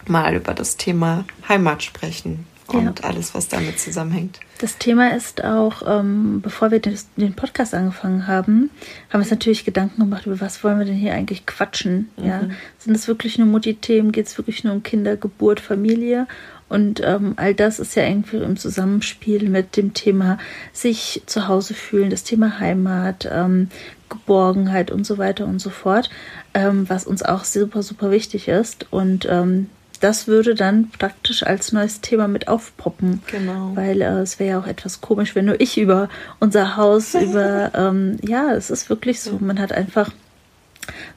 mal 0.06 0.34
über 0.34 0.54
das 0.54 0.76
Thema 0.76 1.24
Heimat 1.48 1.82
sprechen 1.82 2.46
und 2.68 3.00
ja. 3.00 3.04
alles, 3.04 3.34
was 3.34 3.48
damit 3.48 3.78
zusammenhängt. 3.78 4.40
Das 4.58 4.78
Thema 4.78 5.14
ist 5.16 5.42
auch, 5.44 5.82
ähm, 5.86 6.40
bevor 6.40 6.70
wir 6.70 6.78
den, 6.78 6.96
den, 7.16 7.34
Podcast 7.34 7.74
angefangen 7.74 8.26
haben, 8.26 8.70
haben 9.08 9.12
wir 9.12 9.20
uns 9.20 9.30
natürlich 9.30 9.64
Gedanken 9.64 10.00
gemacht, 10.00 10.26
über 10.26 10.40
was 10.40 10.62
wollen 10.62 10.78
wir 10.78 10.86
denn 10.86 10.94
hier 10.94 11.14
eigentlich 11.14 11.46
quatschen. 11.46 12.10
Mhm. 12.16 12.24
Ja? 12.24 12.40
Sind 12.78 12.94
es 12.94 13.08
wirklich 13.08 13.38
nur 13.38 13.48
Mutti-Themen? 13.48 14.12
Geht 14.12 14.26
es 14.26 14.38
wirklich 14.38 14.62
nur 14.64 14.74
um 14.74 14.82
Kinder, 14.82 15.16
Geburt, 15.16 15.60
Familie? 15.60 16.26
Und 16.68 17.02
ähm, 17.04 17.34
all 17.36 17.54
das 17.54 17.78
ist 17.78 17.94
ja 17.96 18.04
irgendwie 18.04 18.38
im 18.38 18.56
Zusammenspiel 18.56 19.50
mit 19.50 19.76
dem 19.76 19.92
Thema 19.92 20.38
sich 20.72 21.22
zu 21.26 21.46
Hause 21.46 21.74
fühlen, 21.74 22.08
das 22.08 22.24
Thema 22.24 22.60
Heimat, 22.60 23.28
ähm, 23.30 23.68
Geborgenheit 24.08 24.90
und 24.90 25.04
so 25.04 25.18
weiter 25.18 25.44
und 25.44 25.58
so 25.58 25.68
fort, 25.68 26.08
ähm, 26.54 26.88
was 26.88 27.06
uns 27.06 27.22
auch 27.22 27.44
super, 27.44 27.82
super 27.82 28.10
wichtig 28.10 28.48
ist. 28.48 28.86
Und 28.90 29.26
ähm, 29.28 29.68
das 30.02 30.26
würde 30.26 30.54
dann 30.54 30.90
praktisch 30.90 31.42
als 31.44 31.72
neues 31.72 32.00
Thema 32.02 32.28
mit 32.28 32.48
aufpoppen. 32.48 33.22
Genau. 33.28 33.72
Weil 33.74 34.02
äh, 34.02 34.20
es 34.20 34.38
wäre 34.38 34.50
ja 34.50 34.58
auch 34.58 34.66
etwas 34.66 35.00
komisch, 35.00 35.34
wenn 35.34 35.46
nur 35.46 35.60
ich 35.60 35.78
über 35.78 36.08
unser 36.40 36.76
Haus, 36.76 37.14
über, 37.26 37.70
ähm, 37.74 38.18
ja, 38.22 38.52
es 38.52 38.68
ist 38.70 38.90
wirklich 38.90 39.20
so. 39.20 39.38
Man 39.40 39.58
hat 39.60 39.72
einfach, 39.72 40.10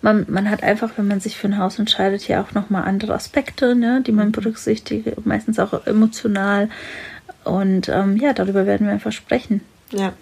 man, 0.01 0.25
man 0.29 0.49
hat 0.49 0.63
einfach, 0.63 0.91
wenn 0.97 1.07
man 1.07 1.19
sich 1.19 1.36
für 1.38 1.47
ein 1.47 1.57
Haus 1.57 1.79
entscheidet, 1.79 2.27
ja 2.27 2.41
auch 2.41 2.53
nochmal 2.53 2.83
andere 2.83 3.13
Aspekte, 3.15 3.75
ne, 3.75 4.01
die 4.05 4.11
man 4.11 4.31
berücksichtigt, 4.31 5.25
meistens 5.25 5.59
auch 5.59 5.86
emotional. 5.88 6.69
Und 7.43 7.89
ähm, 7.89 8.17
ja, 8.17 8.33
darüber 8.33 8.65
werden 8.65 8.88
wir 8.88 8.93
einfach 8.93 9.11
sprechen. 9.11 9.61
Ja, 9.91 10.13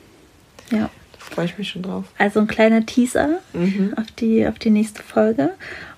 Ja. 0.72 0.90
da 1.12 1.20
freue 1.20 1.46
ich 1.46 1.58
mich 1.58 1.70
schon 1.70 1.82
drauf. 1.84 2.06
Also 2.18 2.40
ein 2.40 2.48
kleiner 2.48 2.86
Teaser 2.86 3.40
Mhm. 3.54 3.94
auf, 3.98 4.10
die, 4.20 4.48
auf 4.48 4.58
die 4.60 4.70
nächste 4.70 5.04
Folge. 5.04 5.52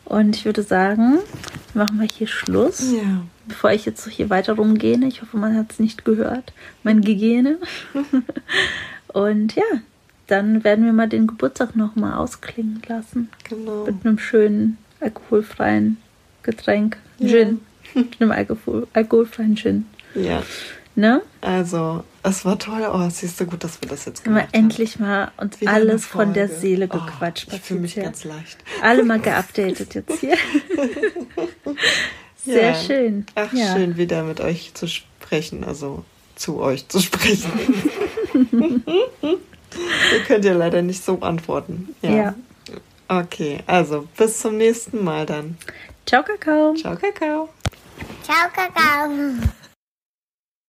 Und 0.06 0.36
ich 0.36 0.45
würde 0.45 0.64
sagen, 0.64 1.20
machen 1.74 1.99
wir 1.99 2.08
hier 2.08 2.28
Schluss. 2.28 2.91
Ja. 2.91 3.24
Bevor 3.47 3.72
ich 3.72 3.86
jetzt 3.86 4.03
so 4.03 4.10
hier 4.10 4.30
weiter 4.30 4.53
rumgehe, 4.53 4.97
ich 5.08 5.22
hoffe, 5.22 5.38
man 5.38 5.56
hat 5.56 5.72
es 5.72 5.80
nicht 5.80 6.06
gehört, 6.06 6.53
mein 6.84 7.01
Gegene. 7.01 7.58
Und 9.08 9.56
ja, 9.56 9.64
dann 10.28 10.64
werden 10.64 10.86
wir 10.86 10.93
mal 10.93 11.10
den 11.10 11.28
Geburtstag 11.28 11.76
nochmal 11.76 12.14
ausklingen 12.14 12.82
lassen. 12.88 13.30
Genau. 13.47 13.86
Mit 13.86 14.06
einem 14.06 14.18
schönen 14.18 14.78
alkoholfreien 14.99 15.97
Getränk. 16.43 16.97
Ja. 17.20 17.30
Gin. 17.30 17.62
Mit 17.93 18.20
einem 18.20 18.32
alkohol 18.32 18.88
alkoholfreien 18.93 19.56
Gin. 19.56 19.86
Ja. 20.16 20.43
Ne? 20.98 21.22
Also, 21.41 22.04
es 22.24 22.46
war 22.46 22.58
toll. 22.58 22.88
Oh, 22.91 23.10
siehst 23.10 23.39
du 23.41 23.46
gut, 23.46 23.64
dass 23.66 23.82
wir 23.82 23.89
das 23.89 24.06
jetzt 24.06 24.26
Haben 24.26 24.36
wir 24.36 24.41
gemacht 24.41 24.56
haben. 24.56 24.64
endlich 24.64 24.98
mal 25.00 25.32
uns 25.38 25.60
Wieder 25.60 25.74
alles 25.74 26.06
von 26.06 26.34
der. 26.34 26.48
Seele 26.48 26.88
Oh, 26.89 26.98
gequatscht. 26.98 27.52
ich 27.52 27.60
fühle 27.62 27.82
mich 27.82 27.96
ganz 27.96 28.24
leicht. 28.24 28.58
Alle 28.82 29.04
mal 29.04 29.20
geupdatet 29.20 29.93
jetzt 29.93 30.20
hier. 30.20 30.38
Sehr 32.46 32.70
Ja. 32.70 32.76
schön. 32.76 33.26
Ach, 33.36 33.52
ja. 33.52 33.76
schön 33.76 33.98
wieder 33.98 34.24
mit 34.24 34.39
euch 34.39 34.74
zu 34.74 34.88
sprechen, 34.88 35.64
also 35.66 36.06
zu 36.36 36.60
euch 36.60 36.88
zu 36.88 37.00
sprechen. 37.02 37.52
Ihr 38.54 40.20
könnt 40.28 40.46
ja 40.46 40.54
leider 40.54 40.82
nicht 40.82 41.04
so 41.04 41.20
antworten. 41.22 41.93
Ja. 42.02 42.36
Okay, 43.10 43.60
also 43.68 44.08
bis 44.18 44.39
zum 44.39 44.56
nächsten 44.58 45.04
Mal 45.04 45.26
dann. 45.26 45.58
Ciao, 46.06 46.24
Kakao. 46.24 46.74
Ciao, 46.76 46.96
Kakao. 46.96 47.50
Ciao, 48.24 48.48
Kakao. 48.54 49.10